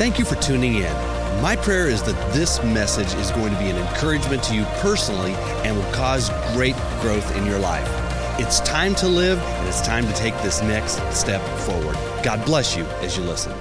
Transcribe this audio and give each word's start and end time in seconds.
Thank 0.00 0.18
you 0.18 0.24
for 0.24 0.36
tuning 0.36 0.76
in. 0.76 0.92
My 1.42 1.56
prayer 1.56 1.86
is 1.86 2.02
that 2.04 2.32
this 2.32 2.62
message 2.64 3.12
is 3.20 3.30
going 3.32 3.52
to 3.52 3.58
be 3.58 3.68
an 3.68 3.76
encouragement 3.76 4.42
to 4.44 4.54
you 4.54 4.64
personally 4.80 5.34
and 5.62 5.76
will 5.76 5.92
cause 5.92 6.30
great 6.54 6.74
growth 7.02 7.36
in 7.36 7.44
your 7.44 7.58
life. 7.58 7.86
It's 8.40 8.60
time 8.60 8.94
to 8.94 9.06
live 9.06 9.38
and 9.38 9.68
it's 9.68 9.82
time 9.82 10.06
to 10.06 10.12
take 10.14 10.32
this 10.38 10.62
next 10.62 11.02
step 11.14 11.42
forward. 11.58 11.96
God 12.24 12.42
bless 12.46 12.74
you 12.74 12.84
as 13.02 13.18
you 13.18 13.24
listen. 13.24 13.52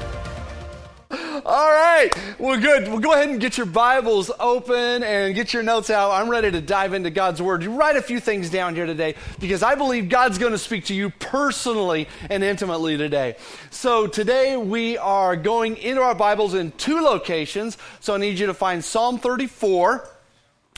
Right. 1.99 2.39
Well, 2.39 2.57
good. 2.57 2.87
Well, 2.87 2.99
go 2.99 3.11
ahead 3.11 3.27
and 3.27 3.41
get 3.41 3.57
your 3.57 3.65
Bibles 3.65 4.31
open 4.39 5.03
and 5.03 5.35
get 5.35 5.51
your 5.51 5.63
notes 5.63 5.89
out. 5.89 6.11
I'm 6.11 6.29
ready 6.29 6.49
to 6.49 6.61
dive 6.61 6.93
into 6.93 7.09
God's 7.09 7.41
Word. 7.41 7.61
You 7.61 7.73
write 7.73 7.97
a 7.97 8.01
few 8.01 8.21
things 8.21 8.49
down 8.49 8.73
here 8.73 8.85
today 8.85 9.15
because 9.41 9.63
I 9.63 9.75
believe 9.75 10.07
God's 10.07 10.37
going 10.37 10.53
to 10.53 10.57
speak 10.57 10.85
to 10.85 10.95
you 10.95 11.09
personally 11.09 12.07
and 12.29 12.41
intimately 12.41 12.95
today. 12.95 13.35
So, 13.69 14.07
today 14.07 14.55
we 14.55 14.97
are 14.97 15.35
going 15.35 15.75
into 15.75 16.01
our 16.01 16.15
Bibles 16.15 16.53
in 16.53 16.71
two 16.71 17.01
locations. 17.01 17.77
So, 17.99 18.15
I 18.15 18.17
need 18.17 18.39
you 18.39 18.45
to 18.45 18.53
find 18.53 18.81
Psalm 18.81 19.19
34 19.19 20.07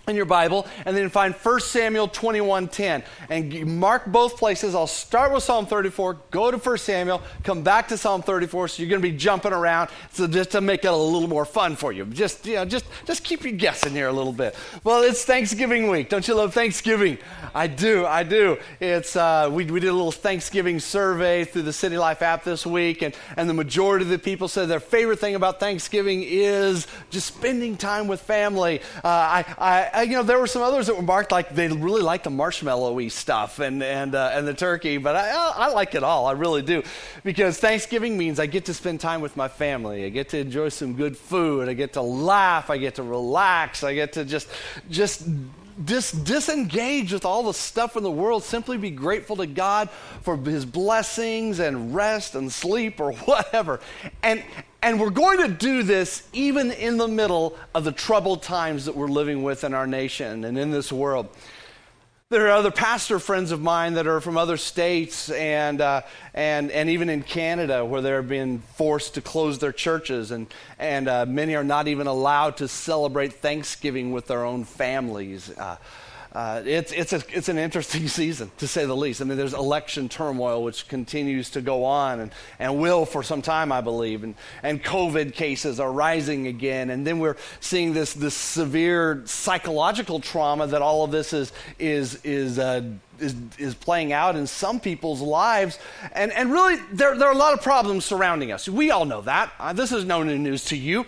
in 0.08 0.16
your 0.16 0.26
Bible 0.26 0.66
and 0.86 0.98
then 0.98 1.10
find 1.10 1.34
1 1.34 1.60
Samuel 1.62 2.08
21:10 2.08 3.04
and 3.30 3.80
mark 3.80 4.06
both 4.08 4.38
places. 4.38 4.74
I'll 4.74 4.88
start 4.88 5.32
with 5.32 5.44
Psalm 5.44 5.66
34, 5.66 6.18
go 6.32 6.52
to 6.52 6.58
1 6.58 6.78
Samuel, 6.78 7.22
come 7.44 7.62
back 7.62 7.88
to 7.90 7.98
Psalm 7.98 8.22
34 8.22 8.68
so 8.68 8.82
you're 8.82 8.90
going 8.90 9.02
to 9.02 9.08
be 9.08 9.16
jumping 9.16 9.54
around 9.54 9.90
so 10.12 10.28
just 10.28 10.52
to 10.52 10.62
make 10.62 10.84
it 10.84 10.88
a 10.88 10.96
little 10.96 11.30
more 11.30 11.46
fun 11.46 11.76
for 11.76 11.92
you. 11.92 12.06
Just 12.06 12.46
you 12.46 12.56
know, 12.56 12.66
just 12.66 12.86
just 13.06 13.24
keep 13.24 13.44
you 13.44 13.52
guessing 13.52 13.92
here 13.94 14.08
a 14.08 14.14
little 14.14 14.34
bit. 14.34 14.56
Well, 14.84 15.04
it's 15.04 15.24
Thanksgiving 15.24 15.90
week. 15.90 16.10
Don't 16.10 16.28
you 16.28 16.34
love 16.36 16.54
Thanksgiving? 16.54 17.18
I 17.54 17.68
do. 17.68 18.06
I 18.06 18.24
do. 18.24 18.58
It's 18.80 19.16
uh, 19.16 19.50
we 19.52 19.66
we 19.66 19.80
did 19.80 19.90
a 19.90 19.94
little 19.94 20.12
Thanksgiving 20.12 20.80
survey 20.80 21.44
through 21.44 21.64
the 21.64 21.74
City 21.74 21.98
Life 21.98 22.22
app 22.22 22.44
this 22.44 22.66
week 22.66 23.02
and 23.02 23.16
and 23.38 23.50
the 23.50 23.54
majority 23.54 24.04
of 24.04 24.10
the 24.10 24.20
people 24.20 24.48
said 24.48 24.68
their 24.68 24.80
favorite 24.80 25.20
thing 25.20 25.36
about 25.36 25.60
Thanksgiving 25.60 26.24
is 26.24 26.88
just 27.10 27.28
spending 27.28 27.78
time 27.78 28.08
with 28.08 28.22
family. 28.22 28.82
Uh, 29.04 29.08
I, 29.08 29.46
I 29.58 29.91
uh, 29.96 30.02
you 30.02 30.14
know, 30.14 30.24
there 30.24 30.40
were 30.40 30.48
some 30.48 30.62
others 30.62 30.88
that 30.88 30.96
were 30.96 31.02
marked 31.02 31.32
like 31.32 31.54
they 31.54 31.68
really 31.68 32.02
like 32.02 32.24
the 32.24 32.30
marshmallowy 32.30 33.12
stuff 33.12 33.60
and, 33.60 33.82
and, 33.84 34.16
uh, 34.16 34.32
and 34.34 34.48
the 34.48 34.54
turkey, 34.54 34.98
but 34.98 35.16
I, 35.16 35.30
I 35.56 35.68
like 35.70 35.96
it 35.96 36.04
all. 36.04 36.26
I 36.28 36.34
really 36.34 36.62
do. 36.62 36.84
Because 37.24 37.58
Thanksgiving 37.58 38.18
means 38.18 38.40
I 38.40 38.46
get 38.46 38.66
to 38.66 38.74
spend 38.74 39.00
time 39.00 39.22
with 39.22 39.38
my 39.38 39.48
family. 39.48 40.06
I 40.06 40.10
get 40.10 40.30
to 40.30 40.40
enjoy 40.40 40.70
some 40.70 40.94
good 40.94 41.18
food. 41.18 41.70
I 41.70 41.74
get 41.74 41.94
to 41.94 42.02
laugh. 42.02 42.70
I 42.70 42.78
get 42.78 42.96
to 42.96 43.04
relax. 43.04 43.84
I 43.84 43.94
get 43.94 44.14
to 44.14 44.26
just, 44.26 44.48
just 44.90 45.28
dis- 45.84 46.12
disengage 46.12 47.14
with 47.14 47.26
all 47.26 47.44
the 47.44 47.54
stuff 47.54 47.98
in 47.98 48.04
the 48.04 48.12
world, 48.12 48.44
simply 48.44 48.78
be 48.78 48.92
grateful 48.92 49.36
to 49.38 49.48
God 49.48 49.90
for 50.22 50.38
his 50.38 50.66
blessings 50.66 51.60
and 51.60 51.94
rest 51.96 52.36
and 52.36 52.52
sleep 52.52 53.00
or 53.00 53.12
whatever. 53.26 53.80
And, 54.24 54.44
and 54.82 55.00
we're 55.00 55.12
going 55.12 55.40
to 55.40 55.48
do 55.48 55.84
this 55.84 56.28
even 56.34 56.72
in 56.72 56.98
the 56.98 57.08
middle 57.08 57.56
of 57.76 57.84
the 57.84 57.92
troubled 57.92 58.42
times 58.42 58.86
that 58.86 58.96
we're 58.96 59.08
living 59.08 59.44
with 59.44 59.64
in 59.64 59.74
our 59.74 59.86
nation 59.86 60.44
and 60.44 60.58
in 60.58 60.72
this 60.72 60.92
world. 60.92 61.30
There 62.30 62.48
are 62.48 62.52
other 62.52 62.72
pastor 62.72 63.20
friends 63.20 63.52
of 63.52 63.62
mine 63.62 63.96
that 63.96 64.08
are 64.08 64.22
from 64.22 64.38
other 64.38 64.56
states 64.56 65.30
and, 65.30 65.82
uh, 65.82 66.04
and, 66.34 66.72
and 66.72 66.90
even 66.90 67.10
in 67.10 67.24
Canada 67.24 67.84
where 67.84 68.02
they're 68.02 68.22
being 68.22 68.60
forced 68.76 69.16
to 69.16 69.22
close 69.22 69.60
their 69.60 69.74
churches, 69.74 70.32
and, 70.32 70.48
and 70.80 71.10
uh, 71.10 71.26
many 71.26 71.56
are 71.56 71.64
not 71.66 71.90
even 71.90 72.08
allowed 72.08 72.56
to 72.58 72.70
celebrate 72.70 73.34
Thanksgiving 73.34 74.14
with 74.14 74.28
their 74.28 74.46
own 74.46 74.64
families. 74.64 75.52
Uh, 75.58 75.76
uh, 76.34 76.62
it's, 76.66 76.94
it's, 76.94 77.12
a, 77.12 77.22
it's 77.30 77.50
an 77.50 77.58
interesting 77.58 78.08
season, 78.08 78.52
to 78.58 78.68
say 78.68 78.86
the 78.86 78.96
least. 78.96 79.22
I 79.22 79.26
mean, 79.26 79.38
there's 79.38 79.54
election 79.54 80.08
turmoil, 80.08 80.64
which 80.64 80.88
continues 80.88 81.50
to 81.52 81.62
go 81.62 81.84
on 81.84 82.22
and, 82.22 82.32
and 82.58 82.80
will 82.80 83.06
for 83.06 83.22
some 83.22 83.42
time, 83.42 83.72
I 83.72 83.82
believe. 83.82 84.24
And, 84.24 84.36
and 84.64 84.82
COVID 84.82 85.34
cases 85.34 85.80
are 85.80 85.92
rising 85.92 86.48
again. 86.48 86.90
And 86.90 87.06
then 87.06 87.20
we're 87.20 87.36
seeing 87.60 87.94
this, 87.94 88.14
this 88.14 88.34
severe 88.34 89.24
psychological 89.26 90.22
trauma 90.22 90.68
that 90.68 90.82
all 90.82 91.04
of 91.04 91.12
this 91.12 91.34
is, 91.34 91.52
is, 91.80 92.20
is, 92.24 92.58
uh, 92.58 92.82
is, 93.20 93.36
is 93.58 93.76
playing 93.76 94.14
out 94.14 94.38
in 94.38 94.48
some 94.48 94.80
people's 94.80 95.20
lives. 95.20 95.80
And, 96.14 96.32
and 96.32 96.50
really, 96.50 96.78
there, 96.94 97.18
there 97.18 97.28
are 97.28 97.34
a 97.34 97.38
lot 97.38 97.54
of 97.54 97.62
problems 97.62 98.06
surrounding 98.06 98.54
us. 98.54 98.70
We 98.70 98.90
all 98.90 99.04
know 99.04 99.22
that. 99.22 99.52
Uh, 99.60 99.74
this 99.74 99.92
is 99.92 100.06
no 100.06 100.24
new 100.24 100.38
news 100.38 100.64
to 100.66 100.78
you. 100.78 101.06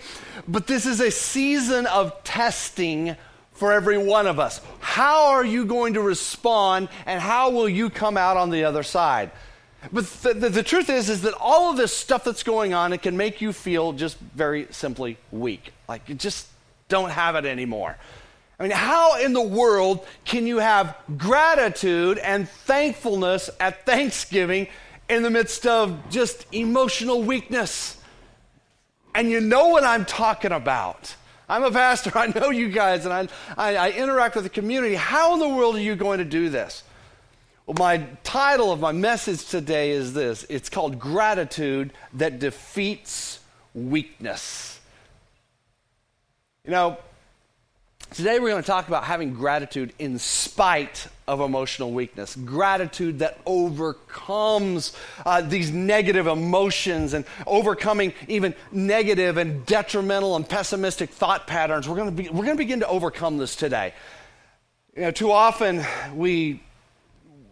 But 0.49 0.67
this 0.67 0.85
is 0.85 0.99
a 0.99 1.11
season 1.11 1.85
of 1.87 2.23
testing 2.25 3.15
for 3.53 3.71
every 3.71 3.97
one 3.97 4.27
of 4.27 4.39
us. 4.39 4.61
How 4.79 5.27
are 5.31 5.45
you 5.45 5.65
going 5.65 5.93
to 5.93 6.01
respond 6.01 6.89
and 7.05 7.21
how 7.21 7.51
will 7.51 7.69
you 7.69 7.89
come 7.89 8.17
out 8.17 8.37
on 8.37 8.49
the 8.49 8.63
other 8.65 8.83
side? 8.83 9.31
But 9.91 10.05
the, 10.05 10.33
the, 10.33 10.49
the, 10.49 10.63
truth 10.63 10.89
is, 10.89 11.09
is 11.09 11.23
that 11.23 11.33
all 11.33 11.69
of 11.71 11.77
this 11.77 11.93
stuff 11.93 12.23
that's 12.23 12.43
going 12.43 12.73
on, 12.73 12.93
it 12.93 13.01
can 13.01 13.17
make 13.17 13.41
you 13.41 13.51
feel 13.51 13.91
just 13.91 14.17
very 14.17 14.67
simply 14.71 15.17
weak. 15.31 15.73
Like 15.89 16.07
you 16.07 16.15
just 16.15 16.47
don't 16.87 17.09
have 17.09 17.35
it 17.35 17.45
anymore. 17.45 17.97
I 18.59 18.63
mean, 18.63 18.71
how 18.71 19.19
in 19.19 19.33
the 19.33 19.41
world 19.41 20.05
can 20.25 20.47
you 20.47 20.59
have 20.59 20.95
gratitude 21.17 22.17
and 22.17 22.47
thankfulness 22.47 23.49
at 23.59 23.85
Thanksgiving 23.85 24.67
in 25.09 25.23
the 25.23 25.29
midst 25.29 25.65
of 25.67 26.09
just 26.09 26.45
emotional 26.53 27.21
weakness? 27.23 27.97
And 29.15 29.29
you 29.29 29.41
know 29.41 29.67
what 29.67 29.83
I'm 29.83 30.05
talking 30.05 30.51
about. 30.51 31.15
I'm 31.47 31.63
a 31.63 31.71
pastor. 31.71 32.11
I 32.17 32.27
know 32.27 32.49
you 32.49 32.69
guys, 32.69 33.05
and 33.05 33.13
I, 33.13 33.27
I, 33.57 33.75
I, 33.75 33.91
interact 33.91 34.35
with 34.35 34.43
the 34.43 34.49
community. 34.49 34.95
How 34.95 35.33
in 35.33 35.39
the 35.39 35.49
world 35.49 35.75
are 35.75 35.81
you 35.81 35.95
going 35.95 36.19
to 36.19 36.25
do 36.25 36.49
this? 36.49 36.83
Well, 37.65 37.75
my 37.79 38.05
title 38.23 38.71
of 38.71 38.79
my 38.79 38.91
message 38.91 39.45
today 39.45 39.91
is 39.91 40.13
this 40.13 40.45
it's 40.49 40.69
called 40.69 40.99
Gratitude 40.99 41.93
That 42.13 42.39
Defeats 42.39 43.39
Weakness. 43.73 44.79
You 46.65 46.71
know, 46.71 46.97
Today, 48.13 48.37
we're 48.37 48.49
going 48.49 48.61
to 48.61 48.67
talk 48.67 48.87
about 48.87 49.05
having 49.05 49.33
gratitude 49.33 49.91
in 49.97 50.19
spite 50.19 51.07
of 51.27 51.39
emotional 51.41 51.91
weakness, 51.91 52.35
gratitude 52.35 53.19
that 53.19 53.39
overcomes 53.43 54.95
uh, 55.25 55.41
these 55.41 55.71
negative 55.71 56.27
emotions 56.27 57.15
and 57.15 57.25
overcoming 57.47 58.13
even 58.27 58.53
negative 58.71 59.37
and 59.37 59.65
detrimental 59.65 60.35
and 60.35 60.47
pessimistic 60.47 61.09
thought 61.09 61.47
patterns. 61.47 61.89
We're 61.89 61.95
going 61.95 62.15
to, 62.15 62.23
be, 62.23 62.29
we're 62.29 62.45
going 62.45 62.55
to 62.55 62.63
begin 62.63 62.81
to 62.81 62.87
overcome 62.87 63.39
this 63.39 63.55
today. 63.55 63.95
You 64.95 65.01
know, 65.01 65.11
too 65.11 65.31
often 65.31 65.83
we, 66.13 66.61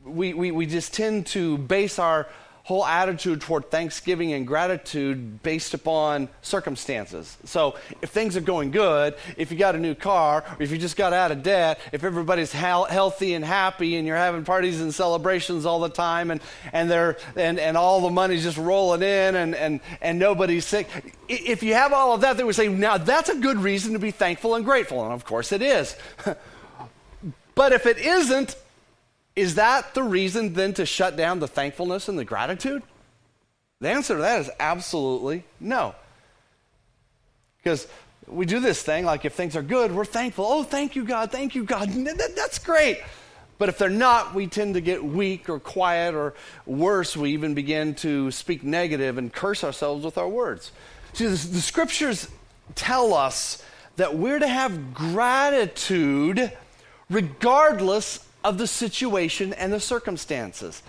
we, 0.06 0.36
we, 0.36 0.52
we 0.52 0.68
just 0.68 0.94
tend 0.94 1.26
to 1.28 1.58
base 1.58 1.98
our 1.98 2.28
whole 2.72 2.86
attitude 2.86 3.42
toward 3.42 3.70
thanksgiving 3.70 4.32
and 4.32 4.48
gratitude 4.48 5.44
based 5.44 5.74
upon 5.74 6.30
circumstances. 6.42 7.38
So, 7.44 7.76
if 8.02 8.12
things 8.12 8.38
are 8.38 8.42
going 8.42 8.72
good, 8.72 9.16
if 9.36 9.52
you 9.52 9.58
got 9.58 9.76
a 9.76 9.78
new 9.78 9.94
car, 9.94 10.46
or 10.58 10.64
if 10.64 10.72
you 10.72 10.78
just 10.78 10.96
got 10.96 11.12
out 11.12 11.34
of 11.34 11.44
debt, 11.44 11.82
if 11.92 12.06
everybody's 12.06 12.54
he- 12.54 12.58
healthy 12.60 13.34
and 13.34 13.44
happy 13.44 13.98
and 13.98 14.08
you're 14.08 14.16
having 14.16 14.46
parties 14.46 14.80
and 14.80 14.94
celebrations 14.94 15.66
all 15.66 15.82
the 15.82 15.90
time 15.90 16.32
and, 16.32 16.40
and, 16.72 16.90
they're, 16.90 17.18
and, 17.36 17.60
and 17.60 17.76
all 17.76 18.00
the 18.00 18.10
money's 18.10 18.42
just 18.42 18.58
rolling 18.58 19.02
in 19.02 19.36
and, 19.36 19.54
and, 19.54 19.82
and 20.02 20.18
nobody's 20.18 20.66
sick, 20.66 20.88
if 21.28 21.64
you 21.64 21.74
have 21.74 21.92
all 21.92 22.14
of 22.14 22.22
that, 22.22 22.38
they 22.38 22.44
would 22.46 22.56
say, 22.56 22.70
now 22.70 22.98
that's 22.98 23.28
a 23.28 23.36
good 23.36 23.58
reason 23.58 23.92
to 23.92 24.00
be 24.00 24.12
thankful 24.12 24.56
and 24.56 24.64
grateful. 24.64 25.04
And 25.04 25.12
of 25.12 25.26
course 25.26 25.52
it 25.52 25.62
is. 25.62 25.98
but 27.54 27.74
if 27.74 27.86
it 27.86 27.98
isn't, 27.98 28.56
is 29.42 29.56
that 29.56 29.96
the 29.96 30.04
reason 30.04 30.54
then 30.54 30.74
to 30.76 30.86
shut 30.86 31.18
down 31.18 31.40
the 31.40 31.48
thankfulness 31.48 32.08
and 32.08 32.18
the 32.18 32.24
gratitude? 32.24 32.84
The 33.80 33.90
answer 33.90 34.16
to 34.16 34.22
that 34.22 34.42
is 34.42 34.52
absolutely 34.60 35.44
no. 35.60 35.96
Because 37.58 37.88
we 38.28 38.46
do 38.46 38.60
this 38.60 38.84
thing, 38.84 39.04
like 39.04 39.26
if 39.26 39.34
things 39.34 39.56
are 39.56 39.64
good, 39.64 39.92
we're 39.92 40.06
thankful. 40.06 40.46
Oh, 40.48 40.62
thank 40.62 40.96
you, 40.96 41.04
God. 41.04 41.32
Thank 41.32 41.56
you, 41.56 41.64
God. 41.64 41.90
That's 41.90 42.60
great. 42.60 43.02
But 43.58 43.70
if 43.70 43.80
they're 43.80 43.90
not, 43.90 44.36
we 44.36 44.46
tend 44.46 44.76
to 44.76 44.82
get 44.82 45.04
weak 45.04 45.50
or 45.50 45.60
quiet, 45.60 46.14
or 46.14 46.36
worse, 46.68 47.18
we 47.18 47.32
even 47.32 47.56
begin 47.56 47.96
to 47.96 48.30
speak 48.30 48.64
negative 48.64 49.18
and 49.18 49.34
curse 49.34 49.64
ourselves 49.64 50.06
with 50.06 50.20
our 50.20 50.30
words. 50.30 50.72
See, 51.14 51.26
the, 51.26 51.32
the 51.32 51.62
scriptures 51.62 52.28
tell 52.76 53.14
us 53.16 53.64
that 53.96 54.16
we're 54.16 54.40
to 54.40 54.48
have 54.48 54.94
gratitude 54.94 56.52
regardless 57.10 58.26
of 58.44 58.58
the 58.58 58.68
situation 58.68 59.54
and 59.54 59.72
the 59.72 59.80
circumstances. 59.80 60.82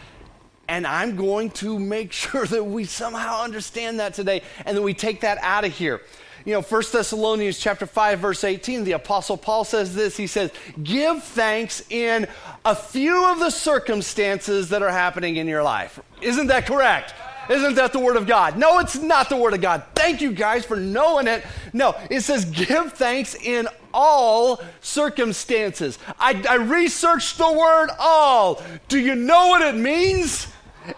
And 0.68 0.86
I'm 0.86 1.16
going 1.16 1.50
to 1.50 1.78
make 1.78 2.12
sure 2.24 2.46
that 2.46 2.64
we 2.64 2.84
somehow 2.84 3.42
understand 3.42 4.00
that 4.00 4.14
today 4.14 4.42
and 4.64 4.76
that 4.76 4.82
we 4.82 4.94
take 4.94 5.20
that 5.20 5.38
out 5.42 5.64
of 5.64 5.72
here. 5.72 6.00
You 6.44 6.54
know, 6.54 6.62
1 6.62 6.82
Thessalonians 6.92 7.58
chapter 7.58 7.86
5 7.86 8.18
verse 8.18 8.42
18, 8.42 8.82
the 8.82 8.92
apostle 8.92 9.36
Paul 9.36 9.64
says 9.64 9.94
this. 9.94 10.16
He 10.16 10.26
says, 10.26 10.50
"Give 10.82 11.22
thanks 11.22 11.84
in 11.88 12.26
a 12.64 12.74
few 12.74 13.30
of 13.30 13.38
the 13.38 13.50
circumstances 13.50 14.70
that 14.70 14.82
are 14.82 14.90
happening 14.90 15.36
in 15.36 15.46
your 15.46 15.62
life." 15.62 16.00
Isn't 16.20 16.48
that 16.48 16.66
correct? 16.66 17.14
Isn't 17.50 17.74
that 17.74 17.92
the 17.92 17.98
Word 17.98 18.16
of 18.16 18.26
God? 18.26 18.56
No, 18.56 18.78
it's 18.78 18.96
not 18.96 19.28
the 19.28 19.36
Word 19.36 19.54
of 19.54 19.60
God. 19.60 19.84
Thank 19.94 20.20
you 20.20 20.32
guys 20.32 20.64
for 20.64 20.76
knowing 20.76 21.26
it. 21.26 21.44
No, 21.72 21.94
it 22.10 22.20
says 22.20 22.44
give 22.44 22.92
thanks 22.92 23.34
in 23.34 23.68
all 23.94 24.60
circumstances. 24.80 25.98
I, 26.18 26.42
I 26.48 26.54
researched 26.56 27.38
the 27.38 27.50
word 27.52 27.90
all. 27.98 28.62
Do 28.88 28.98
you 28.98 29.14
know 29.14 29.48
what 29.48 29.62
it 29.62 29.78
means? 29.78 30.48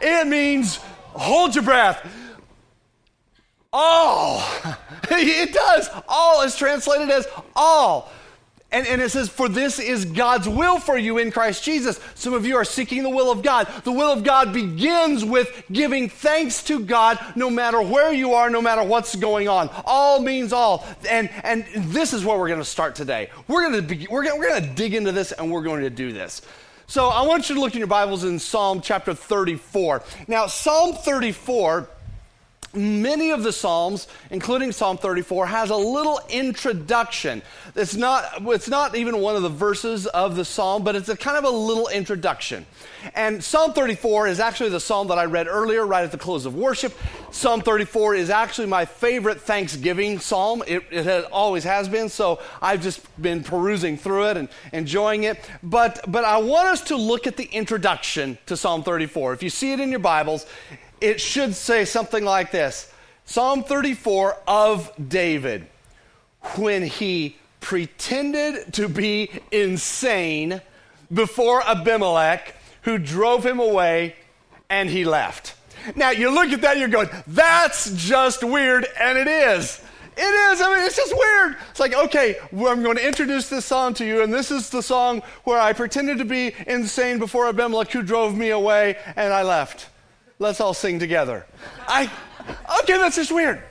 It 0.00 0.26
means 0.26 0.76
hold 0.76 1.54
your 1.54 1.64
breath. 1.64 2.06
all. 3.72 4.42
it 5.10 5.52
does. 5.52 5.90
All 6.08 6.42
is 6.42 6.56
translated 6.56 7.10
as 7.10 7.26
all. 7.54 8.10
And, 8.74 8.88
and, 8.88 9.00
it 9.00 9.10
says, 9.10 9.28
For 9.28 9.48
this 9.48 9.78
is 9.78 10.04
God's 10.04 10.48
will 10.48 10.80
for 10.80 10.98
you 10.98 11.18
in 11.18 11.30
Christ 11.30 11.62
Jesus. 11.62 12.00
Some 12.16 12.34
of 12.34 12.44
you 12.44 12.56
are 12.56 12.64
seeking 12.64 13.04
the 13.04 13.08
will 13.08 13.30
of 13.30 13.40
God. 13.40 13.68
The 13.84 13.92
will 13.92 14.10
of 14.10 14.24
God 14.24 14.52
begins 14.52 15.24
with 15.24 15.62
giving 15.70 16.08
thanks 16.08 16.60
to 16.64 16.80
God 16.80 17.20
no 17.36 17.48
matter 17.48 17.80
where 17.80 18.12
you 18.12 18.34
are, 18.34 18.50
no 18.50 18.60
matter 18.60 18.82
what's 18.82 19.14
going 19.14 19.48
on. 19.48 19.70
All 19.84 20.20
means 20.20 20.52
all. 20.52 20.84
And, 21.08 21.30
and 21.44 21.64
this 21.92 22.12
is 22.12 22.24
where 22.24 22.36
we're 22.36 22.48
going 22.48 22.58
to 22.58 22.64
start 22.64 22.96
today. 22.96 23.30
We're 23.46 23.70
going 23.70 23.86
to, 23.86 24.06
we're 24.10 24.24
going 24.24 24.40
we're 24.40 24.48
going 24.48 24.62
to 24.64 24.74
dig 24.74 24.94
into 24.94 25.12
this 25.12 25.30
and 25.30 25.52
we're 25.52 25.62
going 25.62 25.82
to 25.82 25.90
do 25.90 26.12
this. 26.12 26.42
So 26.88 27.06
I 27.06 27.22
want 27.22 27.48
you 27.48 27.54
to 27.54 27.60
look 27.60 27.74
in 27.74 27.78
your 27.78 27.86
Bibles 27.86 28.24
in 28.24 28.40
Psalm 28.40 28.80
chapter 28.80 29.14
34. 29.14 30.02
Now, 30.26 30.48
Psalm 30.48 30.94
34 30.94 31.88
many 32.74 33.30
of 33.30 33.42
the 33.42 33.52
psalms 33.52 34.06
including 34.30 34.72
psalm 34.72 34.96
34 34.96 35.46
has 35.46 35.70
a 35.70 35.76
little 35.76 36.20
introduction. 36.28 37.42
It's 37.74 37.94
not 37.94 38.24
it's 38.46 38.68
not 38.68 38.96
even 38.96 39.18
one 39.18 39.36
of 39.36 39.42
the 39.42 39.48
verses 39.48 40.06
of 40.06 40.36
the 40.36 40.44
psalm 40.44 40.84
but 40.84 40.96
it's 40.96 41.08
a 41.08 41.16
kind 41.16 41.36
of 41.36 41.44
a 41.44 41.50
little 41.50 41.88
introduction. 41.88 42.66
And 43.14 43.42
psalm 43.42 43.72
34 43.72 44.28
is 44.28 44.40
actually 44.40 44.70
the 44.70 44.80
psalm 44.80 45.08
that 45.08 45.18
i 45.18 45.24
read 45.24 45.46
earlier 45.46 45.86
right 45.86 46.04
at 46.04 46.12
the 46.12 46.18
close 46.18 46.46
of 46.46 46.54
worship. 46.54 46.94
Psalm 47.30 47.60
34 47.60 48.14
is 48.14 48.30
actually 48.30 48.68
my 48.68 48.84
favorite 48.84 49.40
thanksgiving 49.40 50.18
psalm. 50.18 50.62
It, 50.66 50.84
it 50.90 51.04
has, 51.04 51.24
always 51.26 51.64
has 51.64 51.88
been 51.88 52.08
so 52.08 52.40
i've 52.60 52.82
just 52.82 53.00
been 53.20 53.42
perusing 53.42 53.96
through 53.96 54.28
it 54.28 54.36
and 54.36 54.48
enjoying 54.72 55.24
it. 55.24 55.38
But 55.62 56.00
but 56.08 56.24
i 56.24 56.38
want 56.38 56.68
us 56.68 56.82
to 56.82 56.96
look 56.96 57.26
at 57.26 57.36
the 57.36 57.44
introduction 57.44 58.38
to 58.46 58.56
psalm 58.56 58.82
34 58.82 59.34
if 59.34 59.42
you 59.42 59.50
see 59.50 59.72
it 59.72 59.80
in 59.80 59.90
your 59.90 60.00
bibles 60.00 60.46
it 61.04 61.20
should 61.20 61.54
say 61.54 61.84
something 61.84 62.24
like 62.24 62.50
this 62.50 62.90
Psalm 63.26 63.62
34 63.62 64.36
of 64.46 64.90
David, 65.08 65.66
when 66.56 66.82
he 66.82 67.36
pretended 67.60 68.72
to 68.74 68.88
be 68.88 69.30
insane 69.50 70.60
before 71.12 71.62
Abimelech, 71.62 72.54
who 72.82 72.98
drove 72.98 73.44
him 73.44 73.60
away 73.60 74.16
and 74.68 74.90
he 74.90 75.04
left. 75.04 75.54
Now, 75.94 76.10
you 76.10 76.30
look 76.30 76.50
at 76.50 76.62
that, 76.62 76.78
you're 76.78 76.88
going, 76.88 77.08
that's 77.26 77.94
just 77.94 78.42
weird, 78.42 78.86
and 78.98 79.18
it 79.18 79.26
is. 79.26 79.82
It 80.16 80.20
is. 80.20 80.60
I 80.60 80.74
mean, 80.74 80.86
it's 80.86 80.96
just 80.96 81.14
weird. 81.14 81.56
It's 81.70 81.80
like, 81.80 81.94
okay, 81.94 82.36
well, 82.52 82.72
I'm 82.72 82.82
going 82.82 82.96
to 82.96 83.06
introduce 83.06 83.48
this 83.48 83.66
song 83.66 83.92
to 83.94 84.04
you, 84.04 84.22
and 84.22 84.32
this 84.32 84.50
is 84.50 84.70
the 84.70 84.82
song 84.82 85.22
where 85.44 85.60
I 85.60 85.72
pretended 85.74 86.18
to 86.18 86.24
be 86.24 86.54
insane 86.66 87.18
before 87.18 87.48
Abimelech, 87.48 87.90
who 87.90 88.02
drove 88.02 88.36
me 88.36 88.50
away, 88.50 88.96
and 89.16 89.32
I 89.32 89.42
left. 89.42 89.88
Let's 90.38 90.60
all 90.60 90.74
sing 90.74 90.98
together. 90.98 91.46
I, 91.86 92.10
okay, 92.82 92.98
that's 92.98 93.16
just 93.16 93.32
weird. 93.32 93.62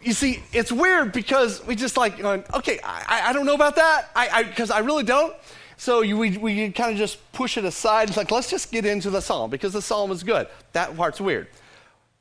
You 0.00 0.12
see, 0.12 0.42
it's 0.52 0.70
weird 0.70 1.12
because 1.12 1.64
we 1.66 1.74
just 1.74 1.96
like, 1.96 2.20
okay, 2.20 2.78
I, 2.84 3.22
I 3.26 3.32
don't 3.32 3.46
know 3.46 3.54
about 3.54 3.76
that, 3.76 4.10
I 4.14 4.44
because 4.44 4.70
I, 4.70 4.76
I, 4.76 4.80
really 4.80 5.02
don't. 5.02 5.34
So 5.76 6.02
you, 6.02 6.16
we, 6.16 6.38
we 6.38 6.70
kind 6.70 6.92
of 6.92 6.98
just 6.98 7.18
push 7.32 7.58
it 7.58 7.64
aside. 7.64 8.08
It's 8.08 8.16
like, 8.16 8.30
let's 8.30 8.48
just 8.48 8.70
get 8.70 8.86
into 8.86 9.10
the 9.10 9.20
psalm 9.20 9.50
because 9.50 9.72
the 9.72 9.82
psalm 9.82 10.12
is 10.12 10.22
good. 10.22 10.46
That 10.72 10.96
part's 10.96 11.20
weird. 11.20 11.48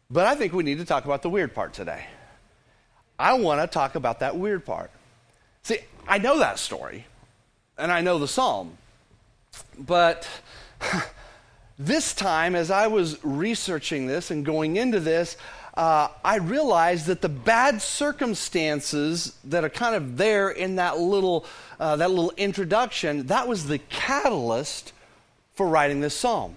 But 0.10 0.26
I 0.26 0.34
think 0.36 0.54
we 0.54 0.64
need 0.64 0.80
to 0.80 0.86
talk 0.86 1.06
about 1.06 1.22
the 1.22 1.30
weird 1.30 1.54
part 1.54 1.74
today. 1.74 2.06
I 3.20 3.34
want 3.34 3.62
to 3.62 3.68
talk 3.68 3.94
about 3.94 4.22
that 4.22 4.36
weird 4.36 4.66
part. 4.66 4.90
See, 5.62 5.78
I 6.08 6.18
know 6.18 6.40
that 6.40 6.58
story, 6.58 7.06
and 7.78 7.92
I 7.92 8.02
know 8.02 8.18
the 8.18 8.28
psalm, 8.28 8.78
but 9.78 10.28
this 11.86 12.14
time, 12.14 12.56
as 12.56 12.72
I 12.72 12.88
was 12.88 13.24
researching 13.24 14.08
this 14.08 14.32
and 14.32 14.46
going 14.46 14.76
into 14.76 15.00
this, 15.00 15.38
uh, 15.76 16.10
I 16.24 16.38
realized 16.38 17.08
that 17.08 17.22
the 17.22 17.30
bad 17.30 17.82
circumstances 17.82 19.38
that 19.46 19.64
are 19.64 19.70
kind 19.70 19.96
of 19.96 20.18
there 20.18 20.50
in 20.50 20.76
that 20.76 21.00
little, 21.00 21.46
uh, 21.80 21.96
that 21.96 22.10
little 22.10 22.34
introduction, 22.38 23.28
that 23.28 23.48
was 23.48 23.68
the 23.68 23.80
catalyst 23.80 24.94
for 25.56 25.68
writing 25.68 26.02
this 26.02 26.16
psalm. 26.16 26.56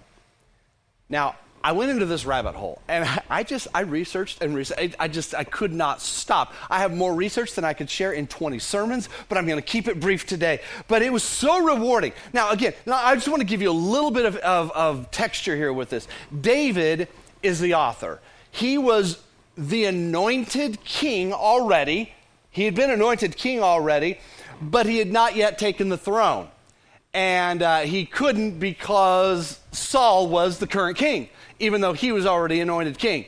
Now, 1.09 1.37
I 1.65 1.73
went 1.73 1.91
into 1.91 2.05
this 2.05 2.27
rabbit 2.27 2.55
hole 2.55 2.83
and 2.89 3.09
I 3.31 3.43
just, 3.43 3.69
I 3.75 3.81
researched 3.81 4.43
and 4.43 4.55
researched. 4.55 4.97
I 4.99 5.09
just, 5.09 5.35
I 5.35 5.45
could 5.45 5.73
not 5.73 6.03
stop. 6.03 6.53
I 6.69 6.81
have 6.81 6.95
more 6.95 7.15
research 7.15 7.55
than 7.55 7.65
I 7.65 7.73
could 7.73 7.89
share 7.89 8.13
in 8.13 8.27
20 8.27 8.59
sermons, 8.59 9.09
but 9.31 9.39
I'm 9.39 9.47
going 9.47 9.59
to 9.59 9.67
keep 9.67 9.89
it 9.89 9.99
brief 9.99 10.27
today. 10.27 10.61
But 10.89 11.01
it 11.01 11.11
was 11.11 11.23
so 11.23 11.65
rewarding. 11.65 12.13
Now, 12.35 12.51
again, 12.51 12.75
now 12.85 12.97
I 12.97 13.15
just 13.15 13.29
want 13.29 13.41
to 13.41 13.47
give 13.47 13.63
you 13.63 13.71
a 13.71 13.73
little 13.73 14.11
bit 14.11 14.27
of, 14.27 14.37
of, 14.37 14.73
of 14.73 15.11
texture 15.11 15.57
here 15.57 15.73
with 15.73 15.89
this. 15.89 16.07
David 16.39 17.09
is 17.43 17.61
the 17.61 17.77
author. 17.77 18.21
He 18.51 18.77
was 18.77 19.23
the 19.57 19.87
anointed 19.87 20.85
king 20.85 21.33
already. 21.33 22.13
He 22.51 22.67
had 22.67 22.75
been 22.75 22.91
anointed 22.91 23.39
king 23.39 23.63
already, 23.63 24.21
but 24.61 24.85
he 24.85 24.99
had 24.99 25.11
not 25.11 25.35
yet 25.35 25.57
taken 25.57 25.89
the 25.89 25.97
throne. 25.97 26.49
And 27.15 27.63
uh, 27.63 27.81
he 27.83 28.05
couldn't 28.05 28.59
because 28.59 29.61
Saul 29.73 30.29
was 30.29 30.59
the 30.59 30.67
current 30.67 30.99
king 30.99 31.31
even 31.65 31.81
though 31.81 31.93
he 31.93 32.13
was 32.13 32.27
already 32.27 32.61
anointed 32.61 32.99
king. 32.99 33.27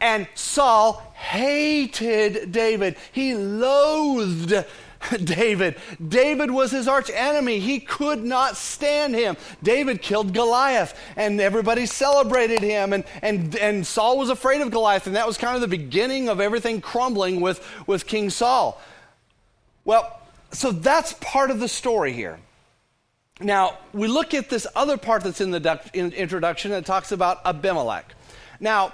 And 0.00 0.28
Saul 0.34 1.02
hated 1.14 2.52
David. 2.52 2.96
He 3.12 3.34
loathed 3.34 4.54
David. 5.24 5.76
David 6.06 6.50
was 6.50 6.70
his 6.70 6.88
arch 6.88 7.10
enemy. 7.12 7.58
He 7.58 7.80
could 7.80 8.24
not 8.24 8.56
stand 8.56 9.14
him. 9.14 9.36
David 9.62 10.02
killed 10.02 10.32
Goliath, 10.32 10.98
and 11.16 11.40
everybody 11.40 11.86
celebrated 11.86 12.60
him. 12.60 12.92
And, 12.92 13.04
and, 13.22 13.56
and 13.56 13.86
Saul 13.86 14.18
was 14.18 14.30
afraid 14.30 14.60
of 14.60 14.70
Goliath, 14.70 15.06
and 15.06 15.16
that 15.16 15.26
was 15.26 15.38
kind 15.38 15.54
of 15.54 15.60
the 15.60 15.68
beginning 15.68 16.28
of 16.28 16.40
everything 16.40 16.80
crumbling 16.80 17.40
with, 17.40 17.64
with 17.86 18.06
King 18.06 18.30
Saul. 18.30 18.80
Well, 19.84 20.20
so 20.52 20.72
that's 20.72 21.12
part 21.14 21.50
of 21.50 21.60
the 21.60 21.68
story 21.68 22.12
here. 22.12 22.38
Now, 23.40 23.78
we 23.92 24.08
look 24.08 24.34
at 24.34 24.50
this 24.50 24.66
other 24.74 24.96
part 24.96 25.22
that's 25.22 25.40
in 25.40 25.50
the 25.50 25.80
introduction 25.94 26.72
that 26.72 26.84
talks 26.84 27.12
about 27.12 27.40
Abimelech. 27.44 28.14
Now, 28.58 28.92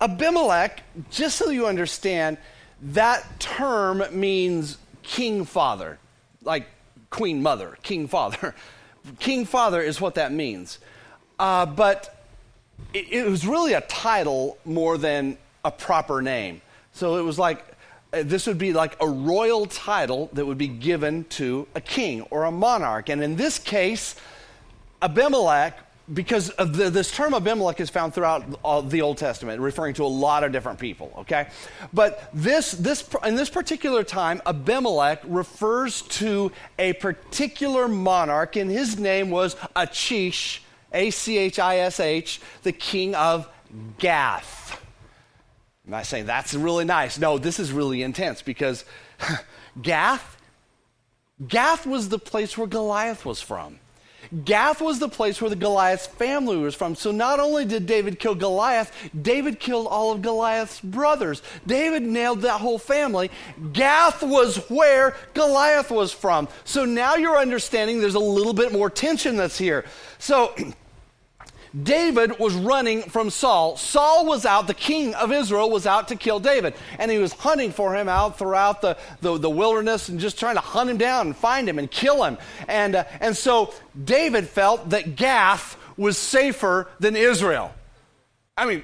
Abimelech, 0.00 0.82
just 1.10 1.36
so 1.36 1.50
you 1.50 1.66
understand, 1.66 2.36
that 2.82 3.40
term 3.40 4.02
means 4.12 4.76
king 5.02 5.44
father, 5.44 5.98
like 6.42 6.68
queen 7.08 7.42
mother, 7.42 7.78
king 7.82 8.06
father. 8.06 8.54
king 9.18 9.46
father 9.46 9.80
is 9.80 10.00
what 10.00 10.16
that 10.16 10.32
means. 10.32 10.78
Uh, 11.38 11.64
but 11.64 12.26
it, 12.92 13.10
it 13.10 13.26
was 13.26 13.46
really 13.46 13.72
a 13.72 13.80
title 13.82 14.58
more 14.64 14.98
than 14.98 15.38
a 15.64 15.70
proper 15.70 16.20
name. 16.20 16.60
So 16.92 17.16
it 17.16 17.22
was 17.22 17.38
like 17.38 17.64
Uh, 18.16 18.22
this 18.24 18.46
would 18.46 18.58
be 18.58 18.72
like 18.72 18.96
a 19.00 19.08
royal 19.08 19.66
title 19.66 20.30
that 20.32 20.46
would 20.46 20.58
be 20.58 20.68
given 20.68 21.24
to 21.24 21.66
a 21.74 21.80
king 21.80 22.22
or 22.30 22.44
a 22.44 22.50
monarch. 22.50 23.10
And 23.10 23.22
in 23.22 23.36
this 23.36 23.58
case, 23.58 24.14
Abimelech, 25.02 25.78
because 26.14 26.50
the, 26.56 26.88
this 26.88 27.10
term 27.10 27.34
Abimelech 27.34 27.80
is 27.80 27.90
found 27.90 28.14
throughout 28.14 28.44
uh, 28.64 28.80
the 28.80 29.02
Old 29.02 29.18
Testament, 29.18 29.60
referring 29.60 29.94
to 29.94 30.04
a 30.04 30.06
lot 30.06 30.44
of 30.44 30.52
different 30.52 30.78
people, 30.78 31.12
okay? 31.18 31.48
But 31.92 32.30
this, 32.32 32.72
this, 32.72 33.06
in 33.24 33.34
this 33.34 33.50
particular 33.50 34.04
time, 34.04 34.40
Abimelech 34.46 35.20
refers 35.26 36.02
to 36.02 36.52
a 36.78 36.94
particular 36.94 37.88
monarch, 37.88 38.56
and 38.56 38.70
his 38.70 38.98
name 38.98 39.30
was 39.30 39.56
Achish, 39.74 40.62
A 40.92 41.10
C 41.10 41.38
H 41.38 41.58
I 41.58 41.78
S 41.78 42.00
H, 42.00 42.40
the 42.62 42.72
king 42.72 43.14
of 43.14 43.48
Gath. 43.98 44.80
I'm 45.86 45.92
not 45.92 46.06
saying 46.06 46.26
that's 46.26 46.52
really 46.52 46.84
nice. 46.84 47.16
No, 47.18 47.38
this 47.38 47.60
is 47.60 47.70
really 47.70 48.02
intense 48.02 48.42
because 48.42 48.84
Gath, 49.82 50.36
Gath 51.46 51.86
was 51.86 52.08
the 52.08 52.18
place 52.18 52.58
where 52.58 52.66
Goliath 52.66 53.24
was 53.24 53.40
from. 53.40 53.78
Gath 54.44 54.80
was 54.80 54.98
the 54.98 55.08
place 55.08 55.40
where 55.40 55.50
the 55.50 55.56
Goliath's 55.56 56.08
family 56.08 56.56
was 56.56 56.74
from. 56.74 56.96
So 56.96 57.12
not 57.12 57.38
only 57.38 57.64
did 57.64 57.86
David 57.86 58.18
kill 58.18 58.34
Goliath, 58.34 58.92
David 59.22 59.60
killed 59.60 59.86
all 59.86 60.12
of 60.12 60.22
Goliath's 60.22 60.80
brothers. 60.80 61.42
David 61.66 62.02
nailed 62.02 62.42
that 62.42 62.60
whole 62.60 62.78
family. 62.78 63.30
Gath 63.72 64.24
was 64.24 64.56
where 64.68 65.14
Goliath 65.34 65.92
was 65.92 66.12
from. 66.12 66.48
So 66.64 66.84
now 66.84 67.14
you're 67.14 67.38
understanding 67.38 68.00
there's 68.00 68.14
a 68.14 68.18
little 68.18 68.54
bit 68.54 68.72
more 68.72 68.90
tension 68.90 69.36
that's 69.36 69.58
here. 69.58 69.84
So 70.18 70.54
David 71.82 72.38
was 72.38 72.54
running 72.54 73.02
from 73.02 73.28
Saul. 73.28 73.76
Saul 73.76 74.24
was 74.24 74.46
out, 74.46 74.66
the 74.66 74.74
king 74.74 75.14
of 75.14 75.32
Israel 75.32 75.68
was 75.70 75.86
out 75.86 76.08
to 76.08 76.16
kill 76.16 76.40
David. 76.40 76.74
And 76.98 77.10
he 77.10 77.18
was 77.18 77.32
hunting 77.32 77.72
for 77.72 77.94
him 77.94 78.08
out 78.08 78.38
throughout 78.38 78.80
the, 78.80 78.96
the, 79.20 79.36
the 79.36 79.50
wilderness 79.50 80.08
and 80.08 80.18
just 80.18 80.38
trying 80.38 80.54
to 80.54 80.60
hunt 80.60 80.88
him 80.88 80.96
down 80.96 81.26
and 81.26 81.36
find 81.36 81.68
him 81.68 81.78
and 81.78 81.90
kill 81.90 82.24
him. 82.24 82.38
And, 82.68 82.94
uh, 82.94 83.04
and 83.20 83.36
so 83.36 83.74
David 84.02 84.48
felt 84.48 84.90
that 84.90 85.16
Gath 85.16 85.76
was 85.96 86.16
safer 86.16 86.88
than 86.98 87.16
Israel. 87.16 87.74
I 88.56 88.66
mean, 88.66 88.82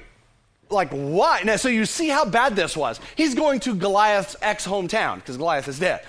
like 0.69 0.89
why? 0.91 1.41
Now, 1.43 1.55
so 1.55 1.69
you 1.69 1.85
see 1.85 2.09
how 2.09 2.25
bad 2.25 2.55
this 2.55 2.75
was. 2.77 2.99
He's 3.15 3.33
going 3.33 3.59
to 3.61 3.75
Goliath's 3.75 4.35
ex 4.41 4.67
hometown 4.67 5.15
because 5.15 5.37
Goliath 5.37 5.67
is 5.67 5.79
dead. 5.79 6.03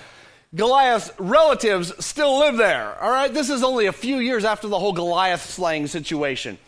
Goliath's 0.54 1.10
relatives 1.18 1.92
still 2.04 2.38
live 2.38 2.56
there. 2.56 2.96
All 3.00 3.10
right, 3.10 3.32
this 3.32 3.50
is 3.50 3.62
only 3.62 3.86
a 3.86 3.92
few 3.92 4.18
years 4.18 4.44
after 4.44 4.68
the 4.68 4.78
whole 4.78 4.92
Goliath 4.92 5.42
slaying 5.42 5.88
situation. 5.88 6.58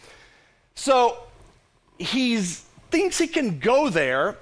So 0.76 1.18
he 1.98 2.36
thinks 2.36 3.18
he 3.18 3.26
can 3.26 3.58
go 3.58 3.88
there 3.88 4.36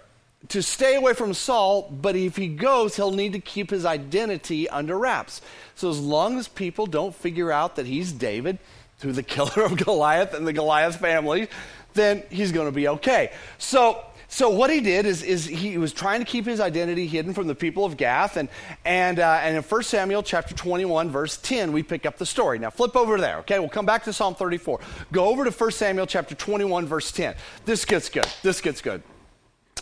to 0.49 0.63
stay 0.63 0.97
away 0.97 1.15
from 1.15 1.33
Saul, 1.33 1.91
but 1.91 2.17
if 2.17 2.37
he 2.37 2.49
goes, 2.49 2.97
he'll 2.97 3.13
need 3.13 3.33
to 3.33 3.39
keep 3.39 3.71
his 3.71 3.87
identity 3.87 4.69
under 4.69 4.99
wraps. 4.99 5.41
So 5.75 5.89
as 5.89 5.99
long 5.99 6.39
as 6.39 6.49
people 6.49 6.87
don't 6.87 7.15
figure 7.15 7.51
out 7.51 7.77
that 7.77 7.87
he's 7.87 8.13
David, 8.13 8.59
who 9.01 9.13
the 9.13 9.23
killer 9.23 9.65
of 9.65 9.77
Goliath 9.77 10.35
and 10.35 10.47
the 10.47 10.53
Goliath 10.53 10.97
family, 10.97 11.49
then 11.95 12.25
he's 12.29 12.53
going 12.53 12.67
to 12.67 12.73
be 12.73 12.89
okay. 12.89 13.33
So 13.57 14.05
so 14.35 14.51
what 14.51 14.69
he 14.69 14.81
did 14.81 15.07
is, 15.07 15.23
is 15.23 15.45
he 15.45 15.79
was 15.79 15.93
trying 15.93 16.19
to 16.19 16.27
keep 16.27 16.45
his 16.45 16.59
identity 16.59 17.07
hidden 17.07 17.35
from 17.35 17.47
the 17.47 17.55
people 17.55 17.85
of 17.85 17.97
Gath. 17.97 18.37
And, 18.37 18.49
and, 18.85 19.21
uh, 19.21 19.39
and 19.41 19.57
in 19.57 19.63
1 19.63 19.83
Samuel 19.85 20.25
chapter 20.25 20.57
21, 20.57 21.09
verse 21.09 21.37
10, 21.37 21.71
we 21.71 21.85
pick 21.85 22.05
up 22.05 22.19
the 22.19 22.27
story. 22.27 22.59
Now 22.59 22.71
flip 22.71 22.97
over 22.97 23.21
there, 23.21 23.37
okay? 23.39 23.61
We'll 23.61 23.69
come 23.69 23.87
back 23.87 24.03
to 24.07 24.13
Psalm 24.13 24.35
34. 24.35 24.81
Go 25.13 25.27
over 25.27 25.45
to 25.45 25.53
1 25.53 25.71
Samuel 25.71 26.09
chapter 26.09 26.35
21, 26.35 26.85
verse 26.85 27.13
10. 27.13 27.37
This 27.65 27.85
gets 27.85 28.09
good. 28.09 28.27
This 28.43 28.61
gets 28.61 28.81
good. 28.81 29.05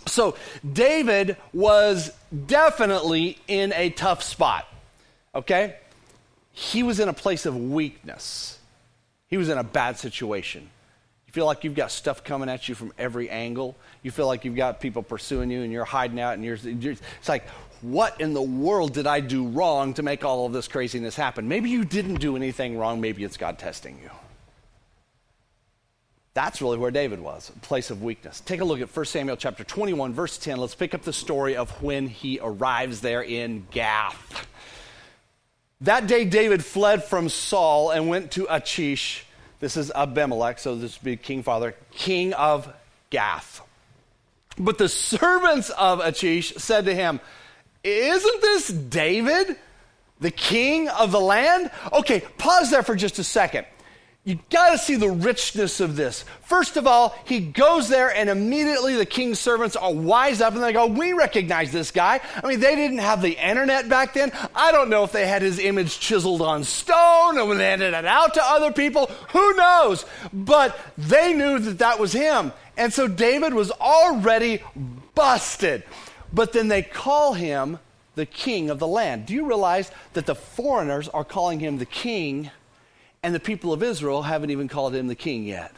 So 0.05 0.37
David 0.71 1.39
was 1.55 2.11
definitely 2.45 3.39
in 3.49 3.73
a 3.73 3.89
tough 3.89 4.23
spot, 4.23 4.69
okay? 5.35 5.77
He 6.51 6.83
was 6.83 7.01
in 7.01 7.09
a 7.09 7.15
place 7.15 7.47
of 7.47 7.57
weakness. 7.57 8.59
He 9.29 9.39
was 9.39 9.49
in 9.49 9.57
a 9.57 9.65
bad 9.65 9.97
situation. 9.99 10.69
You 11.33 11.41
feel 11.41 11.47
like 11.47 11.65
you've 11.65 11.75
got 11.75 11.91
stuff 11.91 12.23
coming 12.23 12.51
at 12.51 12.69
you 12.69 12.75
from 12.75 12.93
every 12.99 13.31
angle. 13.31 13.75
You 14.03 14.11
feel 14.11 14.27
like 14.27 14.45
you've 14.45 14.55
got 14.55 14.81
people 14.81 15.03
pursuing 15.03 15.51
you 15.51 15.63
and 15.63 15.73
you're 15.73 15.87
hiding 15.87 16.21
out 16.21 16.35
and 16.35 16.45
you're, 16.45 16.57
you're, 16.57 16.93
it's 16.93 17.29
like, 17.29 17.49
what 17.81 18.21
in 18.21 18.35
the 18.35 18.43
world 18.43 18.93
did 18.93 19.07
I 19.07 19.21
do 19.21 19.49
wrong 19.49 19.95
to 19.95 20.03
make 20.03 20.27
all 20.27 20.45
of 20.45 20.53
this 20.53 20.69
craziness 20.69 21.17
happen? 21.17 21.49
Maybe 21.49 21.71
you 21.71 21.87
didn't 21.87 22.17
do 22.17 22.37
anything 22.37 22.77
wrong. 22.77 23.01
Maybe 23.01 23.25
it's 23.25 23.39
God 23.39 23.59
testing 23.59 23.99
you. 24.03 24.11
That's 26.35 26.61
really 26.61 26.77
where 26.77 26.91
David 26.91 27.19
was, 27.19 27.49
a 27.49 27.59
place 27.61 27.91
of 27.91 28.03
weakness. 28.03 28.41
Take 28.41 28.61
a 28.61 28.65
look 28.67 28.83
at 28.83 28.95
1 28.95 29.07
Samuel 29.07 29.39
chapter 29.39 29.65
21, 29.65 30.13
verse 30.13 30.37
10. 30.37 30.59
Let's 30.59 30.75
pick 30.75 30.93
up 30.93 31.01
the 31.01 31.15
story 31.15 31.57
of 31.57 31.71
when 31.83 32.09
he 32.09 32.41
arrives 32.43 33.01
there 33.01 33.23
in 33.23 33.67
Gath. 33.71 34.47
That 35.81 36.07
day, 36.07 36.27
David 36.27 36.63
fled 36.63 37.03
from 37.03 37.31
Saul 37.31 37.91
and 37.91 38.11
went 38.11 38.33
to 38.33 38.47
Achish 38.51 39.25
this 39.63 39.77
is 39.77 39.93
Abimelech, 39.93 40.59
so 40.59 40.75
this 40.75 40.99
would 40.99 41.05
be 41.05 41.17
King 41.17 41.45
Father, 41.45 41.77
king 41.93 42.33
of 42.33 42.69
Gath. 43.11 43.61
But 44.59 44.77
the 44.77 44.89
servants 44.89 45.71
of 45.71 46.01
Achish 46.01 46.53
said 46.57 46.87
to 46.87 46.95
him, 46.97 47.21
Isn't 47.85 48.43
this 48.43 48.67
David, 48.67 49.57
the 50.19 50.33
king 50.33 50.89
of 50.89 51.13
the 51.13 51.21
land? 51.21 51.71
Okay, 51.93 52.25
pause 52.39 52.73
there 52.73 52.83
for 52.83 52.97
just 52.97 53.21
a 53.21 53.25
second 53.25 53.65
you 54.25 54.39
got 54.51 54.71
to 54.71 54.79
see 54.79 54.95
the 54.95 55.11
richness 55.11 55.81
of 55.81 55.97
this. 55.97 56.25
First 56.45 56.77
of 56.77 56.87
all, 56.87 57.13
he 57.25 57.41
goes 57.41 57.89
there, 57.89 58.15
and 58.15 58.31
immediately 58.31 58.95
the 58.95 59.05
king's 59.05 59.41
servants 59.41 59.75
are 59.75 59.93
wise 59.93 60.41
up 60.41 60.55
and 60.55 60.63
they 60.63 60.73
go, 60.73 60.87
We 60.87 61.13
recognize 61.13 61.73
this 61.73 61.91
guy. 61.91 62.21
I 62.43 62.47
mean, 62.47 62.61
they 62.61 62.77
didn't 62.77 62.99
have 62.99 63.21
the 63.21 63.33
internet 63.33 63.89
back 63.89 64.15
then. 64.15 64.31
I 64.55 64.71
don't 64.71 64.91
know 64.91 65.03
if 65.03 65.11
they 65.11 65.27
had 65.27 65.43
his 65.43 65.59
image 65.59 65.99
chiseled 65.99 66.41
on 66.41 66.63
stone 66.63 67.37
and 67.37 67.59
they 67.59 67.65
handed 67.65 67.95
it 67.95 68.05
out 68.05 68.35
to 68.35 68.45
other 68.45 68.71
people. 68.71 69.07
Who 69.31 69.55
knows? 69.57 70.05
But 70.33 70.79
they 70.97 71.33
knew 71.33 71.59
that 71.59 71.79
that 71.79 71.99
was 71.99 72.13
him. 72.13 72.53
And 72.77 72.93
so 72.93 73.09
David 73.09 73.55
was 73.55 73.73
already 73.73 74.63
busted. 75.17 75.83
But 76.33 76.53
then 76.53 76.69
they 76.69 76.83
call 76.83 77.35
him 77.35 77.81
the 78.15 78.27
king 78.27 78.71
of 78.71 78.79
the 78.79 78.87
land. 78.87 79.27
Do 79.27 79.35
you 79.35 79.47
realize 79.47 79.91
that 80.13 80.27
the 80.27 80.37
foreigners 80.37 81.09
are 81.09 81.25
calling 81.25 81.59
him 81.59 81.79
the 81.79 81.87
king? 81.87 82.53
And 83.23 83.35
the 83.35 83.41
people 83.41 83.73
of 83.73 83.83
Israel 83.83 84.23
haven't 84.23 84.51
even 84.51 84.69
called 84.69 84.95
him 84.95 85.07
the 85.07 85.15
king 85.15 85.45
yet. 85.45 85.73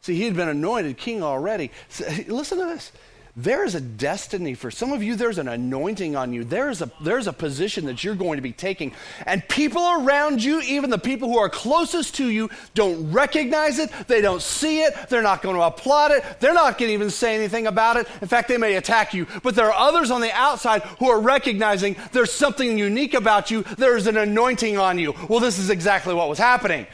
See, 0.00 0.14
he 0.14 0.24
had 0.24 0.36
been 0.36 0.48
anointed 0.48 0.96
king 0.96 1.22
already. 1.22 1.70
So, 1.88 2.06
listen 2.28 2.58
to 2.58 2.64
this. 2.64 2.92
There 3.40 3.64
is 3.64 3.76
a 3.76 3.80
destiny 3.80 4.54
for 4.54 4.68
some 4.68 4.92
of 4.92 5.00
you, 5.00 5.14
there's 5.14 5.38
an 5.38 5.46
anointing 5.46 6.16
on 6.16 6.32
you. 6.32 6.42
There's 6.42 6.82
a, 6.82 6.90
there's 7.00 7.28
a 7.28 7.32
position 7.32 7.86
that 7.86 8.02
you're 8.02 8.16
going 8.16 8.36
to 8.36 8.42
be 8.42 8.50
taking. 8.50 8.92
And 9.26 9.46
people 9.48 9.88
around 9.88 10.42
you, 10.42 10.60
even 10.62 10.90
the 10.90 10.98
people 10.98 11.28
who 11.28 11.38
are 11.38 11.48
closest 11.48 12.16
to 12.16 12.28
you, 12.28 12.50
don't 12.74 13.12
recognize 13.12 13.78
it. 13.78 13.92
They 14.08 14.20
don't 14.20 14.42
see 14.42 14.80
it. 14.82 14.92
They're 15.08 15.22
not 15.22 15.40
going 15.40 15.54
to 15.54 15.62
applaud 15.62 16.10
it. 16.10 16.24
They're 16.40 16.52
not 16.52 16.78
going 16.78 16.88
to 16.88 16.94
even 16.94 17.10
say 17.10 17.36
anything 17.36 17.68
about 17.68 17.96
it. 17.96 18.08
In 18.20 18.26
fact, 18.26 18.48
they 18.48 18.56
may 18.56 18.74
attack 18.74 19.14
you. 19.14 19.28
But 19.44 19.54
there 19.54 19.72
are 19.72 19.88
others 19.88 20.10
on 20.10 20.20
the 20.20 20.32
outside 20.32 20.82
who 20.98 21.08
are 21.08 21.20
recognizing 21.20 21.94
there's 22.10 22.32
something 22.32 22.76
unique 22.76 23.14
about 23.14 23.52
you. 23.52 23.62
There's 23.62 24.08
an 24.08 24.16
anointing 24.16 24.78
on 24.78 24.98
you. 24.98 25.14
Well, 25.28 25.38
this 25.38 25.60
is 25.60 25.70
exactly 25.70 26.12
what 26.12 26.28
was 26.28 26.38
happening. 26.38 26.88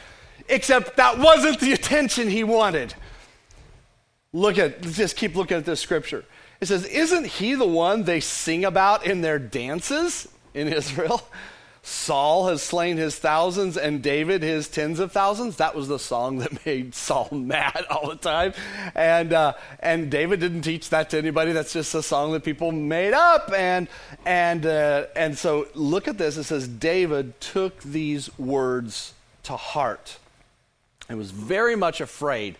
Except 0.47 0.97
that 0.97 1.17
wasn't 1.17 1.59
the 1.59 1.73
attention 1.73 2.29
he 2.29 2.43
wanted. 2.43 2.93
Look 4.31 4.59
at, 4.59 4.81
just 4.81 5.15
keep 5.15 5.35
looking 5.35 5.57
at 5.57 5.65
this 5.65 5.79
scripture. 5.79 6.23
It 6.65 6.69
says, 6.69 6.85
Isn't 6.85 7.27
he 7.27 7.53
the 7.53 7.67
one 7.67 8.05
they 8.05 8.19
sing 8.19 8.65
about 8.65 9.05
in 9.05 9.21
their 9.21 9.37
dances 9.37 10.27
in 10.55 10.67
Israel? 10.67 11.21
Saul 11.83 12.47
has 12.47 12.63
slain 12.63 12.97
his 12.97 13.15
thousands 13.15 13.77
and 13.77 14.01
David 14.01 14.41
his 14.41 14.67
tens 14.67 14.99
of 14.99 15.11
thousands. 15.11 15.57
That 15.57 15.75
was 15.75 15.87
the 15.87 15.99
song 15.99 16.39
that 16.39 16.65
made 16.65 16.95
Saul 16.95 17.29
mad 17.31 17.85
all 17.91 18.09
the 18.09 18.15
time. 18.15 18.53
And, 18.95 19.31
uh, 19.31 19.53
and 19.79 20.09
David 20.09 20.39
didn't 20.39 20.63
teach 20.63 20.89
that 20.89 21.11
to 21.11 21.19
anybody. 21.19 21.51
That's 21.51 21.71
just 21.71 21.93
a 21.93 22.01
song 22.01 22.31
that 22.31 22.43
people 22.43 22.71
made 22.71 23.13
up. 23.13 23.53
And, 23.55 23.87
and, 24.25 24.65
uh, 24.65 25.05
and 25.15 25.37
so 25.37 25.67
look 25.75 26.07
at 26.07 26.17
this. 26.17 26.35
It 26.35 26.45
says, 26.45 26.67
David 26.67 27.39
took 27.39 27.79
these 27.83 28.35
words 28.39 29.13
to 29.43 29.55
heart 29.55 30.17
and 31.07 31.19
was 31.19 31.29
very 31.29 31.75
much 31.75 32.01
afraid 32.01 32.57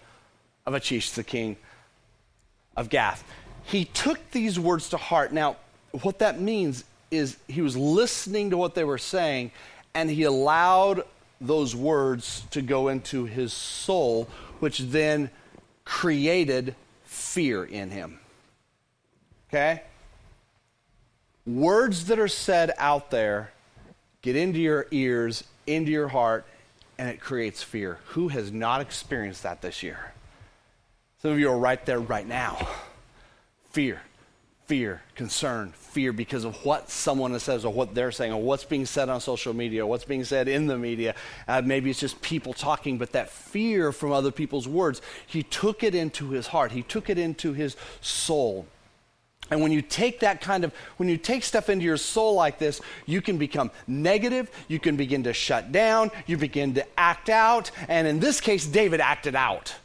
of 0.68 0.76
Achish 0.76 1.10
the 1.10 1.24
king 1.24 1.58
of 2.78 2.90
Gath 2.90 3.24
he 3.66 3.86
took 3.86 4.32
these 4.32 4.60
words 4.60 4.90
to 4.90 4.98
heart. 4.98 5.32
Now, 5.32 5.58
what 6.02 6.20
that 6.20 6.40
means 6.40 6.84
is 7.12 7.38
he 7.48 7.62
was 7.62 7.76
listening 7.76 8.52
to 8.52 8.58
what 8.58 8.76
they 8.76 8.84
were 8.84 8.98
saying 8.98 9.52
and 9.94 10.10
he 10.10 10.24
allowed 10.24 11.04
those 11.42 11.76
words 11.76 12.44
to 12.52 12.62
go 12.62 12.90
into 12.90 13.26
his 13.26 13.54
soul, 13.54 14.28
which 14.60 14.80
then 14.80 15.30
created 15.84 16.76
fear 17.06 17.64
in 17.64 17.90
him. 17.90 18.20
Okay? 19.50 19.84
Words 21.46 22.06
that 22.06 22.20
are 22.20 22.28
said 22.28 22.72
out 22.78 23.12
there 23.12 23.52
get 24.22 24.36
into 24.36 24.60
your 24.60 24.88
ears, 24.92 25.44
into 25.68 25.92
your 25.92 26.08
heart, 26.08 26.46
and 26.98 27.10
it 27.10 27.20
creates 27.20 27.62
fear. 27.64 28.00
Who 28.08 28.30
has 28.30 28.52
not 28.52 28.82
experienced 28.82 29.44
that 29.44 29.62
this 29.62 29.84
year? 29.84 30.14
Some 31.22 31.32
of 31.32 31.40
you 31.40 31.50
are 31.50 31.58
right 31.58 31.84
there 31.86 32.00
right 32.00 32.28
now 32.28 32.68
fear, 33.76 34.00
fear, 34.68 35.02
concern, 35.16 35.74
fear 35.76 36.14
because 36.14 36.46
of 36.46 36.56
what 36.64 36.90
someone 36.90 37.38
says 37.42 37.66
or 37.66 37.74
what 37.74 37.94
they're 37.94 38.10
saying 38.10 38.32
or 38.32 38.42
what's 38.42 38.64
being 38.64 38.86
said 38.86 39.10
on 39.10 39.20
social 39.20 39.54
media 39.54 39.84
or 39.84 39.88
what's 39.90 40.06
being 40.06 40.24
said 40.24 40.48
in 40.48 40.66
the 40.66 40.78
media. 40.78 41.14
Uh, 41.46 41.62
maybe 41.62 41.90
it's 41.90 42.00
just 42.00 42.22
people 42.22 42.54
talking, 42.54 42.98
but 42.98 43.12
that 43.12 43.30
fear 43.30 43.92
from 43.92 44.14
other 44.14 44.32
people's 44.32 44.66
words, 44.66 45.02
he 45.28 45.44
took 45.44 45.84
it 45.84 45.94
into 45.94 46.30
his 46.30 46.48
heart, 46.48 46.72
he 46.72 46.84
took 46.84 47.10
it 47.10 47.18
into 47.18 47.52
his 47.52 47.76
soul. 48.00 48.66
And 49.52 49.62
when 49.62 49.74
you 49.74 49.82
take 49.82 50.22
that 50.22 50.40
kind 50.40 50.64
of, 50.64 50.74
when 50.96 51.10
you 51.10 51.18
take 51.18 51.44
stuff 51.44 51.68
into 51.68 51.84
your 51.84 51.98
soul 51.98 52.36
like 52.36 52.58
this, 52.58 52.80
you 53.06 53.22
can 53.22 53.38
become 53.38 53.72
negative, 53.88 54.50
you 54.70 54.80
can 54.80 54.96
begin 54.96 55.24
to 55.24 55.34
shut 55.34 55.74
down, 55.74 56.12
you 56.28 56.38
begin 56.38 56.76
to 56.76 56.86
act 56.98 57.28
out. 57.28 57.72
And 57.90 58.08
in 58.08 58.22
this 58.22 58.40
case, 58.40 58.66
David 58.66 59.02
acted 59.02 59.36
out. 59.36 59.76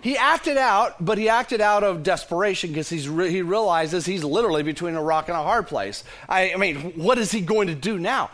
He 0.00 0.16
acted 0.16 0.56
out, 0.56 1.04
but 1.04 1.18
he 1.18 1.28
acted 1.28 1.60
out 1.60 1.82
of 1.82 2.02
desperation 2.02 2.70
because 2.70 3.08
re- 3.08 3.30
he 3.30 3.42
realizes 3.42 4.06
he's 4.06 4.24
literally 4.24 4.62
between 4.62 4.94
a 4.94 5.02
rock 5.02 5.28
and 5.28 5.36
a 5.36 5.42
hard 5.42 5.66
place. 5.66 6.04
I, 6.28 6.52
I 6.52 6.56
mean, 6.56 6.92
what 6.92 7.18
is 7.18 7.30
he 7.32 7.40
going 7.40 7.68
to 7.68 7.74
do 7.74 7.98
now? 7.98 8.30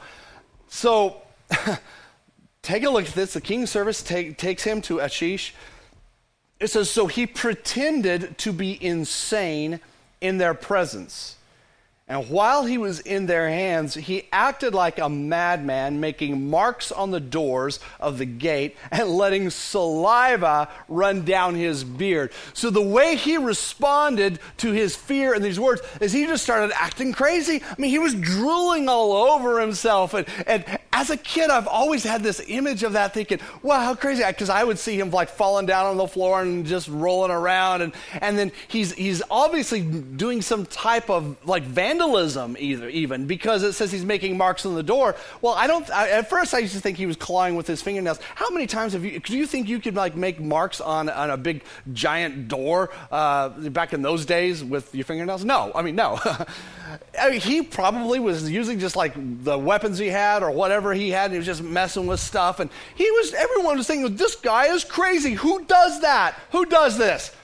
So, 0.68 1.22
take 2.62 2.84
a 2.84 2.90
look 2.90 3.06
at 3.06 3.14
this. 3.14 3.32
The 3.32 3.40
king's 3.40 3.70
service 3.70 4.02
take, 4.02 4.36
takes 4.36 4.64
him 4.64 4.82
to 4.82 4.98
Achish. 4.98 5.54
It 6.60 6.68
says, 6.68 6.90
So 6.90 7.06
he 7.06 7.26
pretended 7.26 8.36
to 8.38 8.52
be 8.52 8.82
insane 8.84 9.80
in 10.20 10.38
their 10.38 10.54
presence. 10.54 11.36
And 12.06 12.28
while 12.28 12.66
he 12.66 12.76
was 12.76 13.00
in 13.00 13.24
their 13.24 13.48
hands, 13.48 13.94
he 13.94 14.28
acted 14.30 14.74
like 14.74 14.98
a 14.98 15.08
madman, 15.08 16.00
making 16.00 16.50
marks 16.50 16.92
on 16.92 17.10
the 17.10 17.20
doors 17.20 17.80
of 17.98 18.18
the 18.18 18.26
gate 18.26 18.76
and 18.90 19.08
letting 19.08 19.48
saliva 19.48 20.68
run 20.86 21.24
down 21.24 21.54
his 21.54 21.82
beard. 21.82 22.30
So 22.52 22.68
the 22.68 22.82
way 22.82 23.16
he 23.16 23.38
responded 23.38 24.38
to 24.58 24.72
his 24.72 24.94
fear 24.94 25.32
and 25.32 25.42
these 25.42 25.58
words 25.58 25.80
is 25.98 26.12
he 26.12 26.26
just 26.26 26.44
started 26.44 26.74
acting 26.76 27.14
crazy. 27.14 27.62
I 27.62 27.74
mean, 27.80 27.88
he 27.88 27.98
was 27.98 28.14
drooling 28.14 28.86
all 28.86 29.12
over 29.14 29.58
himself. 29.58 30.12
And, 30.12 30.26
and 30.46 30.78
as 30.92 31.08
a 31.08 31.16
kid, 31.16 31.48
I've 31.48 31.66
always 31.66 32.04
had 32.04 32.22
this 32.22 32.42
image 32.46 32.82
of 32.82 32.92
that 32.92 33.14
thinking, 33.14 33.40
wow, 33.62 33.80
how 33.80 33.94
crazy. 33.94 34.22
Because 34.26 34.50
I 34.50 34.62
would 34.62 34.78
see 34.78 35.00
him 35.00 35.10
like 35.10 35.30
falling 35.30 35.64
down 35.64 35.86
on 35.86 35.96
the 35.96 36.06
floor 36.06 36.42
and 36.42 36.66
just 36.66 36.86
rolling 36.86 37.30
around. 37.30 37.80
And, 37.80 37.94
and 38.20 38.36
then 38.38 38.52
he's, 38.68 38.92
he's 38.92 39.22
obviously 39.30 39.80
doing 39.80 40.42
some 40.42 40.66
type 40.66 41.08
of 41.08 41.38
like 41.46 41.62
vandalism 41.62 41.93
vandalism 41.94 42.56
either, 42.58 42.88
even 42.88 43.26
because 43.26 43.62
it 43.62 43.72
says 43.72 43.92
he's 43.92 44.04
making 44.04 44.36
marks 44.36 44.66
on 44.66 44.74
the 44.74 44.82
door. 44.82 45.16
Well, 45.40 45.54
I 45.54 45.66
don't. 45.66 45.88
I, 45.90 46.10
at 46.10 46.28
first, 46.28 46.54
I 46.54 46.58
used 46.58 46.74
to 46.74 46.80
think 46.80 46.96
he 46.96 47.06
was 47.06 47.16
clawing 47.16 47.56
with 47.56 47.66
his 47.66 47.82
fingernails. 47.82 48.18
How 48.34 48.50
many 48.50 48.66
times 48.66 48.92
have 48.92 49.04
you? 49.04 49.20
Do 49.20 49.36
you 49.36 49.46
think 49.46 49.68
you 49.68 49.78
could 49.80 49.94
like 49.94 50.16
make 50.16 50.40
marks 50.40 50.80
on 50.80 51.08
on 51.08 51.30
a 51.30 51.36
big 51.36 51.62
giant 51.92 52.48
door 52.48 52.90
uh, 53.10 53.48
back 53.70 53.92
in 53.92 54.02
those 54.02 54.26
days 54.26 54.64
with 54.64 54.94
your 54.94 55.04
fingernails? 55.04 55.44
No, 55.44 55.72
I 55.74 55.82
mean 55.82 55.96
no. 55.96 56.18
I 57.18 57.30
mean, 57.30 57.40
he 57.40 57.62
probably 57.62 58.20
was 58.20 58.50
using 58.50 58.78
just 58.78 58.94
like 58.94 59.14
the 59.16 59.58
weapons 59.58 59.98
he 59.98 60.08
had 60.08 60.42
or 60.42 60.50
whatever 60.50 60.92
he 60.92 61.10
had, 61.10 61.26
and 61.26 61.32
he 61.32 61.38
was 61.38 61.46
just 61.46 61.62
messing 61.62 62.06
with 62.06 62.20
stuff. 62.20 62.60
And 62.60 62.70
he 62.94 63.10
was, 63.10 63.34
everyone 63.34 63.78
was 63.78 63.86
thinking, 63.86 64.14
this 64.16 64.36
guy 64.36 64.66
is 64.66 64.84
crazy. 64.84 65.32
Who 65.34 65.64
does 65.64 66.02
that? 66.02 66.38
Who 66.52 66.66
does 66.66 66.98
this? 66.98 67.34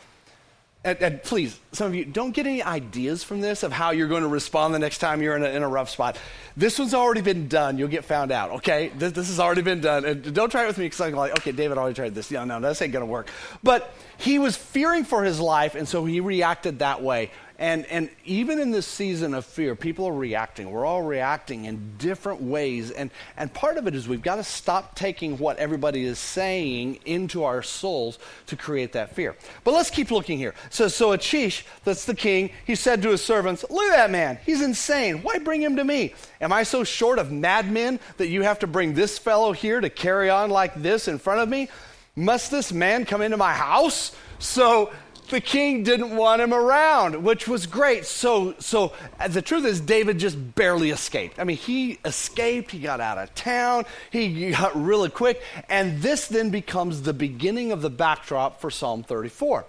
And, 0.83 0.99
and, 1.03 1.23
please, 1.23 1.61
some 1.73 1.89
of 1.89 1.95
you, 1.95 2.07
don't 2.07 2.31
get 2.31 2.47
any 2.47 2.63
ideas 2.63 3.23
from 3.23 3.43
this 3.43 3.63
of 3.63 3.71
how 3.71 3.91
you're 3.91 4.09
going 4.09 4.23
to 4.23 4.29
respond 4.29 4.73
the 4.73 4.79
next 4.79 4.97
time 4.97 5.21
you're 5.21 5.37
in 5.37 5.43
a, 5.43 5.49
in 5.49 5.63
a 5.63 5.69
rough 5.69 5.91
spot. 5.91 6.17
This 6.57 6.79
one's 6.79 6.95
already 6.95 7.21
been 7.21 7.49
done. 7.49 7.77
You'll 7.77 7.89
get 7.89 8.07
found 8.07 8.33
out, 8.33 8.51
okay? 8.53 8.91
This, 8.97 9.13
this 9.13 9.29
has 9.29 9.39
already 9.39 9.61
been 9.61 9.83
done. 9.83 10.07
And 10.07 10.35
don't 10.35 10.49
try 10.49 10.65
it 10.65 10.69
with 10.69 10.79
me 10.79 10.87
because 10.87 11.03
I'm 11.03 11.13
like, 11.13 11.33
okay, 11.33 11.53
David 11.53 11.77
already 11.77 11.95
tried 11.95 12.15
this. 12.15 12.31
Yeah, 12.31 12.45
no, 12.45 12.59
this 12.61 12.81
ain't 12.81 12.95
going 12.95 13.05
to 13.05 13.13
work. 13.13 13.29
But 13.63 13.93
he 14.17 14.39
was 14.39 14.57
fearing 14.57 15.05
for 15.05 15.23
his 15.23 15.39
life, 15.39 15.75
and 15.75 15.87
so 15.87 16.07
he 16.07 16.21
reacted 16.21 16.79
that 16.79 17.03
way. 17.03 17.31
And, 17.61 17.85
and 17.87 18.09
even 18.25 18.59
in 18.59 18.71
this 18.71 18.87
season 18.87 19.35
of 19.35 19.45
fear, 19.45 19.77
people 19.77 20.07
are 20.07 20.15
reacting. 20.15 20.71
We're 20.71 20.87
all 20.87 21.03
reacting 21.03 21.67
in 21.67 21.93
different 21.99 22.41
ways. 22.41 22.91
And, 22.91 23.11
and 23.37 23.53
part 23.53 23.77
of 23.77 23.87
it 23.87 23.95
is 23.95 24.09
we've 24.09 24.23
got 24.23 24.37
to 24.37 24.45
stop 24.45 24.95
taking 24.95 25.37
what 25.37 25.59
everybody 25.59 26.07
is 26.07 26.19
saying 26.19 27.01
into 27.05 27.45
our 27.45 27.63
souls 27.63 28.19
to 28.47 28.57
create 28.57 28.93
that 28.95 29.15
fear. 29.15 29.37
But 29.63 29.75
let's 29.75 29.91
keep 29.91 30.11
looking 30.11 30.39
here. 30.39 30.55
So, 30.71 30.89
so 30.89 31.13
Achish, 31.13 31.67
that's 31.85 32.07
the 32.07 32.15
king, 32.15 32.51
he 32.67 32.75
said 32.75 33.03
to 33.03 33.11
his 33.11 33.23
servants, 33.23 33.63
Look 33.69 33.93
at 33.93 33.97
that 33.97 34.11
man. 34.11 34.39
He's 34.47 34.63
insane. 34.63 35.19
Why 35.19 35.37
bring 35.37 35.61
him 35.61 35.77
to 35.77 35.85
me? 35.85 36.15
Am 36.41 36.55
I 36.55 36.63
so 36.63 36.83
short 36.83 37.19
of 37.19 37.31
madmen 37.31 38.01
that 38.17 38.29
you 38.29 38.41
have 38.41 38.61
to 38.61 38.67
bring 38.67 38.95
this 38.95 39.19
fellow 39.19 39.53
here 39.53 39.83
to 39.83 39.91
carry 39.91 40.31
on 40.31 40.49
like 40.49 40.81
this 40.81 41.09
in 41.09 41.19
front 41.19 41.41
of 41.41 41.49
me? 41.51 41.69
Must 42.17 42.51
this 42.51 42.73
man 42.73 43.05
come 43.05 43.21
into 43.21 43.37
my 43.37 43.53
house? 43.53 44.17
So 44.39 44.93
the 45.31 45.41
king 45.41 45.83
didn't 45.83 46.15
want 46.15 46.43
him 46.43 46.53
around, 46.53 47.23
which 47.23 47.49
was 47.49 47.67
great. 47.67 48.05
So, 48.05 48.55
so 48.59 48.93
the 49.29 49.43
truth 49.43 49.65
is, 49.65 49.81
David 49.81 50.19
just 50.19 50.55
barely 50.55 50.91
escaped. 50.91 51.39
I 51.39 51.45
mean, 51.45 51.57
he 51.57 51.99
escaped, 52.05 52.71
he 52.71 52.81
got 52.81 53.01
out 53.01 53.19
of 53.19 53.35
town, 53.35 53.87
he 54.11 54.51
got 54.51 54.81
really 54.81 55.09
quick, 55.09 55.43
and 55.69 56.03
this 56.03 56.29
then 56.29 56.51
becomes 56.51 57.03
the 57.03 57.13
beginning 57.13 57.73
of 57.73 57.83
the 57.83 57.91
backdrop 57.91 58.61
for 58.61 58.71
Psalm 58.71 59.03
34. 59.03 59.65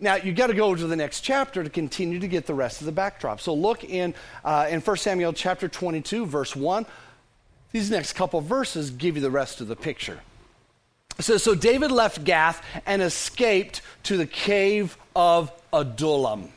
Now, 0.00 0.14
you've 0.14 0.36
got 0.36 0.46
to 0.48 0.54
go 0.54 0.74
to 0.74 0.86
the 0.86 0.96
next 0.96 1.22
chapter 1.22 1.64
to 1.64 1.70
continue 1.70 2.20
to 2.20 2.28
get 2.28 2.46
the 2.46 2.54
rest 2.54 2.80
of 2.80 2.86
the 2.86 2.92
backdrop. 2.92 3.40
So 3.40 3.52
look 3.52 3.82
in, 3.82 4.14
uh, 4.44 4.68
in 4.70 4.80
1 4.80 4.96
Samuel 4.96 5.32
chapter 5.32 5.68
22, 5.68 6.24
verse 6.26 6.54
1. 6.54 6.86
These 7.72 7.90
next 7.90 8.12
couple 8.12 8.40
verses 8.40 8.90
give 8.90 9.16
you 9.16 9.22
the 9.22 9.30
rest 9.30 9.60
of 9.60 9.66
the 9.66 9.76
picture. 9.76 10.20
So, 11.20 11.36
so 11.36 11.54
David 11.54 11.90
left 11.90 12.24
Gath 12.24 12.64
and 12.86 13.02
escaped 13.02 13.82
to 14.04 14.16
the 14.16 14.26
cave 14.26 14.96
of 15.16 15.50
Adullam. 15.72 16.52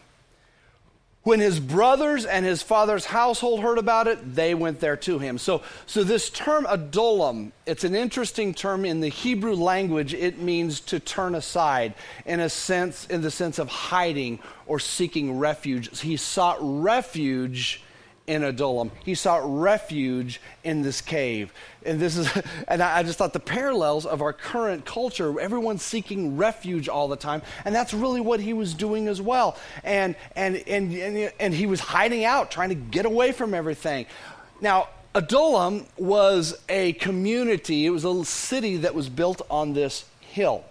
When 1.23 1.39
his 1.39 1.59
brothers 1.59 2.25
and 2.25 2.45
his 2.45 2.63
father's 2.63 3.05
household 3.05 3.59
heard 3.59 3.77
about 3.77 4.07
it, 4.07 4.33
they 4.35 4.55
went 4.55 4.79
there 4.79 4.97
to 4.97 5.19
him. 5.19 5.37
So, 5.37 5.61
so 5.85 6.03
this 6.03 6.31
term 6.31 6.65
Adullam, 6.67 7.53
it's 7.67 7.83
an 7.83 7.93
interesting 7.93 8.55
term 8.55 8.85
in 8.85 9.01
the 9.01 9.09
Hebrew 9.09 9.53
language. 9.53 10.15
It 10.15 10.39
means 10.39 10.79
to 10.81 10.99
turn 10.99 11.35
aside 11.35 11.93
in 12.25 12.39
a 12.39 12.49
sense, 12.49 13.05
in 13.05 13.21
the 13.21 13.29
sense 13.29 13.59
of 13.59 13.67
hiding 13.67 14.39
or 14.65 14.79
seeking 14.79 15.37
refuge. 15.37 15.99
He 15.99 16.17
sought 16.17 16.57
refuge 16.59 17.83
in 18.27 18.43
Adullam. 18.43 18.91
He 19.03 19.15
sought 19.15 19.41
refuge 19.43 20.39
in 20.63 20.81
this 20.81 21.01
cave. 21.01 21.51
And 21.85 21.99
this 21.99 22.17
is, 22.17 22.29
and 22.67 22.81
I 22.81 23.03
just 23.03 23.17
thought 23.17 23.33
the 23.33 23.39
parallels 23.39 24.05
of 24.05 24.21
our 24.21 24.33
current 24.33 24.85
culture, 24.85 25.39
everyone's 25.39 25.83
seeking 25.83 26.37
refuge 26.37 26.87
all 26.87 27.07
the 27.07 27.15
time, 27.15 27.41
and 27.65 27.73
that's 27.73 27.93
really 27.93 28.21
what 28.21 28.39
he 28.39 28.53
was 28.53 28.73
doing 28.73 29.07
as 29.07 29.21
well. 29.21 29.57
And 29.83 30.15
and 30.35 30.57
and 30.67 30.93
and, 30.93 31.33
and 31.39 31.53
he 31.53 31.65
was 31.65 31.79
hiding 31.79 32.23
out, 32.23 32.51
trying 32.51 32.69
to 32.69 32.75
get 32.75 33.05
away 33.05 33.31
from 33.31 33.53
everything. 33.53 34.05
Now, 34.61 34.89
Adullam 35.13 35.87
was 35.97 36.61
a 36.69 36.93
community, 36.93 37.85
it 37.85 37.89
was 37.89 38.05
a 38.05 38.23
city 38.23 38.77
that 38.77 38.95
was 38.95 39.09
built 39.09 39.41
on 39.49 39.73
this 39.73 40.05
hill. 40.21 40.63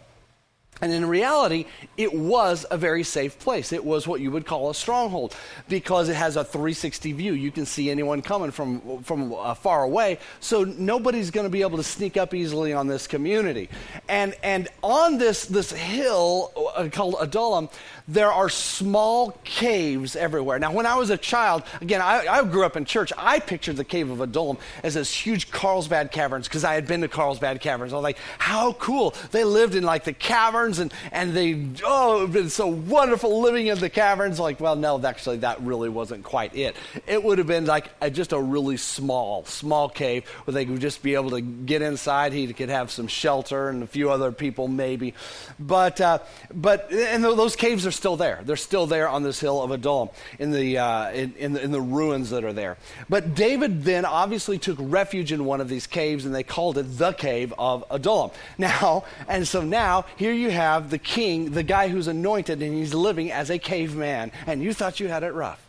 And 0.83 0.93
in 0.93 1.07
reality, 1.07 1.66
it 1.97 2.12
was 2.12 2.64
a 2.71 2.79
very 2.79 3.03
safe 3.03 3.38
place. 3.38 3.73
It 3.73 3.85
was 3.85 4.09
what 4.09 4.21
you 4.21 4.31
would 4.31 4.47
call 4.47 4.71
a 4.71 4.75
stronghold 4.75 5.37
because 5.69 6.09
it 6.09 6.16
has 6.16 6.37
a 6.37 6.45
360 6.45 7.12
view. 7.12 7.35
You 7.35 7.51
can 7.51 7.66
see 7.66 7.90
anyone 7.90 8.23
coming 8.23 8.51
from, 8.51 9.03
from 9.03 9.35
uh, 9.35 9.55
far 9.55 9.83
away. 9.83 10.19
So 10.40 10.64
nobody's 10.64 11.31
going 11.31 11.45
to 11.45 11.51
be 11.51 11.62
able 11.62 11.77
to 11.77 11.85
sneak 11.85 12.16
up 12.16 12.33
easily 12.33 12.73
on 12.73 12.87
this 12.87 13.07
community. 13.07 13.69
And, 14.09 14.35
and 14.43 14.69
on 14.83 15.19
this, 15.19 15.45
this 15.45 15.71
hill 15.71 16.53
uh, 16.75 16.88
called 16.90 17.16
Adullam, 17.21 17.69
there 18.09 18.33
are 18.33 18.49
small 18.49 19.38
caves 19.45 20.16
everywhere. 20.16 20.59
Now, 20.59 20.73
when 20.73 20.87
I 20.87 20.97
was 20.97 21.11
a 21.11 21.16
child, 21.19 21.62
again, 21.81 22.01
I, 22.01 22.27
I 22.27 22.45
grew 22.45 22.64
up 22.64 22.77
in 22.77 22.85
church. 22.85 23.12
I 23.16 23.38
pictured 23.38 23.77
the 23.77 23.85
cave 23.85 24.11
of 24.11 24.21
Adullam 24.21 24.57
as 24.83 24.95
this 24.95 25.12
huge 25.12 25.51
Carlsbad 25.51 26.11
Caverns 26.11 26.49
because 26.49 26.64
I 26.64 26.75
had 26.75 26.87
been 26.87 27.03
to 27.03 27.09
Carlsbad 27.09 27.61
Caverns. 27.61 27.93
I 27.93 27.97
was 27.97 28.03
like, 28.03 28.19
how 28.38 28.73
cool. 28.75 29.14
They 29.31 29.45
lived 29.45 29.75
in 29.75 29.85
like 29.85 30.05
the 30.05 30.12
caverns 30.12 30.69
and, 30.78 30.92
and 31.12 31.35
they, 31.35 31.66
oh, 31.85 32.24
it 32.24 32.33
been 32.33 32.50
so 32.50 32.66
wonderful 32.66 33.40
living 33.40 33.66
in 33.66 33.78
the 33.78 33.90
caverns. 33.90 34.38
Like, 34.38 34.61
well, 34.61 34.76
no, 34.76 35.02
actually, 35.04 35.38
that 35.38 35.61
really 35.61 35.88
wasn't 35.88 36.24
quite 36.24 36.54
it. 36.54 36.76
It 37.06 37.22
would 37.22 37.38
have 37.38 37.46
been 37.46 37.66
like 37.66 37.90
a, 38.00 38.11
just 38.11 38.33
a 38.33 38.40
really 38.40 38.76
small, 38.76 39.44
small 39.44 39.88
cave 39.88 40.28
where 40.44 40.52
they 40.52 40.64
could 40.64 40.80
just 40.80 41.02
be 41.02 41.14
able 41.14 41.30
to 41.30 41.40
get 41.40 41.83
inside. 41.83 42.33
He 42.33 42.52
could 42.52 42.68
have 42.68 42.90
some 42.90 43.09
shelter 43.09 43.68
and 43.68 43.83
a 43.83 43.87
few 43.87 44.11
other 44.11 44.33
people 44.33 44.68
maybe. 44.68 45.14
But, 45.59 46.00
uh, 46.00 46.18
but, 46.52 46.92
and 46.92 47.24
those 47.24 47.56
caves 47.56 47.87
are 47.87 47.90
still 47.90 48.16
there. 48.16 48.40
They're 48.44 48.56
still 48.56 48.87
there 48.87 49.09
on 49.09 49.22
this 49.22 49.40
hill 49.40 49.62
of 49.62 49.70
Adullam 49.70 50.11
in 50.38 50.52
the, 50.52 50.78
uh, 50.78 51.11
in, 51.11 51.35
in, 51.37 51.52
the, 51.54 51.62
in 51.62 51.70
the 51.70 51.80
ruins 51.80 52.30
that 52.30 52.44
are 52.44 52.52
there. 52.52 52.76
But 53.09 53.35
David 53.35 53.85
then 53.85 54.04
obviously 54.04 54.59
took 54.59 54.78
refuge 54.80 55.33
in 55.33 55.44
one 55.44 55.61
of 55.61 55.68
these 55.68 55.87
caves, 55.87 56.24
and 56.26 56.35
they 56.35 56.42
called 56.42 56.78
it 56.78 56.98
the 56.98 57.12
cave 57.12 57.52
of 57.59 57.85
Adullam. 57.90 58.30
Now, 58.59 59.04
and 59.28 59.46
so 59.46 59.62
now 59.62 60.04
here 60.16 60.33
you 60.33 60.50
have 60.50 60.60
the 60.90 60.99
king, 60.99 61.53
the 61.53 61.62
guy 61.62 61.88
who's 61.88 62.07
anointed, 62.07 62.62
and 62.62 62.75
he's 62.75 62.94
living 62.94 63.33
as 63.33 63.51
a 63.51 63.59
caveman, 63.59 64.33
and 64.46 64.62
you 64.62 64.73
thought 64.73 65.01
you 65.01 65.09
had 65.09 65.23
it 65.23 65.33
rough. 65.33 65.66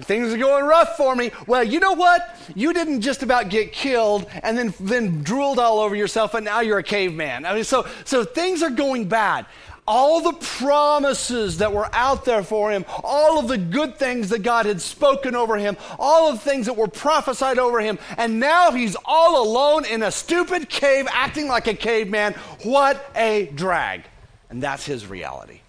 Things 0.00 0.32
are 0.32 0.38
going 0.38 0.64
rough 0.64 0.96
for 0.96 1.14
me. 1.14 1.32
Well, 1.46 1.62
you 1.62 1.78
know 1.78 1.92
what? 1.92 2.38
You 2.54 2.72
didn't 2.72 3.02
just 3.02 3.22
about 3.22 3.50
get 3.50 3.72
killed 3.72 4.26
and 4.42 4.56
then, 4.56 4.72
then 4.80 5.22
drooled 5.22 5.58
all 5.58 5.80
over 5.80 5.94
yourself, 5.94 6.32
and 6.32 6.46
now 6.46 6.60
you're 6.60 6.78
a 6.78 6.82
caveman. 6.82 7.44
I 7.44 7.54
mean, 7.54 7.64
so, 7.64 7.86
so 8.06 8.24
things 8.24 8.62
are 8.62 8.70
going 8.70 9.08
bad 9.08 9.44
all 9.86 10.20
the 10.20 10.32
promises 10.34 11.58
that 11.58 11.72
were 11.72 11.88
out 11.92 12.24
there 12.24 12.42
for 12.42 12.70
him, 12.70 12.84
all 13.02 13.38
of 13.38 13.48
the 13.48 13.58
good 13.58 13.98
things 13.98 14.28
that 14.28 14.42
God 14.42 14.66
had 14.66 14.80
spoken 14.80 15.34
over 15.34 15.56
him, 15.56 15.76
all 15.98 16.28
of 16.28 16.36
the 16.36 16.50
things 16.50 16.66
that 16.66 16.76
were 16.76 16.88
prophesied 16.88 17.58
over 17.58 17.80
him, 17.80 17.98
and 18.16 18.38
now 18.38 18.70
he's 18.70 18.96
all 19.04 19.42
alone 19.44 19.84
in 19.84 20.02
a 20.02 20.12
stupid 20.12 20.68
cave 20.68 21.06
acting 21.10 21.48
like 21.48 21.66
a 21.66 21.74
caveman. 21.74 22.34
What 22.62 23.10
a 23.16 23.46
drag. 23.54 24.04
And 24.52 24.62
that's 24.62 24.86
his 24.86 25.08
reality. 25.08 25.62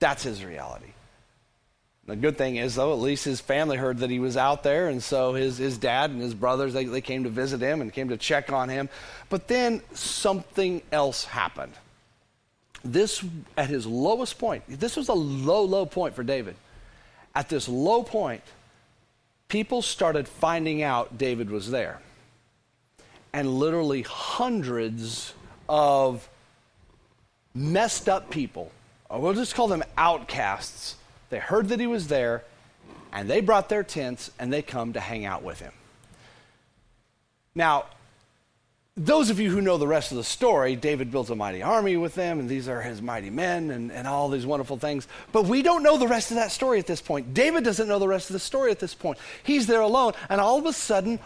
That's 0.00 0.22
his 0.22 0.44
reality. 0.44 0.92
The 2.06 2.16
good 2.16 2.36
thing 2.36 2.56
is, 2.56 2.74
though, 2.74 2.92
at 2.92 2.98
least 2.98 3.24
his 3.24 3.40
family 3.40 3.78
heard 3.78 4.00
that 4.00 4.10
he 4.10 4.18
was 4.18 4.36
out 4.36 4.62
there, 4.62 4.88
and 4.88 5.02
so 5.02 5.32
his, 5.32 5.56
his 5.56 5.78
dad 5.78 6.10
and 6.10 6.20
his 6.20 6.34
brothers, 6.34 6.74
they, 6.74 6.84
they 6.84 7.00
came 7.00 7.24
to 7.24 7.30
visit 7.30 7.62
him 7.62 7.80
and 7.80 7.90
came 7.90 8.10
to 8.10 8.18
check 8.18 8.52
on 8.52 8.68
him. 8.68 8.90
But 9.30 9.48
then 9.48 9.80
something 9.94 10.82
else 10.92 11.24
happened 11.24 11.72
this, 12.84 13.24
at 13.56 13.70
his 13.70 13.86
lowest 13.86 14.38
point, 14.38 14.62
this 14.68 14.96
was 14.96 15.08
a 15.08 15.14
low, 15.14 15.64
low 15.64 15.86
point 15.86 16.14
for 16.14 16.22
David. 16.22 16.54
At 17.34 17.48
this 17.48 17.68
low 17.68 18.02
point, 18.02 18.42
people 19.48 19.82
started 19.82 20.28
finding 20.28 20.82
out 20.82 21.16
David 21.16 21.50
was 21.50 21.70
there. 21.70 22.00
And 23.32 23.48
literally 23.48 24.02
hundreds 24.02 25.32
of 25.68 26.28
messed 27.54 28.08
up 28.08 28.30
people, 28.30 28.72
or 29.08 29.20
we'll 29.20 29.34
just 29.34 29.54
call 29.54 29.68
them 29.68 29.84
outcasts, 29.96 30.96
they 31.30 31.38
heard 31.38 31.68
that 31.68 31.80
he 31.80 31.86
was 31.86 32.08
there 32.08 32.42
and 33.12 33.30
they 33.30 33.40
brought 33.40 33.68
their 33.68 33.84
tents 33.84 34.30
and 34.38 34.52
they 34.52 34.62
come 34.62 34.92
to 34.92 35.00
hang 35.00 35.24
out 35.24 35.42
with 35.42 35.60
him. 35.60 35.72
Now, 37.54 37.86
those 38.96 39.30
of 39.30 39.40
you 39.40 39.50
who 39.50 39.60
know 39.60 39.76
the 39.76 39.88
rest 39.88 40.12
of 40.12 40.16
the 40.18 40.24
story, 40.24 40.76
David 40.76 41.10
builds 41.10 41.30
a 41.30 41.34
mighty 41.34 41.62
army 41.62 41.96
with 41.96 42.14
them, 42.14 42.38
and 42.38 42.48
these 42.48 42.68
are 42.68 42.80
his 42.80 43.02
mighty 43.02 43.30
men, 43.30 43.72
and, 43.72 43.90
and 43.90 44.06
all 44.06 44.28
these 44.28 44.46
wonderful 44.46 44.76
things. 44.76 45.08
But 45.32 45.46
we 45.46 45.62
don't 45.62 45.82
know 45.82 45.96
the 45.96 46.06
rest 46.06 46.30
of 46.30 46.36
that 46.36 46.52
story 46.52 46.78
at 46.78 46.86
this 46.86 47.00
point. 47.00 47.34
David 47.34 47.64
doesn't 47.64 47.88
know 47.88 47.98
the 47.98 48.06
rest 48.06 48.30
of 48.30 48.34
the 48.34 48.40
story 48.40 48.70
at 48.70 48.78
this 48.78 48.94
point. 48.94 49.18
He's 49.42 49.66
there 49.66 49.80
alone, 49.80 50.12
and 50.28 50.40
all 50.40 50.58
of 50.58 50.66
a 50.66 50.72
sudden, 50.72 51.18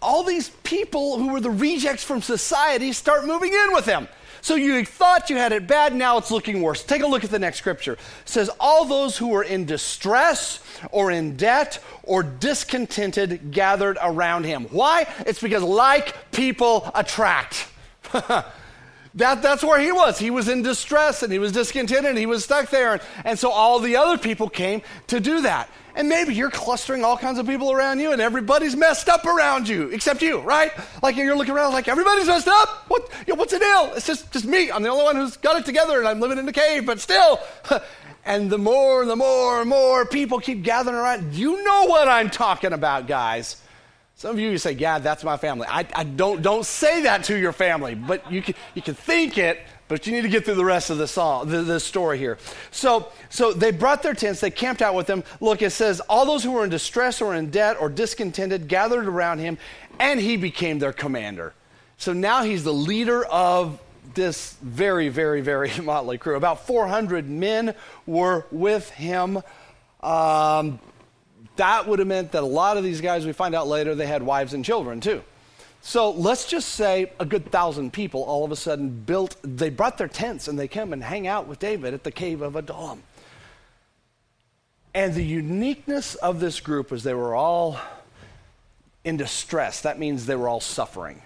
all 0.00 0.22
these 0.22 0.50
people 0.62 1.18
who 1.18 1.30
were 1.32 1.40
the 1.40 1.50
rejects 1.50 2.04
from 2.04 2.22
society 2.22 2.92
start 2.92 3.26
moving 3.26 3.52
in 3.52 3.72
with 3.72 3.84
him. 3.84 4.06
So 4.42 4.54
you 4.54 4.84
thought 4.84 5.30
you 5.30 5.36
had 5.36 5.52
it 5.52 5.66
bad, 5.66 5.94
now 5.94 6.18
it's 6.18 6.30
looking 6.30 6.62
worse. 6.62 6.82
Take 6.82 7.02
a 7.02 7.06
look 7.06 7.24
at 7.24 7.30
the 7.30 7.38
next 7.38 7.58
scripture. 7.58 7.94
It 7.94 7.98
says, 8.24 8.50
All 8.60 8.84
those 8.84 9.16
who 9.16 9.28
were 9.28 9.42
in 9.42 9.64
distress 9.64 10.60
or 10.90 11.10
in 11.10 11.36
debt 11.36 11.82
or 12.02 12.22
discontented 12.22 13.50
gathered 13.50 13.98
around 14.02 14.44
him. 14.44 14.64
Why? 14.70 15.06
It's 15.26 15.40
because 15.40 15.62
like 15.62 16.30
people 16.32 16.90
attract. 16.94 17.68
That, 19.14 19.42
that's 19.42 19.64
where 19.64 19.80
he 19.80 19.90
was. 19.90 20.18
He 20.18 20.30
was 20.30 20.48
in 20.48 20.62
distress 20.62 21.22
and 21.22 21.32
he 21.32 21.38
was 21.38 21.52
discontented 21.52 22.10
and 22.10 22.18
he 22.18 22.26
was 22.26 22.44
stuck 22.44 22.70
there. 22.70 22.92
And, 22.94 23.02
and 23.24 23.38
so 23.38 23.50
all 23.50 23.80
the 23.80 23.96
other 23.96 24.16
people 24.18 24.48
came 24.48 24.82
to 25.08 25.18
do 25.18 25.42
that. 25.42 25.68
And 25.96 26.08
maybe 26.08 26.34
you're 26.34 26.50
clustering 26.50 27.04
all 27.04 27.16
kinds 27.16 27.38
of 27.40 27.46
people 27.46 27.72
around 27.72 27.98
you 27.98 28.12
and 28.12 28.22
everybody's 28.22 28.76
messed 28.76 29.08
up 29.08 29.26
around 29.26 29.68
you, 29.68 29.88
except 29.88 30.22
you, 30.22 30.38
right? 30.38 30.70
Like 31.02 31.16
you're 31.16 31.36
looking 31.36 31.54
around 31.54 31.72
like 31.72 31.88
everybody's 31.88 32.28
messed 32.28 32.46
up. 32.46 32.84
What, 32.88 33.10
you 33.26 33.34
know, 33.34 33.38
what's 33.38 33.52
the 33.52 33.58
deal? 33.58 33.92
It's 33.96 34.06
just, 34.06 34.30
just 34.32 34.44
me. 34.44 34.70
I'm 34.70 34.84
the 34.84 34.88
only 34.88 35.04
one 35.04 35.16
who's 35.16 35.36
got 35.36 35.56
it 35.56 35.66
together 35.66 35.98
and 35.98 36.06
I'm 36.06 36.20
living 36.20 36.38
in 36.38 36.48
a 36.48 36.52
cave, 36.52 36.86
but 36.86 37.00
still. 37.00 37.40
and 38.24 38.48
the 38.48 38.58
more 38.58 39.02
and 39.02 39.10
the 39.10 39.16
more 39.16 39.60
and 39.60 39.68
more 39.68 40.06
people 40.06 40.38
keep 40.38 40.62
gathering 40.62 40.96
around. 40.96 41.34
You 41.34 41.64
know 41.64 41.86
what 41.86 42.06
I'm 42.06 42.30
talking 42.30 42.72
about, 42.72 43.08
guys. 43.08 43.60
Some 44.20 44.32
of 44.32 44.38
you, 44.38 44.58
say, 44.58 44.72
yeah, 44.72 44.98
that's 44.98 45.24
my 45.24 45.38
family. 45.38 45.66
I, 45.66 45.86
I, 45.94 46.04
don't, 46.04 46.42
don't 46.42 46.66
say 46.66 47.04
that 47.04 47.24
to 47.24 47.38
your 47.38 47.54
family, 47.54 47.94
but 47.94 48.30
you 48.30 48.42
can, 48.42 48.54
you 48.74 48.82
can 48.82 48.92
think 48.92 49.38
it, 49.38 49.62
but 49.88 50.06
you 50.06 50.12
need 50.12 50.20
to 50.20 50.28
get 50.28 50.44
through 50.44 50.56
the 50.56 50.64
rest 50.64 50.90
of 50.90 50.98
the 50.98 51.08
song, 51.08 51.48
the, 51.48 51.62
the 51.62 51.80
story 51.80 52.18
here. 52.18 52.36
So, 52.70 53.08
so 53.30 53.54
they 53.54 53.70
brought 53.70 54.02
their 54.02 54.12
tents, 54.12 54.40
they 54.40 54.50
camped 54.50 54.82
out 54.82 54.94
with 54.94 55.06
them. 55.06 55.24
Look, 55.40 55.62
it 55.62 55.70
says, 55.70 56.00
all 56.00 56.26
those 56.26 56.44
who 56.44 56.50
were 56.50 56.64
in 56.64 56.68
distress 56.68 57.22
or 57.22 57.34
in 57.34 57.48
debt 57.48 57.78
or 57.80 57.88
discontented 57.88 58.68
gathered 58.68 59.06
around 59.06 59.38
him, 59.38 59.56
and 59.98 60.20
he 60.20 60.36
became 60.36 60.80
their 60.80 60.92
commander. 60.92 61.54
So 61.96 62.12
now 62.12 62.42
he's 62.42 62.62
the 62.62 62.74
leader 62.74 63.24
of 63.24 63.80
this 64.12 64.54
very, 64.60 65.08
very, 65.08 65.40
very 65.40 65.70
motley 65.82 66.18
crew. 66.18 66.36
About 66.36 66.66
400 66.66 67.26
men 67.26 67.74
were 68.04 68.44
with 68.50 68.90
him. 68.90 69.42
Um, 70.02 70.78
that 71.60 71.86
would 71.86 71.98
have 71.98 72.08
meant 72.08 72.32
that 72.32 72.42
a 72.42 72.46
lot 72.46 72.78
of 72.78 72.84
these 72.84 73.02
guys, 73.02 73.26
we 73.26 73.32
find 73.32 73.54
out 73.54 73.68
later, 73.68 73.94
they 73.94 74.06
had 74.06 74.22
wives 74.22 74.54
and 74.54 74.64
children 74.64 74.98
too. 74.98 75.22
So 75.82 76.10
let's 76.10 76.46
just 76.46 76.70
say 76.70 77.12
a 77.20 77.26
good 77.26 77.52
thousand 77.52 77.92
people 77.92 78.22
all 78.22 78.46
of 78.46 78.50
a 78.50 78.56
sudden 78.56 78.88
built, 78.88 79.36
they 79.42 79.68
brought 79.68 79.98
their 79.98 80.08
tents 80.08 80.48
and 80.48 80.58
they 80.58 80.68
come 80.68 80.94
and 80.94 81.04
hang 81.04 81.26
out 81.26 81.46
with 81.46 81.58
David 81.58 81.92
at 81.92 82.02
the 82.02 82.10
cave 82.10 82.40
of 82.40 82.56
Adullam. 82.56 83.02
And 84.94 85.12
the 85.12 85.22
uniqueness 85.22 86.14
of 86.14 86.40
this 86.40 86.60
group 86.60 86.92
is 86.92 87.02
they 87.02 87.12
were 87.12 87.34
all 87.34 87.78
in 89.04 89.18
distress. 89.18 89.82
That 89.82 89.98
means 89.98 90.24
they 90.24 90.36
were 90.36 90.48
all 90.48 90.60
suffering. 90.60 91.20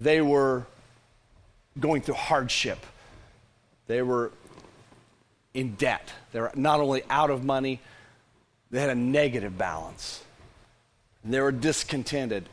They 0.00 0.22
were 0.22 0.66
going 1.78 2.00
through 2.00 2.14
hardship. 2.14 2.78
They 3.86 4.00
were 4.00 4.32
in 5.52 5.74
debt. 5.74 6.10
They 6.32 6.40
were 6.40 6.52
not 6.54 6.80
only 6.80 7.02
out 7.10 7.28
of 7.28 7.44
money, 7.44 7.80
they 8.70 8.80
had 8.80 8.90
a 8.90 8.94
negative 8.94 9.56
balance. 9.56 10.22
They 11.24 11.40
were 11.40 11.52
discontented. 11.52 12.48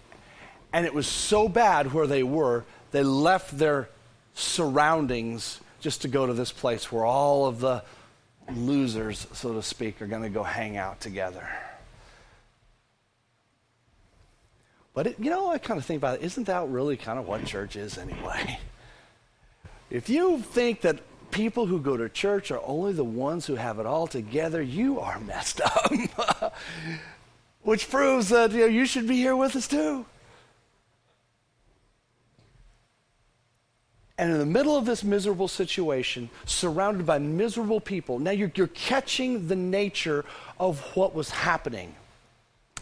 And 0.72 0.86
it 0.86 0.94
was 0.94 1.08
so 1.08 1.48
bad 1.48 1.94
where 1.94 2.08
they 2.08 2.24
were, 2.24 2.66
they 2.92 3.04
left 3.04 3.58
their 3.58 3.90
surroundings 4.34 5.60
just 5.80 6.02
to 6.04 6.08
go 6.08 6.26
to 6.26 6.34
this 6.34 6.52
place 6.52 6.92
where 6.92 7.06
all 7.06 7.46
of 7.46 7.60
the 7.60 7.84
losers, 8.52 9.28
so 9.34 9.54
to 9.54 9.62
speak, 9.62 10.02
are 10.02 10.08
going 10.08 10.24
to 10.24 10.30
go 10.30 10.44
hang 10.44 10.78
out 10.78 11.00
together. 11.00 11.48
But 14.94 15.08
it, 15.08 15.20
you 15.20 15.30
know, 15.30 15.50
I 15.50 15.58
kind 15.58 15.80
of 15.80 15.86
think 15.86 15.98
about 15.98 16.20
it. 16.20 16.26
Isn't 16.26 16.46
that 16.46 16.68
really 16.68 16.98
kind 16.98 17.18
of 17.18 17.28
what 17.28 17.46
church 17.46 17.76
is 17.76 17.98
anyway? 17.98 18.60
If 19.90 20.10
you 20.10 20.40
think 20.40 20.82
that 20.82 21.00
people 21.34 21.66
who 21.66 21.80
go 21.80 21.98
to 21.98 22.08
church 22.08 22.52
are 22.52 22.62
only 22.64 22.94
the 22.94 23.04
ones 23.04 23.46
who 23.46 23.56
have 23.56 23.80
it 23.80 23.86
all 23.86 24.08
together, 24.08 24.62
you 24.62 25.00
are 25.00 25.20
messed 25.20 25.60
up. 25.62 25.92
Which 27.64 27.90
proves 27.90 28.30
that 28.30 28.52
you, 28.52 28.60
know, 28.60 28.66
you 28.68 28.86
should 28.86 29.08
be 29.08 29.16
here 29.16 29.36
with 29.36 29.56
us 29.56 29.68
too. 29.68 30.06
And 34.18 34.32
in 34.32 34.38
the 34.38 34.46
middle 34.46 34.78
of 34.78 34.86
this 34.86 35.04
miserable 35.04 35.48
situation, 35.48 36.30
surrounded 36.46 37.06
by 37.06 37.18
miserable 37.18 37.82
people, 37.82 38.20
now 38.20 38.32
you're, 38.32 38.52
you're 38.56 38.68
catching 38.68 39.48
the 39.48 39.56
nature 39.56 40.24
of 40.60 40.80
what 40.96 41.16
was 41.16 41.32
happening. 41.32 41.96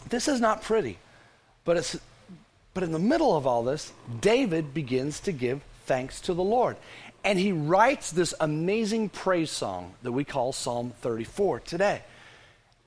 This 0.08 0.28
is 0.28 0.40
not 0.40 0.62
pretty, 0.62 0.98
but, 1.64 1.78
it's, 1.78 1.98
but 2.74 2.82
in 2.82 2.92
the 2.92 2.98
middle 2.98 3.34
of 3.34 3.46
all 3.46 3.62
this, 3.62 3.92
David 4.20 4.74
begins 4.74 5.20
to 5.20 5.32
give 5.32 5.62
thanks 5.86 6.20
to 6.22 6.34
the 6.34 6.42
Lord. 6.42 6.76
And 7.24 7.38
he 7.38 7.52
writes 7.52 8.10
this 8.10 8.34
amazing 8.40 9.08
praise 9.08 9.50
song 9.50 9.94
that 10.02 10.12
we 10.12 10.24
call 10.24 10.52
Psalm 10.52 10.92
34 11.00 11.60
today. 11.60 12.02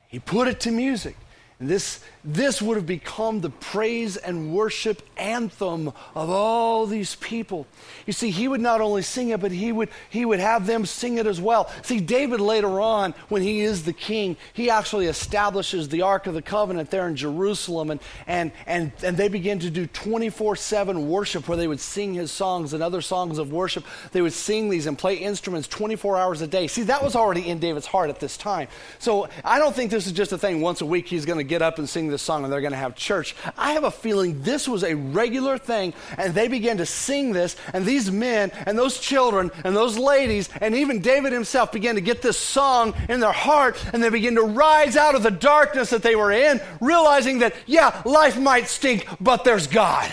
He 0.07 0.19
put 0.19 0.47
it 0.47 0.59
to 0.61 0.71
music. 0.71 1.15
And 1.59 1.69
this, 1.69 2.01
this 2.25 2.61
would 2.61 2.75
have 2.75 2.85
become 2.85 3.39
the 3.39 3.49
praise 3.49 4.17
and 4.17 4.53
worship 4.53 5.01
anthem 5.15 5.87
of 6.13 6.29
all 6.29 6.85
these 6.85 7.15
people. 7.15 7.65
You 8.05 8.11
see, 8.11 8.29
he 8.29 8.49
would 8.49 8.59
not 8.59 8.81
only 8.81 9.03
sing 9.03 9.29
it, 9.29 9.39
but 9.39 9.53
he 9.53 9.71
would, 9.71 9.87
he 10.09 10.25
would 10.25 10.41
have 10.41 10.67
them 10.67 10.85
sing 10.85 11.17
it 11.17 11.25
as 11.25 11.39
well. 11.39 11.71
See, 11.83 12.01
David 12.01 12.41
later 12.41 12.81
on, 12.81 13.13
when 13.29 13.41
he 13.41 13.61
is 13.61 13.85
the 13.85 13.93
king, 13.93 14.35
he 14.51 14.69
actually 14.69 15.05
establishes 15.05 15.87
the 15.87 16.01
Ark 16.01 16.27
of 16.27 16.33
the 16.33 16.41
Covenant 16.41 16.91
there 16.91 17.07
in 17.07 17.15
Jerusalem, 17.15 17.89
and, 17.89 18.01
and, 18.27 18.51
and, 18.65 18.91
and 19.01 19.15
they 19.15 19.29
begin 19.29 19.59
to 19.59 19.69
do 19.69 19.87
24 19.87 20.57
7 20.57 21.07
worship 21.07 21.47
where 21.47 21.57
they 21.57 21.69
would 21.69 21.79
sing 21.79 22.13
his 22.13 22.31
songs 22.31 22.73
and 22.73 22.83
other 22.83 23.01
songs 23.01 23.37
of 23.37 23.53
worship. 23.53 23.85
They 24.11 24.21
would 24.21 24.33
sing 24.33 24.69
these 24.69 24.87
and 24.87 24.97
play 24.97 25.15
instruments 25.15 25.69
24 25.69 26.17
hours 26.17 26.41
a 26.41 26.47
day. 26.47 26.67
See, 26.67 26.83
that 26.83 27.01
was 27.01 27.15
already 27.15 27.47
in 27.47 27.59
David's 27.59 27.87
heart 27.87 28.09
at 28.09 28.19
this 28.19 28.35
time. 28.35 28.67
So 28.99 29.29
I 29.45 29.57
don't 29.57 29.73
think 29.73 29.89
this 29.89 30.05
is 30.05 30.11
just 30.11 30.33
a 30.33 30.37
thing 30.37 30.59
once 30.59 30.81
a 30.81 30.85
week 30.85 31.07
he's 31.07 31.23
going 31.23 31.37
to 31.37 31.44
get 31.45 31.61
up 31.61 31.79
and 31.79 31.87
sing 31.87 32.09
this 32.09 32.21
song 32.21 32.43
and 32.43 32.51
they're 32.51 32.61
going 32.61 32.71
to 32.71 32.77
have 32.77 32.95
church. 32.95 33.35
I 33.57 33.71
have 33.73 33.83
a 33.83 33.91
feeling 33.91 34.41
this 34.41 34.67
was 34.67 34.83
a 34.83 34.95
regular 34.95 35.57
thing, 35.57 35.93
and 36.17 36.33
they 36.33 36.47
began 36.47 36.77
to 36.77 36.85
sing 36.85 37.31
this, 37.31 37.55
and 37.73 37.85
these 37.85 38.11
men 38.11 38.51
and 38.65 38.77
those 38.77 38.99
children 38.99 39.51
and 39.63 39.75
those 39.75 39.97
ladies 39.97 40.49
and 40.61 40.75
even 40.75 41.01
David 41.01 41.33
himself 41.33 41.71
began 41.71 41.95
to 41.95 42.01
get 42.01 42.21
this 42.21 42.37
song 42.37 42.93
in 43.09 43.19
their 43.19 43.31
heart, 43.31 43.83
and 43.93 44.03
they 44.03 44.09
began 44.09 44.35
to 44.35 44.43
rise 44.43 44.97
out 44.97 45.15
of 45.15 45.23
the 45.23 45.31
darkness 45.31 45.89
that 45.91 46.03
they 46.03 46.15
were 46.15 46.31
in, 46.31 46.59
realizing 46.81 47.39
that, 47.39 47.55
yeah, 47.65 48.01
life 48.05 48.37
might 48.37 48.67
stink, 48.67 49.07
but 49.19 49.43
there's 49.43 49.67
God. 49.67 50.11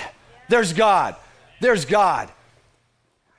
There's 0.48 0.72
God. 0.72 1.16
There's 1.60 1.84
God. 1.84 2.30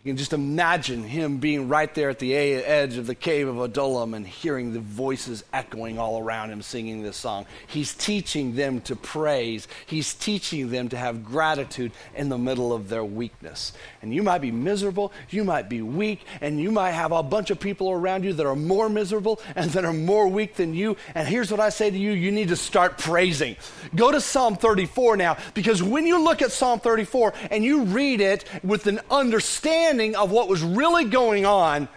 You 0.03 0.09
can 0.09 0.17
just 0.17 0.33
imagine 0.33 1.01
him 1.01 1.37
being 1.37 1.69
right 1.69 1.95
there 1.95 2.09
at 2.09 2.19
the 2.19 2.35
edge 2.35 2.97
of 2.97 3.07
the 3.07 3.15
cave 3.15 3.47
of 3.47 3.61
Adullam 3.61 4.13
and 4.13 4.27
hearing 4.27 4.73
the 4.73 4.81
voices 4.81 5.45
echoing 5.53 5.97
all 5.97 6.19
around 6.19 6.49
him 6.49 6.61
singing 6.61 7.03
this 7.03 7.15
song. 7.15 7.45
He's 7.67 7.93
teaching 7.93 8.53
them 8.55 8.81
to 8.81 8.97
praise. 8.97 9.65
He's 9.85 10.13
teaching 10.13 10.71
them 10.71 10.89
to 10.89 10.97
have 10.97 11.23
gratitude 11.23 11.93
in 12.15 12.27
the 12.27 12.37
middle 12.37 12.73
of 12.73 12.89
their 12.89 13.05
weakness. 13.05 13.71
And 14.01 14.13
you 14.13 14.23
might 14.23 14.39
be 14.39 14.51
miserable, 14.51 15.13
you 15.29 15.45
might 15.45 15.69
be 15.69 15.81
weak, 15.81 16.25
and 16.41 16.59
you 16.59 16.69
might 16.69 16.91
have 16.91 17.13
a 17.13 17.23
bunch 17.23 17.49
of 17.49 17.61
people 17.61 17.89
around 17.89 18.25
you 18.25 18.33
that 18.33 18.45
are 18.45 18.57
more 18.57 18.89
miserable 18.89 19.39
and 19.55 19.71
that 19.71 19.85
are 19.85 19.93
more 19.93 20.27
weak 20.27 20.55
than 20.55 20.73
you. 20.73 20.97
And 21.15 21.29
here's 21.29 21.49
what 21.49 21.61
I 21.61 21.69
say 21.69 21.89
to 21.89 21.97
you 21.97 22.11
you 22.11 22.33
need 22.33 22.49
to 22.49 22.57
start 22.57 22.97
praising. 22.97 23.55
Go 23.95 24.11
to 24.11 24.19
Psalm 24.19 24.57
34 24.57 25.15
now, 25.15 25.37
because 25.53 25.81
when 25.81 26.05
you 26.05 26.21
look 26.21 26.41
at 26.41 26.51
Psalm 26.51 26.81
34 26.81 27.33
and 27.51 27.63
you 27.63 27.83
read 27.83 28.19
it 28.19 28.43
with 28.65 28.87
an 28.87 28.99
understanding, 29.09 29.92
understanding 29.93 30.15
of 30.15 30.31
what 30.31 30.49
was 30.49 30.63
really 30.63 31.05
going 31.05 31.45
on, 31.45 31.87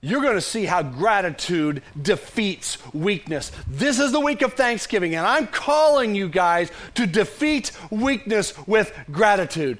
you're 0.00 0.22
going 0.22 0.34
to 0.34 0.40
see 0.40 0.64
how 0.64 0.82
gratitude 0.82 1.82
defeats 2.00 2.78
weakness. 2.94 3.50
This 3.66 3.98
is 3.98 4.12
the 4.12 4.20
week 4.20 4.42
of 4.42 4.54
Thanksgiving, 4.54 5.14
and 5.14 5.26
I'm 5.26 5.46
calling 5.46 6.14
you 6.14 6.28
guys 6.28 6.70
to 6.94 7.06
defeat 7.06 7.72
weakness 7.90 8.54
with 8.66 8.92
gratitude. 9.10 9.78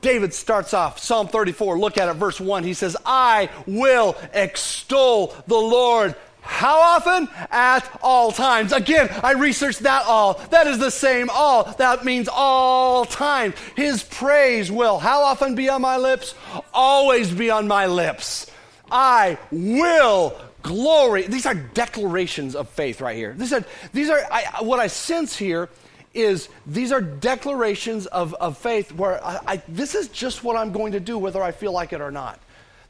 David 0.00 0.34
starts 0.34 0.74
off 0.74 0.98
Psalm 0.98 1.28
34. 1.28 1.78
Look 1.78 1.96
at 1.96 2.08
it, 2.08 2.14
verse 2.14 2.40
1. 2.40 2.62
He 2.62 2.74
says, 2.74 2.96
I 3.06 3.48
will 3.66 4.16
extol 4.32 5.34
the 5.46 5.56
Lord 5.56 6.14
how 6.48 6.80
often? 6.80 7.28
At 7.50 7.88
all 8.02 8.32
times. 8.32 8.72
Again, 8.72 9.10
I 9.22 9.34
researched 9.34 9.80
that 9.80 10.06
all. 10.06 10.34
That 10.50 10.66
is 10.66 10.78
the 10.78 10.90
same 10.90 11.28
all. 11.30 11.64
That 11.74 12.06
means 12.06 12.26
all 12.26 13.04
time. 13.04 13.52
His 13.76 14.02
praise 14.02 14.72
will 14.72 14.98
how 14.98 15.22
often 15.22 15.54
be 15.54 15.68
on 15.68 15.82
my 15.82 15.98
lips? 15.98 16.34
Always 16.72 17.30
be 17.30 17.50
on 17.50 17.68
my 17.68 17.86
lips. 17.86 18.50
I 18.90 19.36
will 19.52 20.36
glory. 20.62 21.26
These 21.26 21.44
are 21.44 21.54
declarations 21.54 22.56
of 22.56 22.70
faith 22.70 23.02
right 23.02 23.16
here. 23.16 23.34
These 23.36 23.52
are, 23.52 23.62
these 23.92 24.08
are 24.08 24.20
I, 24.30 24.62
what 24.62 24.80
I 24.80 24.86
sense 24.86 25.36
here 25.36 25.68
is 26.14 26.48
these 26.66 26.92
are 26.92 27.02
declarations 27.02 28.06
of, 28.06 28.32
of 28.34 28.56
faith 28.56 28.90
where 28.92 29.22
I, 29.22 29.38
I, 29.46 29.62
this 29.68 29.94
is 29.94 30.08
just 30.08 30.42
what 30.42 30.56
I'm 30.56 30.72
going 30.72 30.92
to 30.92 31.00
do 31.00 31.18
whether 31.18 31.42
I 31.42 31.52
feel 31.52 31.72
like 31.72 31.92
it 31.92 32.00
or 32.00 32.10
not. 32.10 32.40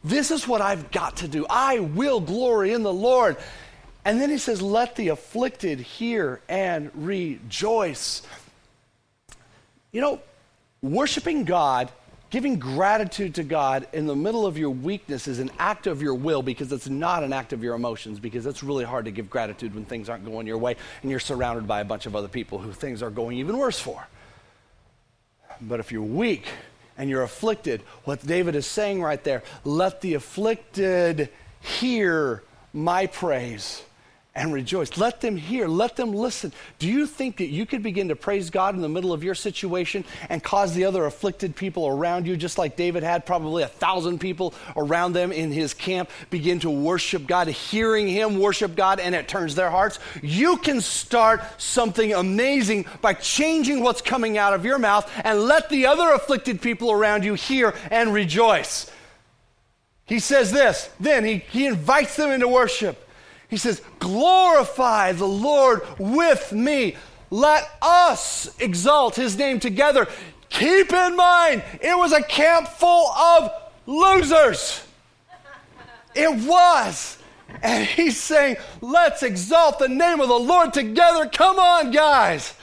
This 0.09 0.31
is 0.31 0.49
what 0.49 0.61
I've 0.61 0.91
got 0.91 1.19
to 1.19 1.29
do. 1.29 1.47
I 1.49 1.81
will 1.81 2.21
glory 2.21 2.73
in 2.73 2.83
the 2.83 2.93
Lord. 2.93 3.37
And 4.05 4.21
then 4.21 4.31
he 4.31 4.39
says, 4.39 4.63
Let 4.63 4.97
the 4.97 5.09
afflicted 5.09 5.81
hear 5.81 6.41
and 6.49 6.91
rejoice. 6.95 8.23
You 9.93 10.01
know, 10.01 10.21
worshiping 10.83 11.45
God 11.45 11.91
Giving 12.31 12.59
gratitude 12.59 13.37
to 13.37 13.43
God 13.43 13.89
in 13.95 14.07
the 14.07 14.15
middle 14.15 14.45
of 14.45 14.59
your 14.59 14.69
weakness 14.69 15.27
is 15.27 15.39
an 15.39 15.51
act 15.59 15.87
of 15.87 16.03
your 16.03 16.15
will 16.15 16.43
because 16.43 16.71
it's 16.73 16.89
not 16.89 17.25
an 17.25 17.33
act 17.33 17.55
of 17.55 17.63
your 17.63 17.75
emotions 17.75 18.21
because 18.21 18.45
it's 18.45 18.63
really 18.63 18.85
hard 18.85 19.07
to 19.07 19.11
give 19.11 19.31
gratitude 19.31 19.75
when 19.75 19.87
things 19.87 20.11
aren't 20.11 20.27
going 20.27 20.47
your 20.47 20.59
way 20.59 20.77
and 21.01 21.11
you're 21.11 21.21
surrounded 21.21 21.67
by 21.67 21.81
a 21.81 21.85
bunch 21.87 22.05
of 22.05 22.15
other 22.15 22.29
people 22.29 22.59
who 22.59 22.71
things 22.73 23.03
are 23.03 23.09
going 23.09 23.39
even 23.39 23.57
worse 23.57 23.81
for. 23.81 24.07
But 25.63 25.81
if 25.81 25.91
you're 25.91 26.03
weak 26.03 26.47
and 26.99 27.09
you're 27.09 27.23
afflicted, 27.23 27.81
what 28.05 28.27
David 28.27 28.55
is 28.55 28.67
saying 28.67 29.01
right 29.01 29.23
there, 29.25 29.43
let 29.65 30.01
the 30.01 30.15
afflicted 30.15 31.31
hear 31.61 32.43
my 32.73 33.07
praise 33.07 33.83
and 34.39 34.53
rejoice. 34.53 34.97
Let 34.97 35.21
them 35.21 35.37
hear, 35.37 35.67
let 35.67 35.97
them 35.97 36.13
listen. 36.13 36.53
Do 36.79 36.89
you 36.89 37.07
think 37.07 37.39
that 37.39 37.49
you 37.49 37.67
could 37.67 37.83
begin 37.83 38.09
to 38.09 38.17
praise 38.17 38.51
God 38.51 38.77
in 38.77 38.81
the 38.81 38.89
middle 38.89 39.13
of 39.13 39.25
your 39.25 39.35
situation 39.35 40.05
and 40.29 40.43
cause 40.43 40.75
the 40.75 40.85
other 40.85 41.07
afflicted 41.07 41.57
people 41.57 41.89
around 41.89 42.25
you, 42.27 42.37
just 42.37 42.57
like 42.57 42.77
David 42.77 43.03
had 43.03 43.27
probably 43.27 43.65
a 43.65 43.69
thousand 43.69 44.21
people 44.21 44.55
around 44.77 45.13
them 45.13 45.33
in 45.33 45.51
his 45.51 45.75
camp, 45.75 46.09
begin 46.31 46.61
to 46.61 46.71
worship 46.71 47.27
God, 47.27 47.49
hearing 47.49 48.07
him 48.07 48.39
worship 48.39 48.77
God, 48.77 49.01
and 49.01 49.13
it 49.13 49.27
turns 49.27 49.57
their 49.57 49.71
hearts? 49.71 49.99
You 50.23 50.57
can 50.59 50.81
start 50.81 51.43
something 51.61 52.15
amazing 52.15 52.87
by 53.03 53.15
changing 53.15 53.83
what's 53.83 54.03
coming 54.03 54.39
out 54.39 54.55
of 54.55 54.65
your 54.65 54.79
mouth 54.79 55.11
and 55.25 55.41
let 55.41 55.69
the 55.69 55.87
other 55.87 56.13
afflicted 56.13 56.63
people 56.63 56.93
around 56.93 57.25
you 57.25 57.35
hear 57.35 57.75
and 57.91 58.15
rejoice. 58.15 58.89
He 60.07 60.21
says 60.21 60.53
this, 60.53 60.89
then 61.01 61.25
he, 61.25 61.39
he 61.51 61.67
invites 61.67 62.15
them 62.15 62.31
into 62.31 62.47
worship. 62.47 63.07
He 63.49 63.57
says, 63.57 63.83
Glorify 63.99 65.13
the 65.13 65.27
Lord 65.27 65.83
with 65.99 66.53
me. 66.53 66.97
Let 67.31 67.71
us 67.83 68.55
exalt 68.59 69.17
his 69.17 69.37
name 69.37 69.61
together. 69.61 70.07
Keep 70.51 70.93
in 70.93 71.17
mind, 71.17 71.63
it 71.81 71.97
was 71.97 72.13
a 72.13 72.23
camp 72.23 72.69
full 72.69 73.09
of 73.09 73.51
losers. 73.87 74.83
It 76.15 76.47
was. 76.47 77.19
And 77.63 77.87
he's 77.87 78.19
saying, 78.19 78.57
Let's 78.81 79.23
exalt 79.23 79.79
the 79.79 79.89
name 79.89 80.21
of 80.21 80.29
the 80.29 80.39
Lord 80.39 80.73
together. 80.73 81.29
Come 81.29 81.59
on, 81.59 81.91
guys. 81.91 82.55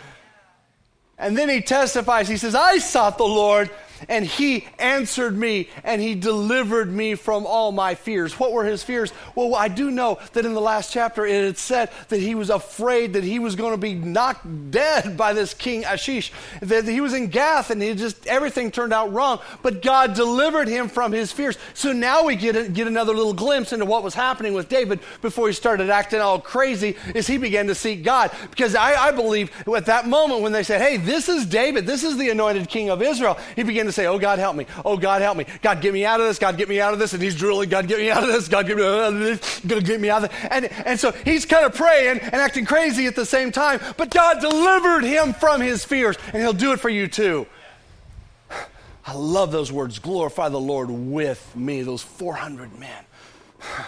And 1.17 1.37
then 1.37 1.49
he 1.49 1.61
testifies, 1.61 2.27
he 2.27 2.37
says, 2.37 2.55
I 2.55 2.77
sought 2.77 3.17
the 3.17 3.23
Lord 3.23 3.69
and 4.09 4.25
he 4.25 4.67
answered 4.79 5.37
me 5.37 5.69
and 5.83 6.01
he 6.01 6.15
delivered 6.15 6.91
me 6.91 7.15
from 7.15 7.45
all 7.45 7.71
my 7.71 7.95
fears. 7.95 8.39
What 8.39 8.51
were 8.51 8.65
his 8.65 8.83
fears? 8.83 9.11
Well, 9.35 9.55
I 9.55 9.67
do 9.67 9.91
know 9.91 10.19
that 10.33 10.45
in 10.45 10.53
the 10.53 10.61
last 10.61 10.91
chapter 10.91 11.25
it 11.25 11.45
had 11.45 11.57
said 11.57 11.89
that 12.09 12.19
he 12.19 12.35
was 12.35 12.49
afraid 12.49 13.13
that 13.13 13.23
he 13.23 13.39
was 13.39 13.55
going 13.55 13.71
to 13.71 13.77
be 13.77 13.93
knocked 13.93 14.71
dead 14.71 15.17
by 15.17 15.33
this 15.33 15.53
king 15.53 15.85
Achish, 15.85 16.31
that 16.61 16.85
he 16.85 17.01
was 17.01 17.13
in 17.13 17.27
Gath 17.27 17.69
and 17.69 17.81
he 17.81 17.93
just 17.95 18.27
everything 18.27 18.71
turned 18.71 18.93
out 18.93 19.11
wrong, 19.13 19.39
but 19.61 19.81
God 19.81 20.13
delivered 20.13 20.67
him 20.67 20.87
from 20.87 21.11
his 21.11 21.31
fears. 21.31 21.57
So 21.73 21.91
now 21.91 22.25
we 22.25 22.35
get, 22.35 22.55
a, 22.55 22.69
get 22.69 22.87
another 22.87 23.13
little 23.13 23.33
glimpse 23.33 23.73
into 23.73 23.85
what 23.85 24.03
was 24.03 24.13
happening 24.13 24.53
with 24.53 24.69
David 24.69 24.99
before 25.21 25.47
he 25.47 25.53
started 25.53 25.89
acting 25.89 26.21
all 26.21 26.39
crazy 26.39 26.95
as 27.13 27.27
he 27.27 27.37
began 27.37 27.67
to 27.67 27.75
seek 27.75 28.03
God. 28.03 28.31
Because 28.49 28.75
I, 28.75 29.07
I 29.07 29.11
believe 29.11 29.51
at 29.67 29.85
that 29.87 30.07
moment 30.07 30.41
when 30.41 30.51
they 30.51 30.63
said, 30.63 30.81
hey, 30.81 30.97
this 30.97 31.29
is 31.29 31.45
David, 31.45 31.85
this 31.85 32.03
is 32.03 32.17
the 32.17 32.29
anointed 32.29 32.69
king 32.69 32.89
of 32.89 33.01
Israel, 33.01 33.37
he 33.55 33.63
began 33.63 33.84
to 33.85 33.91
say, 33.91 34.05
Oh, 34.07 34.19
God, 34.19 34.39
help 34.39 34.55
me. 34.55 34.65
Oh, 34.83 34.97
God, 34.97 35.21
help 35.21 35.37
me. 35.37 35.45
God, 35.61 35.81
get 35.81 35.93
me 35.93 36.05
out 36.05 36.19
of 36.19 36.27
this. 36.27 36.39
God, 36.39 36.57
get 36.57 36.69
me 36.69 36.79
out 36.79 36.93
of 36.93 36.99
this. 36.99 37.13
And 37.13 37.21
he's 37.21 37.35
drilling, 37.35 37.69
God, 37.69 37.87
get 37.87 37.99
me 37.99 38.09
out 38.09 38.23
of 38.23 38.29
this. 38.29 38.47
God, 38.47 38.67
get 38.67 38.77
me 38.77 38.83
out 38.83 39.13
of 39.13 39.19
this. 39.19 39.59
God, 39.61 39.85
get 39.85 39.99
me 39.99 40.09
out 40.09 40.23
of 40.23 40.29
this. 40.29 40.39
And, 40.51 40.65
and 40.65 40.99
so 40.99 41.11
he's 41.11 41.45
kind 41.45 41.65
of 41.65 41.73
praying 41.73 42.19
and 42.19 42.35
acting 42.35 42.65
crazy 42.65 43.07
at 43.07 43.15
the 43.15 43.25
same 43.25 43.51
time. 43.51 43.79
But 43.97 44.11
God 44.11 44.41
delivered 44.41 45.03
him 45.03 45.33
from 45.33 45.61
his 45.61 45.85
fears, 45.85 46.17
and 46.33 46.41
he'll 46.41 46.53
do 46.53 46.71
it 46.71 46.79
for 46.79 46.89
you 46.89 47.07
too. 47.07 47.47
I 49.05 49.13
love 49.13 49.51
those 49.51 49.71
words. 49.71 49.99
Glorify 49.99 50.49
the 50.49 50.59
Lord 50.59 50.89
with 50.89 51.55
me, 51.55 51.83
those 51.83 52.01
400 52.01 52.77
men. 52.77 53.05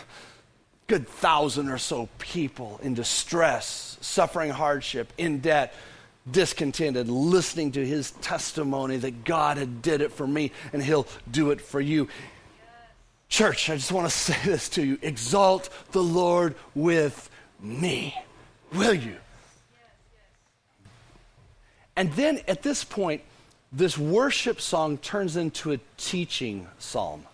Good 0.87 1.07
thousand 1.07 1.69
or 1.69 1.77
so 1.77 2.07
people 2.17 2.79
in 2.81 2.93
distress, 2.93 3.97
suffering 3.99 4.51
hardship, 4.51 5.11
in 5.17 5.39
debt 5.39 5.73
discontented, 6.31 7.09
listening 7.09 7.71
to 7.73 7.85
his 7.85 8.11
testimony 8.11 8.97
that 8.97 9.23
God 9.23 9.57
had 9.57 9.81
did 9.81 10.01
it 10.01 10.11
for 10.11 10.27
me 10.27 10.51
and 10.73 10.83
he'll 10.83 11.07
do 11.29 11.51
it 11.51 11.61
for 11.61 11.81
you. 11.81 12.07
Church, 13.29 13.69
I 13.69 13.75
just 13.75 13.91
want 13.91 14.09
to 14.09 14.15
say 14.17 14.37
this 14.45 14.69
to 14.69 14.85
you. 14.85 14.97
Exalt 15.01 15.69
the 15.91 16.03
Lord 16.03 16.55
with 16.75 17.29
me. 17.59 18.15
Will 18.73 18.93
you? 18.93 19.15
And 21.95 22.13
then 22.13 22.41
at 22.47 22.61
this 22.61 22.83
point, 22.83 23.23
this 23.71 23.97
worship 23.97 24.61
song 24.61 24.97
turns 24.97 25.35
into 25.35 25.71
a 25.71 25.79
teaching 25.97 26.67
psalm. 26.77 27.25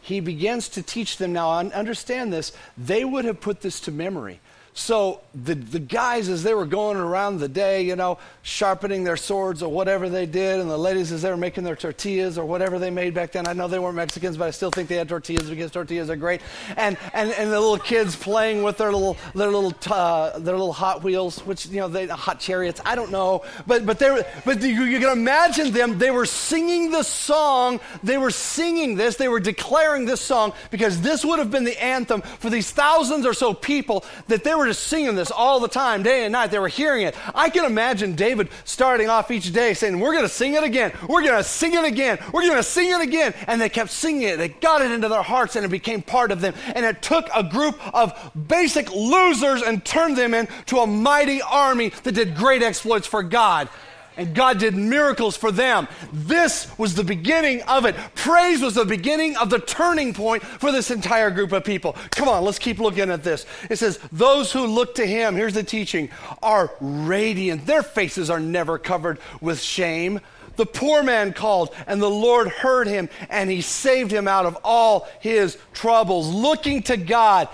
He 0.00 0.20
begins 0.20 0.68
to 0.70 0.82
teach 0.82 1.18
them. 1.18 1.32
Now, 1.32 1.50
understand 1.50 2.32
this, 2.32 2.52
they 2.78 3.04
would 3.04 3.24
have 3.24 3.40
put 3.40 3.60
this 3.60 3.80
to 3.80 3.92
memory. 3.92 4.40
So 4.72 5.20
the, 5.34 5.54
the 5.54 5.80
guys, 5.80 6.28
as 6.28 6.44
they 6.44 6.54
were 6.54 6.64
going 6.64 6.96
around 6.96 7.38
the 7.38 7.48
day, 7.48 7.82
you 7.82 7.96
know, 7.96 8.18
sharpening 8.42 9.02
their 9.02 9.16
swords 9.16 9.62
or 9.62 9.70
whatever 9.70 10.08
they 10.08 10.26
did, 10.26 10.60
and 10.60 10.70
the 10.70 10.78
ladies, 10.78 11.10
as 11.10 11.22
they 11.22 11.30
were 11.30 11.36
making 11.36 11.64
their 11.64 11.74
tortillas 11.74 12.38
or 12.38 12.44
whatever 12.44 12.78
they 12.78 12.90
made 12.90 13.12
back 13.12 13.32
then, 13.32 13.48
I 13.48 13.52
know 13.52 13.66
they 13.66 13.80
weren't 13.80 13.96
Mexicans, 13.96 14.36
but 14.36 14.46
I 14.46 14.50
still 14.52 14.70
think 14.70 14.88
they 14.88 14.94
had 14.94 15.08
tortillas 15.08 15.50
because 15.50 15.72
tortillas 15.72 16.08
are 16.08 16.16
great. 16.16 16.40
And, 16.76 16.96
and, 17.12 17.32
and 17.32 17.50
the 17.50 17.60
little 17.60 17.78
kids 17.78 18.14
playing 18.14 18.62
with 18.62 18.78
their 18.78 18.92
little, 18.92 19.16
their 19.34 19.50
little, 19.50 19.74
uh, 19.92 20.38
their 20.38 20.56
little 20.56 20.72
Hot 20.72 21.02
Wheels, 21.02 21.40
which, 21.40 21.66
you 21.66 21.80
know, 21.80 21.88
they, 21.88 22.06
hot 22.06 22.38
chariots, 22.38 22.80
I 22.84 22.94
don't 22.94 23.10
know. 23.10 23.44
But, 23.66 23.86
but, 23.86 23.98
they 23.98 24.10
were, 24.10 24.24
but 24.44 24.62
you, 24.62 24.84
you 24.84 25.00
can 25.00 25.10
imagine 25.10 25.72
them, 25.72 25.98
they 25.98 26.12
were 26.12 26.26
singing 26.26 26.92
the 26.92 27.02
song, 27.02 27.80
they 28.04 28.18
were 28.18 28.30
singing 28.30 28.94
this, 28.94 29.16
they 29.16 29.28
were 29.28 29.40
declaring 29.40 30.04
this 30.04 30.20
song 30.20 30.52
because 30.70 31.00
this 31.00 31.24
would 31.24 31.40
have 31.40 31.50
been 31.50 31.64
the 31.64 31.82
anthem 31.82 32.22
for 32.22 32.50
these 32.50 32.70
thousands 32.70 33.26
or 33.26 33.34
so 33.34 33.52
people 33.52 34.04
that 34.28 34.44
they 34.44 34.54
were 34.54 34.59
were 34.60 34.66
just 34.66 34.84
singing 34.84 35.16
this 35.16 35.30
all 35.30 35.58
the 35.58 35.68
time, 35.68 36.02
day 36.02 36.24
and 36.24 36.32
night. 36.32 36.50
They 36.50 36.58
were 36.58 36.68
hearing 36.68 37.02
it. 37.02 37.16
I 37.34 37.50
can 37.50 37.64
imagine 37.64 38.14
David 38.14 38.48
starting 38.64 39.08
off 39.08 39.30
each 39.30 39.52
day 39.52 39.74
saying, 39.74 39.98
We're 39.98 40.12
going 40.12 40.24
to 40.24 40.28
sing 40.28 40.54
it 40.54 40.62
again. 40.62 40.92
We're 41.08 41.22
going 41.22 41.36
to 41.36 41.44
sing 41.44 41.74
it 41.74 41.84
again. 41.84 42.18
We're 42.32 42.42
going 42.42 42.56
to 42.56 42.62
sing 42.62 42.90
it 42.90 43.00
again. 43.00 43.34
And 43.46 43.60
they 43.60 43.68
kept 43.68 43.90
singing 43.90 44.22
it. 44.22 44.36
They 44.36 44.48
got 44.48 44.82
it 44.82 44.92
into 44.92 45.08
their 45.08 45.22
hearts 45.22 45.56
and 45.56 45.64
it 45.64 45.68
became 45.68 46.02
part 46.02 46.30
of 46.30 46.40
them. 46.40 46.54
And 46.74 46.84
it 46.84 47.02
took 47.02 47.28
a 47.34 47.42
group 47.42 47.78
of 47.94 48.30
basic 48.48 48.92
losers 48.92 49.62
and 49.62 49.84
turned 49.84 50.16
them 50.16 50.34
into 50.34 50.78
a 50.78 50.86
mighty 50.86 51.42
army 51.42 51.90
that 52.04 52.12
did 52.12 52.36
great 52.36 52.62
exploits 52.62 53.06
for 53.06 53.22
God 53.22 53.68
and 54.16 54.34
God 54.34 54.58
did 54.58 54.74
miracles 54.74 55.36
for 55.36 55.50
them. 55.52 55.88
This 56.12 56.70
was 56.78 56.94
the 56.94 57.04
beginning 57.04 57.62
of 57.62 57.84
it. 57.84 57.96
Praise 58.14 58.60
was 58.60 58.74
the 58.74 58.84
beginning 58.84 59.36
of 59.36 59.50
the 59.50 59.58
turning 59.58 60.12
point 60.14 60.42
for 60.42 60.72
this 60.72 60.90
entire 60.90 61.30
group 61.30 61.52
of 61.52 61.64
people. 61.64 61.96
Come 62.10 62.28
on, 62.28 62.44
let's 62.44 62.58
keep 62.58 62.78
looking 62.78 63.10
at 63.10 63.22
this. 63.22 63.46
It 63.68 63.76
says, 63.76 63.98
Those 64.12 64.52
who 64.52 64.66
look 64.66 64.94
to 64.96 65.06
him, 65.06 65.34
here's 65.34 65.54
the 65.54 65.62
teaching, 65.62 66.10
are 66.42 66.72
radiant. 66.80 67.66
Their 67.66 67.82
faces 67.82 68.30
are 68.30 68.40
never 68.40 68.78
covered 68.78 69.18
with 69.40 69.60
shame. 69.60 70.20
The 70.56 70.66
poor 70.66 71.02
man 71.02 71.32
called, 71.32 71.74
and 71.86 72.02
the 72.02 72.10
Lord 72.10 72.48
heard 72.48 72.86
him, 72.86 73.08
and 73.30 73.48
he 73.48 73.62
saved 73.62 74.10
him 74.10 74.28
out 74.28 74.44
of 74.44 74.58
all 74.62 75.08
his 75.20 75.56
troubles. 75.72 76.28
Looking 76.28 76.82
to 76.82 76.98
God, 76.98 77.48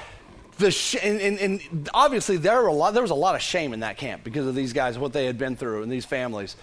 the 0.58 0.70
sh- 0.70 0.96
and, 1.02 1.20
and, 1.20 1.38
and, 1.38 1.90
obviously 1.92 2.36
there, 2.36 2.60
were 2.60 2.68
a 2.68 2.72
lot, 2.72 2.94
there 2.94 3.02
was 3.02 3.10
a 3.10 3.14
lot 3.14 3.34
of 3.34 3.42
shame 3.42 3.72
in 3.72 3.80
that 3.80 3.96
camp 3.96 4.24
because 4.24 4.46
of 4.46 4.54
these 4.54 4.72
guys, 4.72 4.98
what 4.98 5.12
they 5.12 5.26
had 5.26 5.38
been 5.38 5.56
through, 5.56 5.82
and 5.82 5.92
these 5.92 6.04
families 6.04 6.56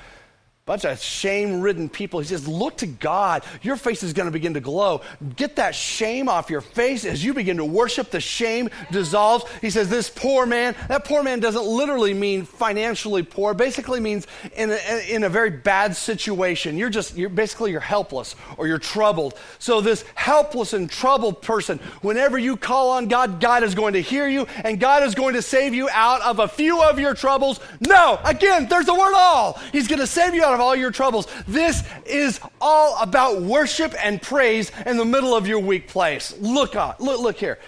bunch 0.66 0.86
of 0.86 0.98
shame 0.98 1.60
ridden 1.60 1.90
people. 1.90 2.22
He 2.22 2.26
says, 2.26 2.48
Look 2.48 2.78
to 2.78 2.88
God. 2.88 3.44
Your 3.64 3.76
face 3.76 4.02
is 4.02 4.14
going 4.14 4.28
to 4.28 4.32
begin 4.32 4.54
to 4.54 4.62
glow. 4.62 5.02
Get 5.36 5.58
that 5.58 5.76
shame 5.76 6.30
off 6.30 6.50
your 6.50 6.62
face 6.62 7.04
as 7.04 7.24
you 7.24 7.34
begin 7.34 7.58
to 7.58 7.66
worship. 7.66 8.12
The 8.12 8.22
shame 8.22 8.70
dissolves. 8.90 9.44
He 9.60 9.70
says, 9.70 9.90
This 9.90 10.10
poor 10.10 10.46
man, 10.46 10.74
that 10.88 11.04
poor 11.04 11.22
man 11.22 11.42
doesn't 11.42 11.66
literally 11.66 12.14
mean 12.14 12.46
financially 12.46 13.24
poor, 13.24 13.54
basically 13.54 14.00
means 14.00 14.26
in 14.56 14.70
a, 14.70 15.14
in 15.14 15.24
a 15.26 15.30
very 15.30 15.50
bad 15.50 15.98
situation. 15.98 16.78
You're 16.78 16.90
just, 16.90 17.18
you're 17.18 17.28
basically, 17.28 17.72
you're 17.72 17.82
helpless 17.82 18.36
or 18.56 18.66
you're 18.66 18.80
troubled. 18.80 19.38
So, 19.60 19.82
this 19.82 20.06
helpless 20.16 20.72
and 20.72 20.90
troubled 20.90 21.42
person, 21.42 21.80
whenever 22.02 22.38
you 22.38 22.56
call 22.56 22.92
on 22.92 23.10
God, 23.10 23.42
God 23.42 23.64
is 23.64 23.76
going 23.76 23.94
to 23.94 24.02
hear 24.02 24.30
you 24.30 24.48
and 24.64 24.80
God 24.80 25.04
is 25.04 25.14
going 25.14 25.34
to 25.34 25.42
save 25.42 25.74
you 25.74 25.90
out 25.92 26.22
of 26.22 26.40
a 26.40 26.48
few 26.48 26.82
of 26.82 27.00
your 27.00 27.14
troubles. 27.14 27.60
No, 27.82 28.18
again, 28.24 28.68
there's 28.70 28.86
the 28.86 28.94
word 28.94 29.14
all. 29.14 29.60
He's 29.74 29.90
going 29.90 30.00
to 30.00 30.08
save 30.08 30.34
you 30.34 30.42
out 30.42 30.53
of 30.54 30.62
all 30.62 30.76
your 30.76 30.92
troubles. 30.92 31.28
This 31.48 31.84
is 32.06 32.40
all 32.62 33.02
about 33.02 33.42
worship 33.42 33.94
and 34.04 34.22
praise 34.22 34.72
in 34.86 34.98
the 34.98 35.06
middle 35.06 35.36
of 35.36 35.48
your 35.48 35.60
weak 35.60 35.88
place. 35.88 36.36
Look 36.40 36.76
up, 36.76 37.00
look, 37.00 37.20
look 37.20 37.38
here. 37.38 37.60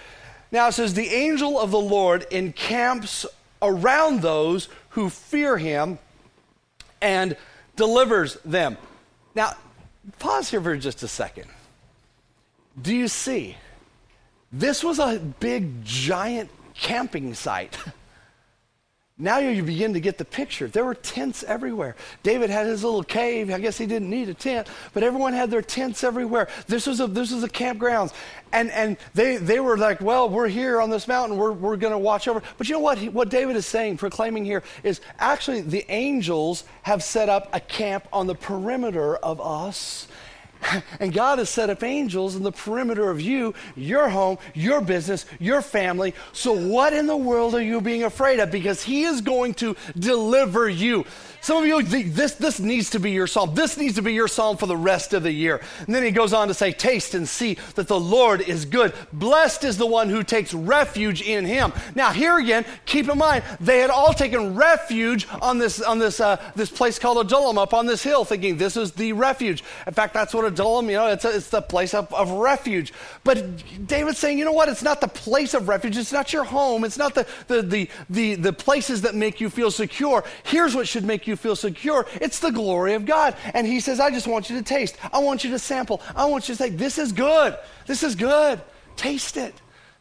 Now 0.50 0.68
it 0.68 0.72
says, 0.72 0.94
The 0.94 1.08
angel 1.08 1.58
of 1.58 1.70
the 1.70 1.80
Lord 1.80 2.26
encamps 2.30 3.26
around 3.60 4.22
those 4.22 4.68
who 4.90 5.10
fear 5.10 5.58
him 5.58 5.98
and 7.00 7.36
delivers 7.76 8.34
them. 8.44 8.76
Now, 9.34 9.52
pause 10.18 10.50
here 10.50 10.60
for 10.60 10.76
just 10.76 11.02
a 11.02 11.08
second. 11.08 11.50
Do 12.80 12.94
you 12.94 13.08
see? 13.08 13.56
This 14.52 14.82
was 14.84 14.98
a 14.98 15.18
big, 15.18 15.84
giant 15.84 16.50
camping 16.74 17.34
site. 17.34 17.76
Now 19.18 19.38
you 19.38 19.62
begin 19.62 19.94
to 19.94 20.00
get 20.00 20.18
the 20.18 20.26
picture. 20.26 20.68
There 20.68 20.84
were 20.84 20.94
tents 20.94 21.42
everywhere. 21.42 21.96
David 22.22 22.50
had 22.50 22.66
his 22.66 22.84
little 22.84 23.02
cave. 23.02 23.50
I 23.50 23.58
guess 23.58 23.78
he 23.78 23.86
didn't 23.86 24.10
need 24.10 24.28
a 24.28 24.34
tent, 24.34 24.68
but 24.92 25.02
everyone 25.02 25.32
had 25.32 25.50
their 25.50 25.62
tents 25.62 26.04
everywhere. 26.04 26.48
This 26.66 26.86
was 26.86 27.00
a 27.00 27.06
this 27.06 27.32
was 27.32 27.42
a 27.42 27.48
campgrounds, 27.48 28.12
and 28.52 28.70
and 28.72 28.98
they 29.14 29.38
they 29.38 29.58
were 29.58 29.78
like, 29.78 30.02
well, 30.02 30.28
we're 30.28 30.48
here 30.48 30.82
on 30.82 30.90
this 30.90 31.08
mountain. 31.08 31.38
We're 31.38 31.52
we're 31.52 31.78
going 31.78 31.94
to 31.94 31.98
watch 31.98 32.28
over. 32.28 32.42
But 32.58 32.68
you 32.68 32.74
know 32.74 32.80
what? 32.80 32.98
What 33.04 33.30
David 33.30 33.56
is 33.56 33.64
saying, 33.64 33.96
proclaiming 33.96 34.44
here, 34.44 34.62
is 34.82 35.00
actually 35.18 35.62
the 35.62 35.90
angels 35.90 36.64
have 36.82 37.02
set 37.02 37.30
up 37.30 37.48
a 37.54 37.60
camp 37.60 38.06
on 38.12 38.26
the 38.26 38.34
perimeter 38.34 39.16
of 39.16 39.40
us 39.40 40.08
And 41.00 41.12
God 41.12 41.38
has 41.38 41.50
set 41.50 41.70
up 41.70 41.82
angels 41.82 42.36
in 42.36 42.42
the 42.42 42.52
perimeter 42.52 43.10
of 43.10 43.20
you, 43.20 43.54
your 43.74 44.08
home, 44.08 44.38
your 44.54 44.80
business, 44.80 45.26
your 45.38 45.62
family. 45.62 46.14
So, 46.32 46.52
what 46.52 46.92
in 46.92 47.06
the 47.06 47.16
world 47.16 47.54
are 47.54 47.62
you 47.62 47.80
being 47.80 48.04
afraid 48.04 48.40
of? 48.40 48.50
Because 48.50 48.82
He 48.82 49.04
is 49.04 49.20
going 49.20 49.54
to 49.54 49.76
deliver 49.98 50.68
you. 50.68 51.04
Some 51.40 51.58
of 51.58 51.66
you 51.66 51.82
think 51.82 52.14
this, 52.14 52.34
this 52.34 52.58
needs 52.58 52.90
to 52.90 53.00
be 53.00 53.12
your 53.12 53.26
psalm. 53.26 53.54
This 53.54 53.76
needs 53.76 53.94
to 53.96 54.02
be 54.02 54.12
your 54.12 54.28
psalm 54.28 54.56
for 54.56 54.66
the 54.66 54.76
rest 54.76 55.14
of 55.14 55.22
the 55.22 55.32
year. 55.32 55.60
And 55.86 55.94
then 55.94 56.02
he 56.02 56.10
goes 56.10 56.32
on 56.32 56.48
to 56.48 56.54
say, 56.54 56.72
Taste 56.72 57.14
and 57.14 57.28
see 57.28 57.54
that 57.74 57.88
the 57.88 57.98
Lord 57.98 58.40
is 58.40 58.64
good. 58.64 58.92
Blessed 59.12 59.64
is 59.64 59.78
the 59.78 59.86
one 59.86 60.08
who 60.08 60.22
takes 60.22 60.52
refuge 60.52 61.22
in 61.22 61.44
him. 61.44 61.72
Now, 61.94 62.12
here 62.12 62.38
again, 62.38 62.64
keep 62.84 63.08
in 63.08 63.18
mind, 63.18 63.44
they 63.60 63.78
had 63.78 63.90
all 63.90 64.12
taken 64.12 64.54
refuge 64.54 65.26
on 65.40 65.58
this, 65.58 65.80
on 65.80 65.98
this, 65.98 66.20
uh, 66.20 66.42
this 66.54 66.70
place 66.70 66.98
called 66.98 67.18
Adullam 67.18 67.58
up 67.58 67.74
on 67.74 67.86
this 67.86 68.02
hill, 68.02 68.24
thinking 68.24 68.56
this 68.56 68.76
is 68.76 68.92
the 68.92 69.12
refuge. 69.12 69.62
In 69.86 69.94
fact, 69.94 70.14
that's 70.14 70.34
what 70.34 70.44
Adullam, 70.44 70.88
you 70.88 70.96
know, 70.96 71.08
it's, 71.08 71.24
a, 71.24 71.36
it's 71.36 71.50
the 71.50 71.62
place 71.62 71.94
of, 71.94 72.12
of 72.12 72.30
refuge. 72.30 72.92
But 73.24 73.86
David's 73.86 74.18
saying, 74.18 74.38
you 74.38 74.44
know 74.44 74.52
what? 74.52 74.68
It's 74.68 74.82
not 74.82 75.00
the 75.00 75.08
place 75.08 75.54
of 75.54 75.68
refuge. 75.68 75.96
It's 75.96 76.12
not 76.12 76.32
your 76.32 76.44
home. 76.44 76.84
It's 76.84 76.98
not 76.98 77.14
the, 77.14 77.26
the, 77.48 77.62
the, 77.62 77.90
the, 78.10 78.34
the 78.36 78.52
places 78.52 79.02
that 79.02 79.14
make 79.14 79.40
you 79.40 79.50
feel 79.50 79.70
secure. 79.70 80.24
Here's 80.44 80.74
what 80.74 80.88
should 80.88 81.04
make 81.04 81.25
you 81.26 81.36
feel 81.36 81.56
secure. 81.56 82.06
It's 82.20 82.40
the 82.40 82.50
glory 82.50 82.94
of 82.94 83.06
God. 83.06 83.36
And 83.54 83.66
he 83.66 83.80
says, 83.80 84.00
I 84.00 84.10
just 84.10 84.26
want 84.26 84.50
you 84.50 84.56
to 84.56 84.62
taste. 84.62 84.96
I 85.12 85.18
want 85.18 85.44
you 85.44 85.50
to 85.50 85.58
sample. 85.58 86.00
I 86.14 86.26
want 86.26 86.48
you 86.48 86.54
to 86.54 86.58
say, 86.58 86.70
this 86.70 86.98
is 86.98 87.12
good. 87.12 87.56
This 87.86 88.02
is 88.02 88.14
good. 88.14 88.60
Taste 88.96 89.36
it. 89.36 89.54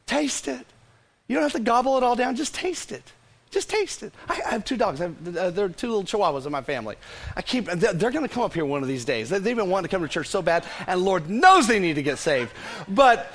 Taste 0.05 0.47
it. 0.47 0.65
You 1.27 1.35
don't 1.35 1.43
have 1.43 1.53
to 1.53 1.59
gobble 1.59 1.97
it 1.97 2.03
all 2.03 2.15
down. 2.15 2.35
Just 2.35 2.53
taste 2.53 2.91
it. 2.91 3.03
Just 3.51 3.69
taste 3.69 4.03
it. 4.03 4.13
I, 4.27 4.41
I 4.45 4.49
have 4.51 4.65
two 4.65 4.75
dogs. 4.75 4.99
Have, 4.99 5.37
uh, 5.37 5.49
there 5.49 5.65
are 5.65 5.69
two 5.69 5.87
little 5.87 6.03
chihuahuas 6.03 6.45
in 6.45 6.51
my 6.51 6.61
family. 6.61 6.97
I 7.35 7.41
keep. 7.41 7.65
They're, 7.65 7.93
they're 7.93 8.11
going 8.11 8.27
to 8.27 8.33
come 8.33 8.43
up 8.43 8.53
here 8.53 8.65
one 8.65 8.81
of 8.81 8.87
these 8.87 9.05
days. 9.05 9.29
They, 9.29 9.39
they've 9.39 9.55
been 9.55 9.69
wanting 9.69 9.87
to 9.87 9.95
come 9.95 10.01
to 10.01 10.09
church 10.09 10.27
so 10.27 10.41
bad, 10.41 10.65
and 10.87 11.01
Lord 11.01 11.29
knows 11.29 11.65
they 11.65 11.79
need 11.79 11.95
to 11.95 12.03
get 12.03 12.17
saved. 12.17 12.51
But 12.89 13.31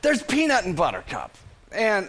there's 0.00 0.22
peanut 0.22 0.64
and 0.64 0.74
buttercup, 0.74 1.36
and 1.72 2.08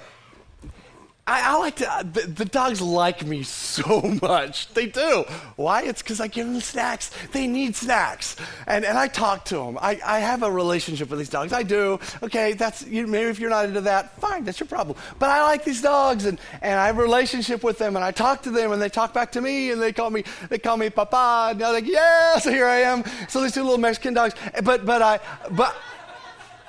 I, 1.26 1.56
I, 1.56 1.58
like 1.58 1.78
to, 1.78 2.10
the, 2.12 2.28
the, 2.28 2.44
dogs 2.44 2.82
like 2.82 3.26
me 3.26 3.44
so 3.44 4.02
much. 4.22 4.68
They 4.74 4.88
do. 4.88 5.24
Why? 5.56 5.84
It's 5.84 6.02
because 6.02 6.20
I 6.20 6.28
give 6.28 6.46
them 6.46 6.60
snacks. 6.60 7.12
They 7.32 7.48
need 7.48 7.78
snacks. 7.78 8.36
And, 8.68 8.84
and 8.84 8.98
I 8.98 9.08
talk 9.08 9.46
to 9.46 9.56
them. 9.56 9.78
I, 9.82 10.02
I 10.06 10.20
have 10.20 10.44
a 10.44 10.52
relationship 10.52 11.10
with 11.10 11.20
these 11.20 11.30
dogs. 11.30 11.54
I 11.54 11.64
do. 11.64 11.98
Okay, 12.24 12.52
that's, 12.54 12.86
you, 12.86 13.08
maybe 13.08 13.30
if 13.30 13.40
you're 13.40 13.50
not 13.50 13.66
into 13.66 13.80
that, 13.82 14.20
fine, 14.20 14.44
that's 14.44 14.60
your 14.60 14.68
problem. 14.68 14.98
But 15.18 15.30
I 15.30 15.44
like 15.44 15.64
these 15.64 15.82
dogs 15.82 16.26
and, 16.26 16.42
and 16.62 16.78
I 16.78 16.88
have 16.88 16.98
a 16.98 17.02
relationship 17.02 17.64
with 17.64 17.78
them 17.78 17.96
and 17.96 18.04
I 18.04 18.12
talk 18.12 18.42
to 18.44 18.52
them 18.52 18.74
and 18.74 18.82
they 18.82 18.90
talk 18.90 19.14
back 19.14 19.32
to 19.32 19.42
me 19.42 19.72
and 19.72 19.82
they 19.82 19.94
call 19.94 20.10
me, 20.10 20.26
they 20.50 20.58
call 20.58 20.76
me 20.76 20.90
Papa. 20.90 21.52
And 21.52 21.64
I'm 21.64 21.74
like, 21.74 21.88
yeah, 21.88 22.38
so 22.38 22.52
here 22.52 22.68
I 22.68 22.82
am. 22.82 23.02
So 23.30 23.42
these 23.42 23.54
two 23.54 23.64
little 23.64 23.78
Mexican 23.78 24.14
dogs. 24.14 24.36
But, 24.62 24.86
but 24.86 25.02
I, 25.02 25.22
but 25.52 25.74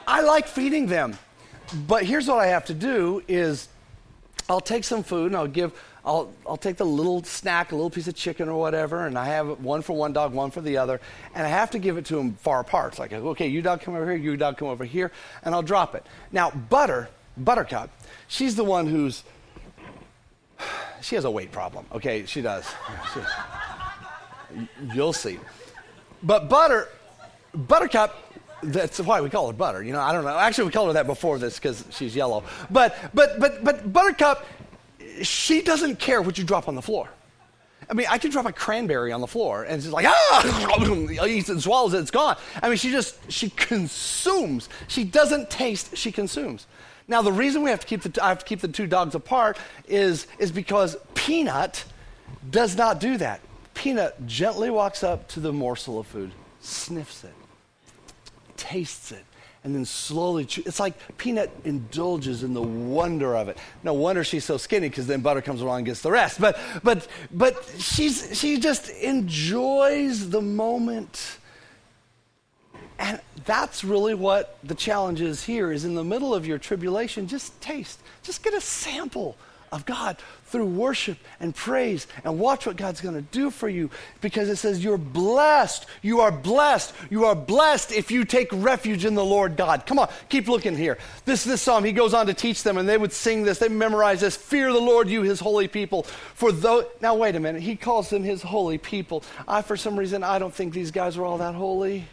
I 0.06 0.20
like 0.20 0.46
feeding 0.46 0.86
them. 0.86 1.18
But 1.88 2.04
here's 2.04 2.28
what 2.28 2.38
I 2.38 2.46
have 2.46 2.66
to 2.66 2.74
do 2.74 3.20
is, 3.26 3.68
I'll 4.48 4.60
take 4.60 4.84
some 4.84 5.02
food 5.02 5.26
and 5.26 5.36
I'll 5.36 5.46
give, 5.46 5.72
I'll, 6.04 6.32
I'll 6.46 6.56
take 6.56 6.76
the 6.76 6.84
little 6.84 7.22
snack, 7.24 7.72
a 7.72 7.74
little 7.74 7.90
piece 7.90 8.08
of 8.08 8.14
chicken 8.14 8.48
or 8.48 8.58
whatever, 8.58 9.06
and 9.06 9.18
I 9.18 9.26
have 9.26 9.60
one 9.60 9.82
for 9.82 9.94
one 9.94 10.12
dog, 10.12 10.32
one 10.34 10.50
for 10.50 10.60
the 10.60 10.76
other, 10.76 11.00
and 11.34 11.46
I 11.46 11.48
have 11.48 11.70
to 11.70 11.78
give 11.78 11.96
it 11.96 12.04
to 12.06 12.16
them 12.16 12.34
far 12.34 12.60
apart. 12.60 12.92
It's 12.92 12.98
like, 12.98 13.12
okay, 13.12 13.48
you 13.48 13.62
dog 13.62 13.80
come 13.80 13.94
over 13.94 14.10
here, 14.10 14.20
you 14.20 14.36
dog 14.36 14.58
come 14.58 14.68
over 14.68 14.84
here, 14.84 15.12
and 15.44 15.54
I'll 15.54 15.62
drop 15.62 15.94
it. 15.94 16.06
Now, 16.30 16.50
Butter, 16.50 17.08
Buttercup, 17.36 17.90
she's 18.28 18.54
the 18.54 18.64
one 18.64 18.86
who's, 18.86 19.24
she 21.00 21.14
has 21.14 21.24
a 21.24 21.30
weight 21.30 21.52
problem. 21.52 21.86
Okay, 21.92 22.26
she 22.26 22.42
does. 22.42 22.66
You'll 24.94 25.14
see. 25.14 25.38
But 26.22 26.48
Butter, 26.48 26.88
Buttercup, 27.54 28.23
that's 28.62 29.00
why 29.00 29.20
we 29.20 29.30
call 29.30 29.46
her 29.48 29.52
butter. 29.52 29.82
You 29.82 29.92
know, 29.92 30.00
I 30.00 30.12
don't 30.12 30.24
know. 30.24 30.38
Actually, 30.38 30.66
we 30.66 30.72
called 30.72 30.88
her 30.88 30.92
that 30.94 31.06
before 31.06 31.38
this 31.38 31.58
because 31.58 31.84
she's 31.90 32.14
yellow. 32.14 32.44
But 32.70 32.96
but 33.12 33.40
but 33.40 33.64
but 33.64 33.92
Buttercup, 33.92 34.46
she 35.22 35.62
doesn't 35.62 35.98
care 35.98 36.22
what 36.22 36.38
you 36.38 36.44
drop 36.44 36.68
on 36.68 36.74
the 36.74 36.82
floor. 36.82 37.08
I 37.88 37.94
mean, 37.94 38.06
I 38.08 38.18
can 38.18 38.30
drop 38.30 38.46
a 38.46 38.52
cranberry 38.52 39.12
on 39.12 39.20
the 39.20 39.26
floor 39.26 39.64
and 39.64 39.82
she's 39.82 39.92
like, 39.92 40.06
ah, 40.08 41.24
eats 41.26 41.48
and 41.48 41.62
swallows 41.62 41.94
it, 41.94 41.98
it's 41.98 42.10
gone. 42.10 42.36
I 42.62 42.68
mean, 42.68 42.78
she 42.78 42.90
just, 42.90 43.30
she 43.30 43.50
consumes. 43.50 44.68
She 44.88 45.04
doesn't 45.04 45.50
taste, 45.50 45.96
she 45.96 46.12
consumes. 46.12 46.66
Now, 47.06 47.20
the 47.20 47.32
reason 47.32 47.62
we 47.62 47.70
have 47.70 47.80
to 47.80 47.86
keep 47.86 48.02
the, 48.02 48.24
I 48.24 48.28
have 48.28 48.38
to 48.38 48.44
keep 48.44 48.60
the 48.60 48.68
two 48.68 48.86
dogs 48.86 49.14
apart 49.14 49.58
is, 49.86 50.26
is 50.38 50.50
because 50.50 50.96
Peanut 51.14 51.84
does 52.50 52.76
not 52.76 53.00
do 53.00 53.18
that. 53.18 53.40
Peanut 53.74 54.26
gently 54.26 54.70
walks 54.70 55.02
up 55.02 55.28
to 55.28 55.40
the 55.40 55.52
morsel 55.52 55.98
of 55.98 56.06
food, 56.06 56.30
sniffs 56.60 57.24
it, 57.24 57.34
tastes 58.64 59.12
it, 59.12 59.24
and 59.62 59.74
then 59.74 59.84
slowly 59.84 60.46
chew. 60.46 60.62
It's 60.64 60.80
like 60.80 60.94
Peanut 61.18 61.50
indulges 61.64 62.42
in 62.42 62.54
the 62.54 62.62
wonder 62.62 63.36
of 63.36 63.48
it. 63.48 63.58
No 63.82 63.92
wonder 63.92 64.24
she's 64.24 64.44
so 64.44 64.56
skinny 64.56 64.88
because 64.88 65.06
then 65.06 65.20
Butter 65.20 65.42
comes 65.42 65.60
along 65.60 65.78
and 65.78 65.86
gets 65.86 66.00
the 66.00 66.10
rest. 66.10 66.40
But, 66.40 66.58
but, 66.82 67.06
but 67.30 67.70
she's, 67.78 68.38
she 68.38 68.58
just 68.58 68.88
enjoys 68.88 70.30
the 70.30 70.40
moment. 70.40 71.38
And 72.98 73.20
that's 73.44 73.84
really 73.84 74.14
what 74.14 74.58
the 74.64 74.74
challenge 74.74 75.20
is 75.20 75.44
here 75.44 75.72
is 75.72 75.84
in 75.84 75.94
the 75.94 76.04
middle 76.04 76.34
of 76.34 76.46
your 76.46 76.58
tribulation, 76.58 77.26
just 77.26 77.60
taste. 77.60 78.00
Just 78.22 78.42
get 78.42 78.54
a 78.54 78.60
sample 78.60 79.36
of 79.74 79.84
God 79.84 80.16
through 80.46 80.66
worship 80.66 81.18
and 81.40 81.54
praise 81.54 82.06
and 82.22 82.38
watch 82.38 82.64
what 82.64 82.76
God's 82.76 83.00
going 83.00 83.16
to 83.16 83.22
do 83.22 83.50
for 83.50 83.68
you 83.68 83.90
because 84.20 84.48
it 84.48 84.56
says 84.56 84.84
you're 84.84 84.96
blessed. 84.96 85.86
You 86.00 86.20
are 86.20 86.30
blessed. 86.30 86.94
You 87.10 87.24
are 87.24 87.34
blessed 87.34 87.92
if 87.92 88.10
you 88.10 88.24
take 88.24 88.48
refuge 88.52 89.04
in 89.04 89.14
the 89.14 89.24
Lord 89.24 89.56
God. 89.56 89.84
Come 89.84 89.98
on, 89.98 90.08
keep 90.28 90.48
looking 90.48 90.76
here. 90.76 90.96
This 91.24 91.42
this 91.44 91.60
psalm 91.60 91.84
he 91.84 91.92
goes 91.92 92.14
on 92.14 92.26
to 92.26 92.34
teach 92.34 92.62
them 92.62 92.78
and 92.78 92.88
they 92.88 92.96
would 92.96 93.12
sing 93.12 93.42
this. 93.42 93.58
They 93.58 93.68
memorize 93.68 94.20
this. 94.20 94.36
Fear 94.36 94.72
the 94.72 94.80
Lord, 94.80 95.08
you 95.08 95.22
his 95.22 95.40
holy 95.40 95.66
people. 95.66 96.04
For 96.34 96.52
though 96.52 96.86
now 97.00 97.16
wait 97.16 97.34
a 97.34 97.40
minute, 97.40 97.62
he 97.62 97.74
calls 97.74 98.10
them 98.10 98.22
his 98.22 98.42
holy 98.42 98.78
people. 98.78 99.24
I 99.48 99.62
for 99.62 99.76
some 99.76 99.98
reason 99.98 100.22
I 100.22 100.38
don't 100.38 100.54
think 100.54 100.72
these 100.72 100.92
guys 100.92 101.16
were 101.16 101.24
all 101.24 101.38
that 101.38 101.54
holy. 101.54 102.06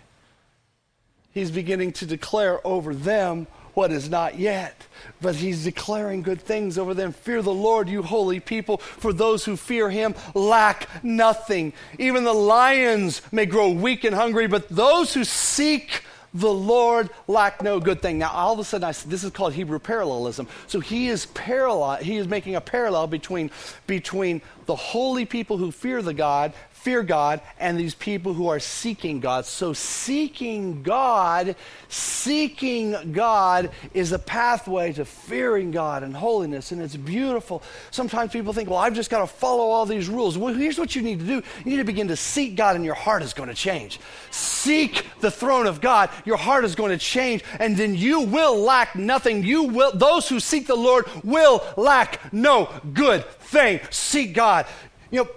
He's 1.31 1.51
beginning 1.51 1.93
to 1.93 2.05
declare 2.05 2.65
over 2.65 2.93
them 2.93 3.47
what 3.73 3.91
is 3.91 4.09
not 4.09 4.37
yet. 4.37 4.85
But 5.21 5.35
he's 5.35 5.63
declaring 5.63 6.21
good 6.21 6.41
things 6.41 6.77
over 6.77 6.93
them. 6.93 7.11
Fear 7.11 7.41
the 7.41 7.53
Lord, 7.53 7.89
you 7.89 8.03
holy 8.03 8.39
people, 8.39 8.77
for 8.77 9.13
those 9.13 9.45
who 9.45 9.55
fear 9.55 9.89
him 9.89 10.15
lack 10.33 10.87
nothing. 11.03 11.73
Even 11.97 12.23
the 12.23 12.33
lions 12.33 13.21
may 13.31 13.45
grow 13.45 13.69
weak 13.69 14.03
and 14.03 14.15
hungry, 14.15 14.47
but 14.47 14.69
those 14.69 15.13
who 15.13 15.23
seek 15.23 16.03
the 16.33 16.51
Lord 16.51 17.09
lack 17.27 17.61
no 17.61 17.79
good 17.79 18.01
thing. 18.01 18.17
Now, 18.17 18.31
all 18.31 18.53
of 18.53 18.59
a 18.59 18.63
sudden, 18.63 18.87
I, 18.87 18.91
said 18.91 19.11
this 19.11 19.23
is 19.23 19.31
called 19.31 19.53
Hebrew 19.53 19.79
parallelism. 19.79 20.47
So 20.67 20.79
he 20.79 21.09
is 21.09 21.25
parallel. 21.27 21.97
He 21.97 22.17
is 22.17 22.27
making 22.27 22.55
a 22.55 22.61
parallel 22.61 23.07
between 23.07 23.51
between 23.85 24.41
the 24.65 24.75
holy 24.75 25.25
people 25.25 25.57
who 25.57 25.71
fear 25.71 26.01
the 26.01 26.13
God 26.13 26.53
fear 26.81 27.03
God 27.03 27.41
and 27.59 27.79
these 27.79 27.93
people 27.93 28.33
who 28.33 28.47
are 28.47 28.59
seeking 28.59 29.19
God. 29.19 29.45
So, 29.45 29.71
seeking 29.71 30.81
God, 30.81 31.55
seeking 31.89 33.11
God 33.11 33.69
is 33.93 34.11
a 34.11 34.19
pathway 34.19 34.91
to 34.93 35.05
fearing 35.05 35.69
God 35.69 36.01
and 36.01 36.15
holiness, 36.15 36.71
and 36.71 36.81
it's 36.81 36.95
beautiful. 36.95 37.61
Sometimes 37.91 38.31
people 38.31 38.51
think, 38.51 38.67
well, 38.69 38.79
I've 38.79 38.95
just 38.95 39.11
got 39.11 39.19
to 39.19 39.27
follow 39.27 39.65
all 39.65 39.85
these 39.85 40.09
rules. 40.09 40.39
Well, 40.39 40.53
here's 40.55 40.79
what 40.79 40.95
you 40.95 41.03
need 41.03 41.19
to 41.19 41.25
do 41.25 41.33
you 41.35 41.65
need 41.65 41.77
to 41.77 41.83
begin 41.83 42.07
to 42.07 42.15
seek 42.15 42.55
God, 42.55 42.75
and 42.75 42.83
your 42.83 42.95
heart 42.95 43.21
is 43.21 43.33
going 43.33 43.49
to 43.49 43.55
change. 43.55 43.99
Seek 44.31 45.05
the 45.19 45.29
throne 45.29 45.67
of 45.67 45.81
God, 45.81 46.09
your 46.25 46.37
heart 46.37 46.65
is 46.65 46.73
going 46.73 46.91
to 46.91 46.97
change, 46.97 47.43
and 47.59 47.77
then 47.77 47.93
you 47.93 48.21
will 48.21 48.57
lack 48.57 48.95
nothing. 48.95 49.43
You 49.43 49.63
will, 49.63 49.91
those 49.91 50.27
who 50.27 50.39
seek 50.39 50.65
the 50.65 50.75
Lord 50.75 51.05
will 51.23 51.63
lack 51.77 52.33
no 52.33 52.69
good 52.93 53.23
thing. 53.25 53.81
Seek 53.91 54.33
God. 54.33 54.65
You 55.11 55.25
know, 55.25 55.29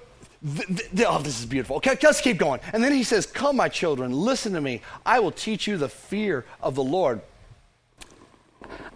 oh, 0.44 1.20
this 1.22 1.40
is 1.40 1.46
beautiful. 1.46 1.76
Okay, 1.76 1.96
let's 2.02 2.20
keep 2.20 2.38
going. 2.38 2.60
And 2.72 2.82
then 2.82 2.92
he 2.92 3.02
says, 3.02 3.26
Come, 3.26 3.56
my 3.56 3.68
children, 3.68 4.12
listen 4.12 4.52
to 4.52 4.60
me. 4.60 4.82
I 5.04 5.20
will 5.20 5.32
teach 5.32 5.66
you 5.66 5.78
the 5.78 5.88
fear 5.88 6.44
of 6.62 6.74
the 6.74 6.84
Lord. 6.84 7.20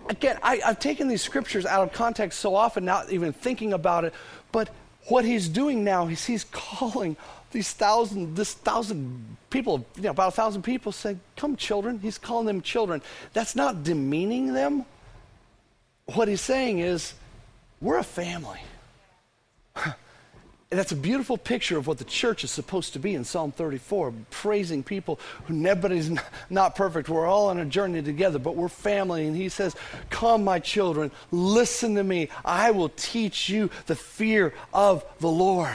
Again, 0.09 0.39
I, 0.43 0.61
I've 0.65 0.79
taken 0.79 1.09
these 1.09 1.23
scriptures 1.23 1.67
out 1.67 1.83
of 1.83 1.93
context 1.93 2.41
so 2.41 2.55
often, 2.55 2.85
not 2.85 3.11
even 3.11 3.33
thinking 3.33 3.73
about 3.73 4.05
it. 4.05 4.15
But 4.53 4.71
what 5.07 5.25
he's 5.25 5.49
doing 5.49 5.85
now 5.85 6.07
is 6.09 6.25
he's 6.27 6.45
calling 6.45 7.17
these 7.51 7.73
thousand, 7.73 8.37
this 8.37 8.53
thousand 8.53 9.37
people, 9.49 9.87
you 9.97 10.03
know, 10.03 10.11
about 10.11 10.29
a 10.29 10.37
thousand 10.37 10.63
people, 10.63 10.93
saying, 10.93 11.21
Come, 11.37 11.57
children. 11.57 11.99
He's 12.01 12.19
calling 12.19 12.47
them 12.47 12.61
children. 12.61 13.01
That's 13.33 13.57
not 13.57 13.85
demeaning 13.85 14.53
them. 14.53 14.85
What 16.15 16.29
he's 16.29 16.43
saying 16.43 16.81
is, 16.81 17.15
we're 17.81 17.99
a 17.99 18.05
family. 18.05 18.61
That's 20.71 20.93
a 20.93 20.97
beautiful 20.97 21.39
picture 21.39 21.79
of 21.79 21.87
what 21.87 21.97
the 21.97 22.05
church 22.05 22.45
is 22.45 22.51
supposed 22.51 22.93
to 22.93 22.99
be 22.99 23.15
in 23.15 23.25
Psalm 23.25 23.53
34, 23.53 24.13
praising 24.29 24.83
people 24.83 25.19
who 25.47 25.55
nobody's 25.55 26.11
not 26.51 26.77
perfect. 26.77 27.09
We're 27.09 27.27
all 27.27 27.49
on 27.49 27.59
a 27.59 27.65
journey 27.65 28.03
together, 28.03 28.39
but 28.39 28.55
we're 28.55 28.69
family. 28.69 29.27
And 29.27 29.35
he 29.35 29.49
says, 29.49 29.75
Come, 30.11 30.45
my 30.45 30.59
children, 30.59 31.11
listen 31.31 31.95
to 31.95 32.05
me. 32.05 32.29
I 32.45 32.73
will 32.73 32.91
teach 32.91 33.49
you 33.49 33.71
the 33.87 33.97
fear 33.97 34.53
of 34.75 35.07
the 35.21 35.29
Lord. 35.29 35.75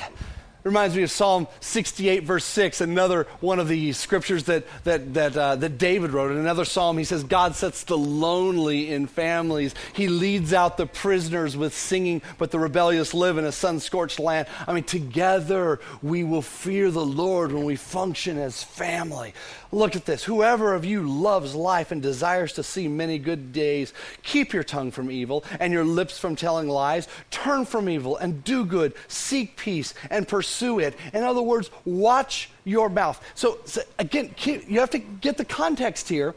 Reminds 0.64 0.96
me 0.96 1.04
of 1.04 1.12
Psalm 1.12 1.50
68, 1.60 2.24
verse 2.24 2.46
6, 2.46 2.80
another 2.80 3.28
one 3.42 3.60
of 3.60 3.68
the 3.68 3.92
scriptures 3.92 4.46
that, 4.46 4.64
that, 4.86 5.14
that, 5.14 5.36
uh, 5.36 5.56
that 5.58 5.78
David 5.78 6.12
wrote. 6.12 6.32
In 6.32 6.38
another 6.38 6.64
psalm, 6.64 6.98
he 6.98 7.04
says, 7.04 7.26
God 7.26 7.56
sets 7.56 7.84
the 7.84 7.98
lonely 7.98 8.90
in 8.90 9.08
families. 9.08 9.76
He 9.92 10.08
leads 10.08 10.54
out 10.54 10.78
the 10.78 10.86
prisoners 10.86 11.58
with 11.58 11.74
singing, 11.76 12.22
but 12.38 12.52
the 12.52 12.60
rebellious 12.60 13.14
live 13.14 13.38
in 13.38 13.44
a 13.44 13.52
sun 13.52 13.82
scorched 13.82 14.20
land. 14.20 14.48
I 14.66 14.72
mean, 14.72 14.86
together 14.86 15.82
we 16.02 16.24
will 16.24 16.42
fear 16.42 16.92
the 16.92 17.06
Lord 17.06 17.52
when 17.52 17.66
we 17.66 17.76
function 17.76 18.38
as 18.38 18.64
family. 18.64 19.34
Look 19.74 19.98
at 19.98 20.06
this. 20.06 20.24
Whoever 20.24 20.76
of 20.76 20.86
you 20.86 21.02
loves 21.02 21.56
life 21.56 21.92
and 21.92 22.02
desires 22.02 22.54
to 22.54 22.64
see 22.64 22.88
many 22.88 23.18
good 23.18 23.52
days, 23.52 23.92
keep 24.22 24.54
your 24.54 24.64
tongue 24.64 24.92
from 24.92 25.12
evil 25.12 25.44
and 25.60 25.74
your 25.74 25.84
lips 25.84 26.18
from 26.20 26.38
telling 26.38 26.70
lies. 26.70 27.10
Turn 27.32 27.66
from 27.66 27.90
evil 27.90 28.16
and 28.16 28.46
do 28.46 28.64
good. 28.66 28.94
Seek 29.10 29.58
peace 29.58 29.94
and 30.10 30.26
pursue 30.26 30.53
it. 30.80 30.96
In 31.14 31.24
other 31.24 31.42
words, 31.42 31.70
watch 31.86 32.50
your 32.64 32.90
mouth. 32.90 33.24
So, 33.36 33.60
so 33.66 33.82
again, 34.00 34.34
you 34.46 34.80
have 34.80 34.92
to 34.92 35.00
get 35.00 35.38
the 35.38 35.46
context 35.46 36.10
here 36.10 36.34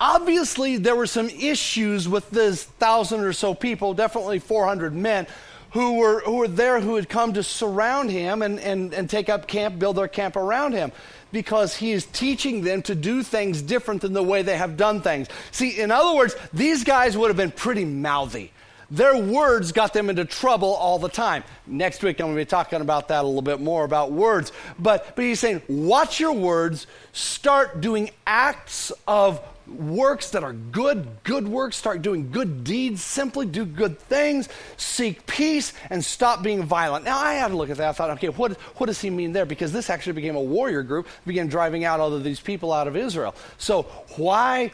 obviously 0.00 0.76
there 0.76 0.96
were 0.96 1.06
some 1.06 1.28
issues 1.30 2.08
with 2.08 2.28
this 2.30 2.64
thousand 2.64 3.20
or 3.20 3.32
so 3.32 3.54
people, 3.54 3.94
definitely 3.94 4.38
400 4.38 4.94
men, 4.94 5.26
who 5.72 5.94
were, 5.94 6.20
who 6.20 6.36
were 6.36 6.48
there 6.48 6.80
who 6.80 6.94
had 6.94 7.08
come 7.08 7.32
to 7.34 7.42
surround 7.42 8.10
him 8.10 8.42
and, 8.42 8.58
and, 8.60 8.94
and 8.94 9.10
take 9.10 9.28
up 9.28 9.46
camp, 9.46 9.78
build 9.78 9.96
their 9.96 10.08
camp 10.08 10.36
around 10.36 10.72
him 10.72 10.92
because 11.32 11.76
he 11.76 11.92
is 11.92 12.06
teaching 12.06 12.62
them 12.62 12.80
to 12.82 12.94
do 12.94 13.22
things 13.22 13.60
different 13.60 14.00
than 14.00 14.12
the 14.12 14.22
way 14.22 14.42
they 14.42 14.56
have 14.56 14.76
done 14.76 15.02
things. 15.02 15.28
See, 15.50 15.78
in 15.78 15.90
other 15.90 16.16
words, 16.16 16.34
these 16.52 16.84
guys 16.84 17.16
would 17.16 17.28
have 17.28 17.36
been 17.36 17.50
pretty 17.50 17.84
mouthy. 17.84 18.52
Their 18.90 19.16
words 19.16 19.72
got 19.72 19.92
them 19.92 20.10
into 20.10 20.24
trouble 20.24 20.74
all 20.74 20.98
the 20.98 21.08
time. 21.08 21.44
Next 21.66 22.02
week, 22.02 22.20
I'm 22.20 22.26
going 22.26 22.36
to 22.36 22.40
be 22.40 22.46
talking 22.46 22.80
about 22.80 23.08
that 23.08 23.24
a 23.24 23.26
little 23.26 23.42
bit 23.42 23.60
more 23.60 23.84
about 23.84 24.12
words. 24.12 24.52
But, 24.78 25.16
but 25.16 25.24
he's 25.24 25.40
saying, 25.40 25.62
watch 25.68 26.20
your 26.20 26.32
words, 26.32 26.86
start 27.12 27.80
doing 27.80 28.10
acts 28.26 28.92
of 29.08 29.40
works 29.66 30.30
that 30.30 30.44
are 30.44 30.52
good, 30.52 31.08
good 31.24 31.48
works, 31.48 31.76
start 31.76 32.02
doing 32.02 32.30
good 32.30 32.64
deeds, 32.64 33.02
simply 33.02 33.46
do 33.46 33.64
good 33.64 33.98
things, 33.98 34.48
seek 34.76 35.26
peace, 35.26 35.72
and 35.90 36.04
stop 36.04 36.42
being 36.42 36.62
violent. 36.62 37.04
Now, 37.04 37.18
I 37.18 37.34
had 37.34 37.48
to 37.48 37.56
look 37.56 37.70
at 37.70 37.76
that. 37.78 37.88
I 37.88 37.92
thought, 37.92 38.10
okay, 38.10 38.28
what, 38.28 38.52
what 38.76 38.86
does 38.86 39.00
he 39.00 39.10
mean 39.10 39.32
there? 39.32 39.46
Because 39.46 39.72
this 39.72 39.90
actually 39.90 40.14
became 40.14 40.36
a 40.36 40.42
warrior 40.42 40.82
group, 40.82 41.08
began 41.26 41.48
driving 41.48 41.84
out 41.84 42.00
all 42.00 42.12
of 42.12 42.24
these 42.24 42.40
people 42.40 42.72
out 42.72 42.86
of 42.86 42.96
Israel. 42.96 43.34
So, 43.58 43.82
why 44.16 44.70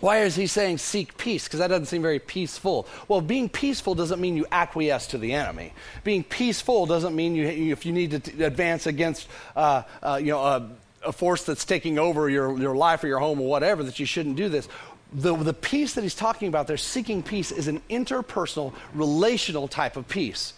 why 0.00 0.18
is 0.18 0.36
he 0.36 0.46
saying 0.46 0.78
seek 0.78 1.16
peace? 1.16 1.44
Because 1.44 1.60
that 1.60 1.68
doesn't 1.68 1.86
seem 1.86 2.02
very 2.02 2.18
peaceful. 2.18 2.86
Well, 3.08 3.20
being 3.20 3.48
peaceful 3.48 3.94
doesn't 3.94 4.20
mean 4.20 4.36
you 4.36 4.46
acquiesce 4.52 5.06
to 5.08 5.18
the 5.18 5.32
enemy. 5.32 5.72
Being 6.04 6.22
peaceful 6.22 6.86
doesn't 6.86 7.16
mean 7.16 7.34
you, 7.34 7.46
if 7.46 7.86
you 7.86 7.92
need 7.92 8.10
to 8.10 8.20
t- 8.20 8.42
advance 8.42 8.86
against, 8.86 9.26
uh, 9.54 9.82
uh, 10.02 10.20
you 10.20 10.32
know, 10.32 10.42
uh, 10.42 10.68
a 11.04 11.12
force 11.12 11.44
that's 11.44 11.64
taking 11.64 11.98
over 11.98 12.28
your, 12.28 12.58
your 12.58 12.76
life 12.76 13.04
or 13.04 13.06
your 13.06 13.20
home 13.20 13.40
or 13.40 13.48
whatever, 13.48 13.82
that 13.84 13.98
you 13.98 14.06
shouldn't 14.06 14.36
do 14.36 14.48
this. 14.48 14.68
The, 15.12 15.34
the 15.34 15.54
peace 15.54 15.94
that 15.94 16.02
he's 16.02 16.14
talking 16.14 16.48
about 16.48 16.66
there, 16.66 16.76
seeking 16.76 17.22
peace, 17.22 17.52
is 17.52 17.68
an 17.68 17.80
interpersonal, 17.88 18.74
relational 18.92 19.68
type 19.68 19.96
of 19.96 20.08
peace. 20.08 20.52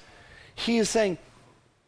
He 0.55 0.79
is 0.79 0.89
saying, 0.89 1.19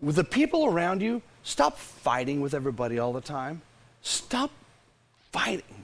with 0.01 0.17
the 0.17 0.25
people 0.25 0.67
around 0.67 1.03
you, 1.03 1.23
stop 1.43 1.79
fighting 1.79 2.41
with 2.41 2.55
everybody 2.55 2.99
all 2.99 3.13
the 3.13 3.21
time. 3.21 3.63
Stop 4.03 4.51
fighting. 5.33 5.80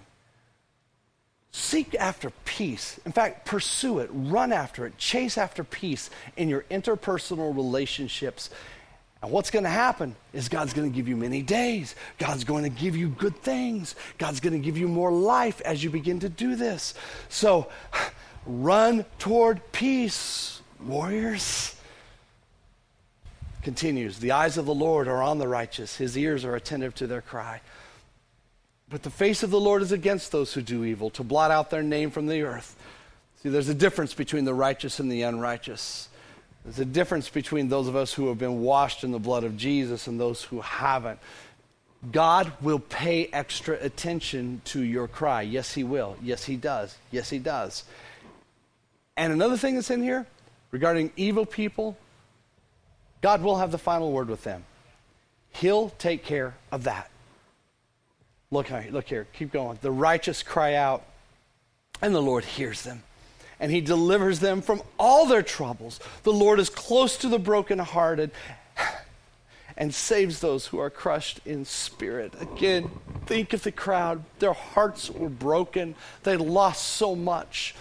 Seek 1.56 1.94
after 1.94 2.30
peace. 2.44 3.00
In 3.06 3.12
fact, 3.12 3.46
pursue 3.46 4.00
it, 4.00 4.10
run 4.12 4.52
after 4.52 4.84
it, 4.84 4.98
chase 4.98 5.38
after 5.38 5.64
peace 5.64 6.10
in 6.36 6.48
your 6.50 6.62
interpersonal 6.70 7.56
relationships 7.56 8.50
and 9.22 9.30
what's 9.30 9.50
going 9.50 9.64
to 9.64 9.70
happen 9.70 10.14
is 10.32 10.48
God's 10.48 10.74
going 10.74 10.90
to 10.90 10.94
give 10.94 11.08
you 11.08 11.16
many 11.16 11.42
days. 11.42 11.96
God's 12.18 12.44
going 12.44 12.64
to 12.64 12.68
give 12.70 12.96
you 12.96 13.08
good 13.08 13.34
things. 13.36 13.96
God's 14.18 14.40
going 14.40 14.52
to 14.52 14.58
give 14.58 14.76
you 14.76 14.88
more 14.88 15.10
life 15.10 15.60
as 15.62 15.82
you 15.82 15.90
begin 15.90 16.20
to 16.20 16.28
do 16.28 16.54
this. 16.54 16.94
So 17.28 17.68
run 18.46 19.04
toward 19.18 19.60
peace, 19.72 20.60
warriors. 20.84 21.74
Continues 23.62 24.18
The 24.18 24.32
eyes 24.32 24.58
of 24.58 24.66
the 24.66 24.74
Lord 24.74 25.08
are 25.08 25.22
on 25.22 25.38
the 25.38 25.48
righteous, 25.48 25.96
his 25.96 26.16
ears 26.16 26.44
are 26.44 26.54
attentive 26.54 26.94
to 26.96 27.06
their 27.06 27.22
cry. 27.22 27.62
But 28.88 29.02
the 29.02 29.10
face 29.10 29.42
of 29.42 29.50
the 29.50 29.60
Lord 29.60 29.82
is 29.82 29.92
against 29.92 30.30
those 30.30 30.52
who 30.54 30.62
do 30.62 30.84
evil, 30.84 31.10
to 31.10 31.24
blot 31.24 31.50
out 31.50 31.70
their 31.70 31.82
name 31.82 32.10
from 32.10 32.26
the 32.26 32.42
earth. 32.42 32.76
See, 33.42 33.48
there's 33.48 33.68
a 33.68 33.74
difference 33.74 34.14
between 34.14 34.44
the 34.44 34.54
righteous 34.54 35.00
and 35.00 35.10
the 35.10 35.22
unrighteous. 35.22 36.08
There's 36.64 36.78
a 36.78 36.84
difference 36.84 37.28
between 37.28 37.68
those 37.68 37.88
of 37.88 37.96
us 37.96 38.12
who 38.12 38.28
have 38.28 38.38
been 38.38 38.60
washed 38.60 39.04
in 39.04 39.10
the 39.10 39.18
blood 39.18 39.44
of 39.44 39.56
Jesus 39.56 40.06
and 40.06 40.18
those 40.18 40.42
who 40.42 40.60
haven't. 40.60 41.18
God 42.12 42.52
will 42.60 42.78
pay 42.78 43.26
extra 43.32 43.76
attention 43.80 44.62
to 44.66 44.80
your 44.80 45.08
cry. 45.08 45.42
Yes, 45.42 45.74
He 45.74 45.82
will. 45.82 46.16
Yes, 46.22 46.44
He 46.44 46.56
does. 46.56 46.96
Yes, 47.10 47.30
He 47.30 47.38
does. 47.38 47.84
And 49.16 49.32
another 49.32 49.56
thing 49.56 49.74
that's 49.74 49.90
in 49.90 50.02
here 50.02 50.26
regarding 50.70 51.10
evil 51.16 51.46
people, 51.46 51.96
God 53.20 53.42
will 53.42 53.56
have 53.56 53.72
the 53.72 53.78
final 53.78 54.12
word 54.12 54.28
with 54.28 54.44
them. 54.44 54.64
He'll 55.50 55.90
take 55.90 56.22
care 56.22 56.54
of 56.70 56.84
that. 56.84 57.10
Look, 58.50 58.70
look 58.90 59.08
here, 59.08 59.26
keep 59.32 59.52
going. 59.52 59.78
The 59.82 59.90
righteous 59.90 60.42
cry 60.42 60.74
out, 60.74 61.04
and 62.00 62.14
the 62.14 62.22
Lord 62.22 62.44
hears 62.44 62.82
them 62.82 63.02
and 63.58 63.72
he 63.72 63.80
delivers 63.80 64.40
them 64.40 64.62
from 64.62 64.82
all 64.98 65.26
their 65.26 65.42
troubles. 65.42 66.00
The 66.22 66.32
Lord 66.32 66.60
is 66.60 66.70
close 66.70 67.16
to 67.18 67.28
the 67.28 67.38
brokenhearted 67.38 68.30
and 69.76 69.94
saves 69.94 70.40
those 70.40 70.66
who 70.66 70.78
are 70.78 70.90
crushed 70.90 71.40
in 71.44 71.64
spirit. 71.64 72.34
Again, 72.40 72.90
think 73.26 73.52
of 73.52 73.62
the 73.62 73.72
crowd. 73.72 74.24
Their 74.38 74.52
hearts 74.52 75.10
were 75.10 75.28
broken, 75.28 75.94
they 76.22 76.36
lost 76.36 76.86
so 76.86 77.14
much. 77.14 77.74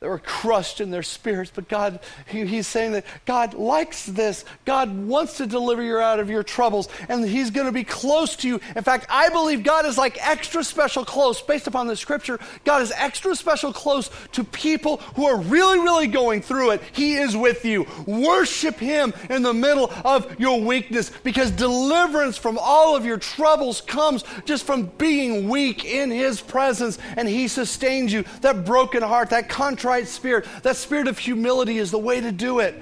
They 0.00 0.06
were 0.06 0.20
crushed 0.20 0.80
in 0.80 0.92
their 0.92 1.02
spirits, 1.02 1.50
but 1.52 1.68
God, 1.68 1.98
he, 2.28 2.46
He's 2.46 2.68
saying 2.68 2.92
that 2.92 3.04
God 3.26 3.54
likes 3.54 4.06
this. 4.06 4.44
God 4.64 4.96
wants 4.96 5.38
to 5.38 5.46
deliver 5.46 5.82
you 5.82 5.98
out 5.98 6.20
of 6.20 6.30
your 6.30 6.44
troubles, 6.44 6.88
and 7.08 7.26
He's 7.26 7.50
going 7.50 7.66
to 7.66 7.72
be 7.72 7.82
close 7.82 8.36
to 8.36 8.48
you. 8.48 8.60
In 8.76 8.84
fact, 8.84 9.06
I 9.08 9.28
believe 9.30 9.64
God 9.64 9.86
is 9.86 9.98
like 9.98 10.16
extra 10.24 10.62
special 10.62 11.04
close, 11.04 11.42
based 11.42 11.66
upon 11.66 11.88
the 11.88 11.96
scripture. 11.96 12.38
God 12.62 12.80
is 12.82 12.92
extra 12.92 13.34
special 13.34 13.72
close 13.72 14.08
to 14.32 14.44
people 14.44 14.98
who 15.16 15.26
are 15.26 15.40
really, 15.40 15.80
really 15.80 16.06
going 16.06 16.42
through 16.42 16.70
it. 16.70 16.82
He 16.92 17.16
is 17.16 17.36
with 17.36 17.64
you. 17.64 17.84
Worship 18.06 18.76
Him 18.76 19.12
in 19.28 19.42
the 19.42 19.54
middle 19.54 19.92
of 20.04 20.38
your 20.38 20.60
weakness, 20.60 21.10
because 21.24 21.50
deliverance 21.50 22.36
from 22.36 22.56
all 22.60 22.94
of 22.94 23.04
your 23.04 23.18
troubles 23.18 23.80
comes 23.80 24.22
just 24.44 24.64
from 24.64 24.86
being 24.96 25.48
weak 25.48 25.84
in 25.84 26.12
His 26.12 26.40
presence, 26.40 26.98
and 27.16 27.26
He 27.28 27.48
sustains 27.48 28.12
you. 28.12 28.24
That 28.42 28.64
broken 28.64 29.02
heart, 29.02 29.30
that 29.30 29.48
contract 29.48 29.87
contrite 29.88 30.08
spirit, 30.08 30.46
that 30.62 30.76
spirit 30.76 31.08
of 31.08 31.18
humility 31.18 31.78
is 31.78 31.90
the 31.90 31.98
way 31.98 32.20
to 32.20 32.30
do 32.30 32.58
it. 32.58 32.80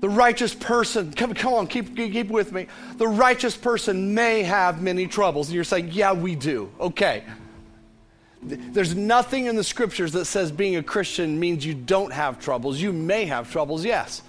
The 0.00 0.08
righteous 0.08 0.54
person, 0.54 1.12
come, 1.12 1.34
come 1.34 1.52
on, 1.52 1.66
keep, 1.66 1.94
keep 1.94 2.28
with 2.28 2.52
me. 2.52 2.66
The 2.96 3.06
righteous 3.06 3.56
person 3.56 4.14
may 4.14 4.42
have 4.42 4.82
many 4.82 5.06
troubles. 5.06 5.48
And 5.48 5.54
you're 5.54 5.62
saying, 5.62 5.90
yeah, 5.92 6.12
we 6.12 6.34
do. 6.34 6.72
Okay. 6.80 7.22
There's 8.42 8.96
nothing 8.96 9.46
in 9.46 9.54
the 9.54 9.62
scriptures 9.62 10.12
that 10.12 10.24
says 10.24 10.50
being 10.50 10.74
a 10.76 10.82
Christian 10.82 11.38
means 11.38 11.64
you 11.64 11.74
don't 11.74 12.12
have 12.12 12.40
troubles. 12.40 12.80
You 12.80 12.92
may 12.92 13.26
have 13.26 13.52
troubles, 13.52 13.84
yes. 13.84 14.22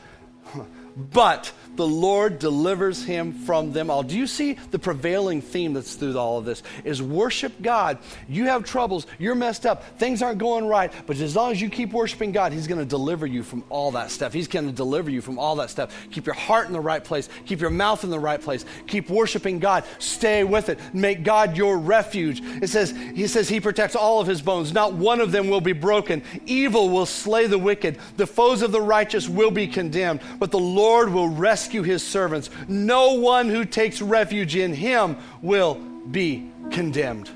But 0.96 1.52
the 1.76 1.88
Lord 1.88 2.40
delivers 2.40 3.04
him 3.04 3.34
from 3.34 3.74
them 3.74 3.90
all. 3.90 4.04
Do 4.04 4.18
you 4.18 4.28
see 4.28 4.54
the 4.72 4.80
prevailing 4.80 5.42
theme 5.42 5.74
that's 5.74 5.96
through 5.96 6.18
all 6.18 6.38
of 6.38 6.46
this? 6.46 6.64
Is 6.84 7.02
worship 7.02 7.54
God. 7.62 7.98
You 8.28 8.46
have 8.46 8.64
troubles, 8.64 9.08
you're 9.18 9.36
messed 9.36 9.66
up, 9.66 9.98
things 9.98 10.22
aren't 10.22 10.38
going 10.38 10.68
right, 10.68 10.92
but 11.06 11.18
as 11.20 11.36
long 11.36 11.52
as 11.52 11.62
you 11.62 11.70
keep 11.70 11.92
worshiping 11.94 12.32
God, 12.32 12.54
He's 12.54 12.68
going 12.68 12.80
to 12.80 12.86
deliver 12.86 13.26
you 13.26 13.44
from 13.44 13.64
all 13.70 13.92
that 13.92 14.12
stuff. 14.12 14.34
He's 14.34 14.48
going 14.48 14.68
to 14.68 14.72
deliver 14.72 15.10
you 15.10 15.22
from 15.22 15.40
all 15.40 15.56
that 15.58 15.70
stuff. 15.70 15.96
Keep 16.12 16.26
your 16.26 16.36
heart 16.36 16.68
in 16.68 16.74
the 16.74 16.80
right 16.80 17.04
place, 17.04 17.30
keep 17.46 17.62
your 17.62 17.70
mouth 17.70 18.04
in 18.04 18.10
the 18.10 18.20
right 18.20 18.42
place, 18.42 18.66
keep 18.88 19.10
worshiping 19.10 19.60
God, 19.60 19.84
stay 20.00 20.44
with 20.44 20.70
it, 20.70 20.80
make 20.94 21.24
God 21.24 21.58
your 21.58 21.78
refuge. 21.78 22.42
It 22.62 22.70
says, 22.70 22.92
He 22.92 23.28
says 23.28 23.50
He 23.50 23.60
protects 23.60 23.96
all 23.96 24.20
of 24.20 24.28
His 24.28 24.42
bones, 24.42 24.74
not 24.74 24.94
one 24.94 25.20
of 25.20 25.32
them 25.32 25.50
will 25.50 25.62
be 25.62 25.74
broken. 25.74 26.22
Evil 26.46 26.90
will 26.90 27.06
slay 27.06 27.48
the 27.48 27.58
wicked, 27.58 27.98
the 28.18 28.28
foes 28.28 28.62
of 28.62 28.72
the 28.72 28.82
righteous 28.82 29.28
will 29.28 29.52
be 29.52 29.68
condemned, 29.68 30.22
but 30.40 30.52
the 30.52 30.60
Lord 30.60 31.10
will 31.10 31.30
rescue 31.30 31.63
rescue 31.64 31.82
his 31.82 32.04
servants. 32.06 32.50
No 32.68 33.14
one 33.14 33.48
who 33.48 33.64
takes 33.64 34.02
refuge 34.02 34.58
in 34.58 34.74
him 34.74 35.16
will 35.42 35.76
be 35.76 36.52
condemned. 36.72 37.30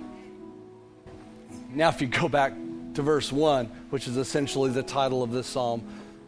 Now, 1.73 1.87
if 1.87 2.01
you 2.01 2.07
go 2.07 2.27
back 2.27 2.51
to 2.95 3.01
verse 3.01 3.31
1, 3.31 3.67
which 3.89 4.05
is 4.05 4.17
essentially 4.17 4.69
the 4.69 4.83
title 4.83 5.23
of 5.23 5.31
this 5.31 5.47
psalm, 5.47 5.81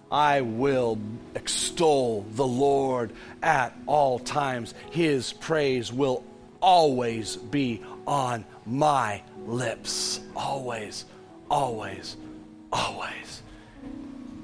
I 0.09 0.39
will 0.39 0.97
extol 1.35 2.25
the 2.31 2.47
Lord 2.47 3.11
at 3.43 3.77
all 3.85 4.17
times. 4.17 4.73
His 4.91 5.33
praise 5.33 5.91
will 5.91 6.23
always 6.61 7.35
be 7.35 7.81
on 8.07 8.45
my 8.65 9.21
lips. 9.45 10.21
Always, 10.37 11.03
always, 11.51 12.15
always. 12.71 13.43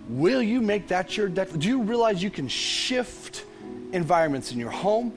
Will 0.09 0.43
you 0.43 0.61
make 0.61 0.87
that 0.89 1.15
your 1.17 1.29
declaration? 1.29 1.59
Do 1.59 1.69
you 1.69 1.81
realize 1.83 2.21
you 2.21 2.29
can 2.29 2.47
shift 2.47 3.44
environments 3.95 4.51
in 4.51 4.59
your 4.59 4.69
home, 4.69 5.11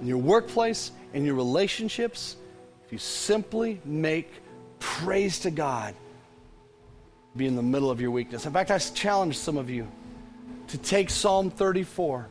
in 0.00 0.06
your 0.06 0.18
workplace, 0.18 0.92
in 1.14 1.24
your 1.24 1.34
relationships 1.34 2.36
if 2.86 2.92
you 2.92 2.98
simply 2.98 3.80
make 3.84 4.28
praise 4.80 5.38
to 5.40 5.50
God 5.50 5.94
be 7.36 7.46
in 7.46 7.54
the 7.54 7.62
middle 7.62 7.90
of 7.90 8.00
your 8.00 8.10
weakness? 8.10 8.46
In 8.46 8.52
fact, 8.52 8.70
I 8.70 8.78
challenge 8.78 9.38
some 9.38 9.56
of 9.56 9.70
you 9.70 9.86
to 10.68 10.78
take 10.78 11.08
Psalm 11.08 11.50
34 11.50 12.28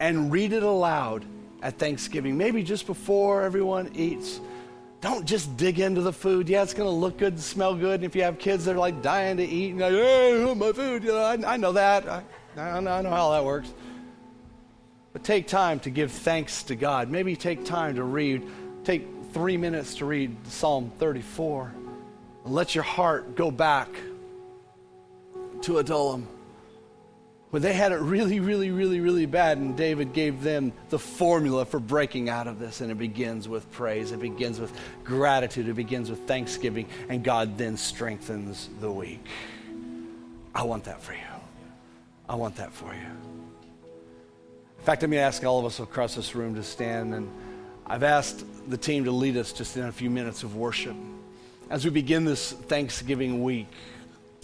and 0.00 0.32
read 0.32 0.52
it 0.52 0.62
aloud 0.62 1.24
at 1.62 1.78
Thanksgiving, 1.78 2.36
maybe 2.36 2.62
just 2.62 2.86
before 2.86 3.42
everyone 3.42 3.90
eats. 3.94 4.40
Don't 5.00 5.24
just 5.24 5.56
dig 5.56 5.78
into 5.78 6.00
the 6.00 6.12
food. 6.12 6.48
Yeah, 6.48 6.62
it's 6.62 6.74
going 6.74 6.88
to 6.88 6.94
look 6.94 7.16
good 7.16 7.34
and 7.34 7.42
smell 7.42 7.74
good. 7.74 8.00
And 8.00 8.04
if 8.04 8.16
you 8.16 8.22
have 8.22 8.38
kids 8.38 8.64
that 8.64 8.74
are 8.74 8.78
like 8.78 9.02
dying 9.02 9.36
to 9.36 9.44
eat, 9.44 9.70
and 9.70 9.80
like, 9.80 9.92
hey, 9.92 10.54
my 10.56 10.72
food, 10.72 11.04
you 11.04 11.12
know, 11.12 11.18
I, 11.18 11.54
I 11.54 11.56
know 11.56 11.72
that. 11.72 12.08
I, 12.08 12.22
I 12.56 12.80
know 12.80 13.10
how 13.10 13.30
that 13.30 13.44
works. 13.44 13.72
But 15.12 15.24
take 15.24 15.48
time 15.48 15.80
to 15.80 15.90
give 15.90 16.12
thanks 16.12 16.62
to 16.64 16.76
God. 16.76 17.10
Maybe 17.10 17.36
take 17.36 17.64
time 17.64 17.96
to 17.96 18.04
read, 18.04 18.46
take 18.84 19.06
three 19.32 19.56
minutes 19.56 19.96
to 19.96 20.04
read 20.04 20.36
Psalm 20.46 20.92
34. 20.98 21.72
And 22.44 22.54
let 22.54 22.74
your 22.74 22.84
heart 22.84 23.34
go 23.34 23.50
back 23.50 23.88
to 25.62 25.78
Adullam 25.78 26.26
when 27.50 27.62
they 27.62 27.72
had 27.72 27.90
it 27.90 27.96
really, 27.96 28.38
really, 28.38 28.70
really, 28.70 29.00
really 29.00 29.26
bad, 29.26 29.58
and 29.58 29.76
David 29.76 30.12
gave 30.12 30.42
them 30.42 30.72
the 30.88 30.98
formula 30.98 31.64
for 31.64 31.80
breaking 31.80 32.28
out 32.28 32.46
of 32.46 32.60
this. 32.60 32.80
And 32.80 32.92
it 32.92 32.98
begins 32.98 33.48
with 33.48 33.70
praise, 33.72 34.12
it 34.12 34.20
begins 34.20 34.60
with 34.60 34.72
gratitude, 35.02 35.68
it 35.68 35.74
begins 35.74 36.10
with 36.10 36.20
thanksgiving, 36.28 36.86
and 37.08 37.24
God 37.24 37.58
then 37.58 37.76
strengthens 37.76 38.70
the 38.80 38.90
weak. 38.90 39.26
I 40.54 40.62
want 40.62 40.84
that 40.84 41.02
for 41.02 41.12
you. 41.12 41.18
I 42.28 42.36
want 42.36 42.56
that 42.56 42.72
for 42.72 42.94
you. 42.94 43.29
In 44.80 44.86
fact, 44.86 45.02
I'm 45.02 45.10
going 45.10 45.20
to 45.20 45.26
ask 45.26 45.44
all 45.44 45.58
of 45.58 45.66
us 45.66 45.78
across 45.78 46.14
this 46.14 46.34
room 46.34 46.54
to 46.54 46.62
stand, 46.62 47.12
and 47.12 47.30
I've 47.86 48.02
asked 48.02 48.46
the 48.66 48.78
team 48.78 49.04
to 49.04 49.10
lead 49.10 49.36
us 49.36 49.52
just 49.52 49.76
in 49.76 49.84
a 49.84 49.92
few 49.92 50.08
minutes 50.08 50.42
of 50.42 50.56
worship. 50.56 50.96
As 51.68 51.84
we 51.84 51.90
begin 51.90 52.24
this 52.24 52.52
Thanksgiving 52.52 53.44
week, 53.44 53.68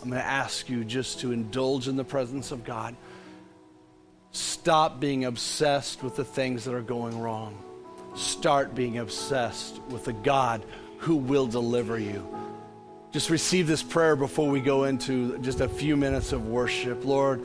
I'm 0.02 0.10
going 0.10 0.20
to 0.20 0.28
ask 0.28 0.68
you 0.68 0.84
just 0.84 1.20
to 1.20 1.32
indulge 1.32 1.88
in 1.88 1.96
the 1.96 2.04
presence 2.04 2.52
of 2.52 2.64
God. 2.64 2.94
Stop 4.30 5.00
being 5.00 5.24
obsessed 5.24 6.02
with 6.02 6.16
the 6.16 6.24
things 6.24 6.66
that 6.66 6.74
are 6.74 6.82
going 6.82 7.18
wrong. 7.18 7.56
Start 8.14 8.74
being 8.74 8.98
obsessed 8.98 9.80
with 9.88 10.04
the 10.04 10.12
God 10.12 10.62
who 10.98 11.16
will 11.16 11.46
deliver 11.46 11.98
you. 11.98 12.28
Just 13.10 13.30
receive 13.30 13.66
this 13.66 13.82
prayer 13.82 14.16
before 14.16 14.50
we 14.50 14.60
go 14.60 14.84
into 14.84 15.38
just 15.38 15.62
a 15.62 15.68
few 15.68 15.96
minutes 15.96 16.32
of 16.32 16.46
worship. 16.46 17.06
Lord, 17.06 17.42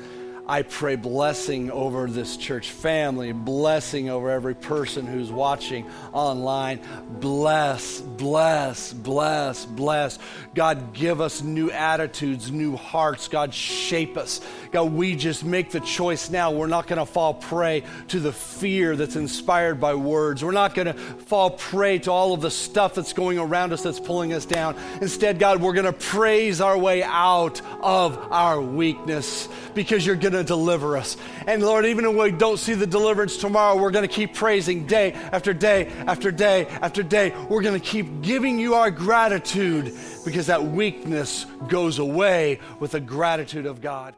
I 0.51 0.63
pray 0.63 0.97
blessing 0.97 1.71
over 1.71 2.07
this 2.07 2.35
church 2.35 2.71
family, 2.71 3.31
blessing 3.31 4.09
over 4.09 4.29
every 4.29 4.53
person 4.53 5.07
who's 5.07 5.31
watching 5.31 5.89
online. 6.11 6.81
Bless, 7.21 8.01
bless, 8.01 8.91
bless, 8.91 9.65
bless. 9.65 10.19
God, 10.53 10.91
give 10.91 11.21
us 11.21 11.41
new 11.41 11.71
attitudes, 11.71 12.51
new 12.51 12.75
hearts. 12.75 13.29
God, 13.29 13.53
shape 13.53 14.17
us. 14.17 14.41
God, 14.73 14.91
we 14.91 15.15
just 15.15 15.45
make 15.45 15.71
the 15.71 15.79
choice 15.79 16.29
now. 16.29 16.51
We're 16.51 16.67
not 16.67 16.85
going 16.85 16.99
to 16.99 17.05
fall 17.05 17.33
prey 17.33 17.83
to 18.09 18.19
the 18.19 18.33
fear 18.33 18.97
that's 18.97 19.15
inspired 19.15 19.79
by 19.79 19.93
words. 19.93 20.43
We're 20.43 20.51
not 20.51 20.75
going 20.75 20.87
to 20.87 20.95
fall 20.95 21.51
prey 21.51 21.99
to 21.99 22.11
all 22.11 22.33
of 22.33 22.41
the 22.41 22.51
stuff 22.51 22.95
that's 22.95 23.13
going 23.13 23.39
around 23.39 23.71
us 23.71 23.83
that's 23.83 24.01
pulling 24.01 24.33
us 24.33 24.45
down. 24.45 24.75
Instead, 24.99 25.39
God, 25.39 25.61
we're 25.61 25.71
going 25.71 25.85
to 25.85 25.93
praise 25.93 26.59
our 26.59 26.77
way 26.77 27.03
out 27.03 27.61
of 27.79 28.17
our 28.33 28.61
weakness 28.61 29.47
because 29.73 30.05
you're 30.05 30.17
going 30.17 30.33
to 30.33 30.40
deliver 30.43 30.97
us. 30.97 31.17
And 31.47 31.63
Lord, 31.63 31.85
even 31.85 32.05
if 32.05 32.15
we 32.15 32.31
don't 32.31 32.57
see 32.57 32.73
the 32.73 32.87
deliverance 32.87 33.37
tomorrow, 33.37 33.79
we're 33.79 33.91
going 33.91 34.07
to 34.07 34.13
keep 34.13 34.33
praising 34.33 34.85
day 34.85 35.13
after 35.13 35.53
day 35.53 35.87
after 36.07 36.31
day 36.31 36.67
after 36.81 37.03
day. 37.03 37.33
We're 37.49 37.61
going 37.61 37.79
to 37.79 37.85
keep 37.85 38.21
giving 38.21 38.59
you 38.59 38.75
our 38.75 38.91
gratitude 38.91 39.93
because 40.25 40.47
that 40.47 40.63
weakness 40.63 41.45
goes 41.67 41.99
away 41.99 42.59
with 42.79 42.91
the 42.91 42.99
gratitude 42.99 43.65
of 43.65 43.81
God. 43.81 44.15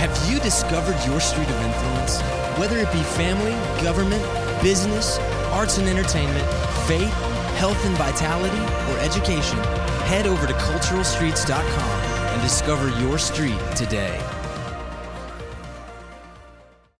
Have 0.00 0.32
you 0.32 0.40
discovered 0.40 0.96
your 1.06 1.20
street 1.20 1.48
of 1.48 1.62
influence? 1.62 2.22
Whether 2.58 2.78
it 2.78 2.90
be 2.90 3.02
family, 3.02 3.52
government, 3.82 4.22
business, 4.62 5.18
arts 5.52 5.76
and 5.76 5.86
entertainment, 5.86 6.46
faith, 6.86 7.12
health 7.56 7.84
and 7.84 7.94
vitality, 7.98 8.58
or 8.90 8.98
education, 9.00 9.58
head 10.10 10.26
over 10.26 10.44
to 10.44 10.52
culturalstreets.com 10.54 12.00
and 12.32 12.42
discover 12.42 12.88
your 13.00 13.16
street 13.16 13.60
today. 13.76 14.39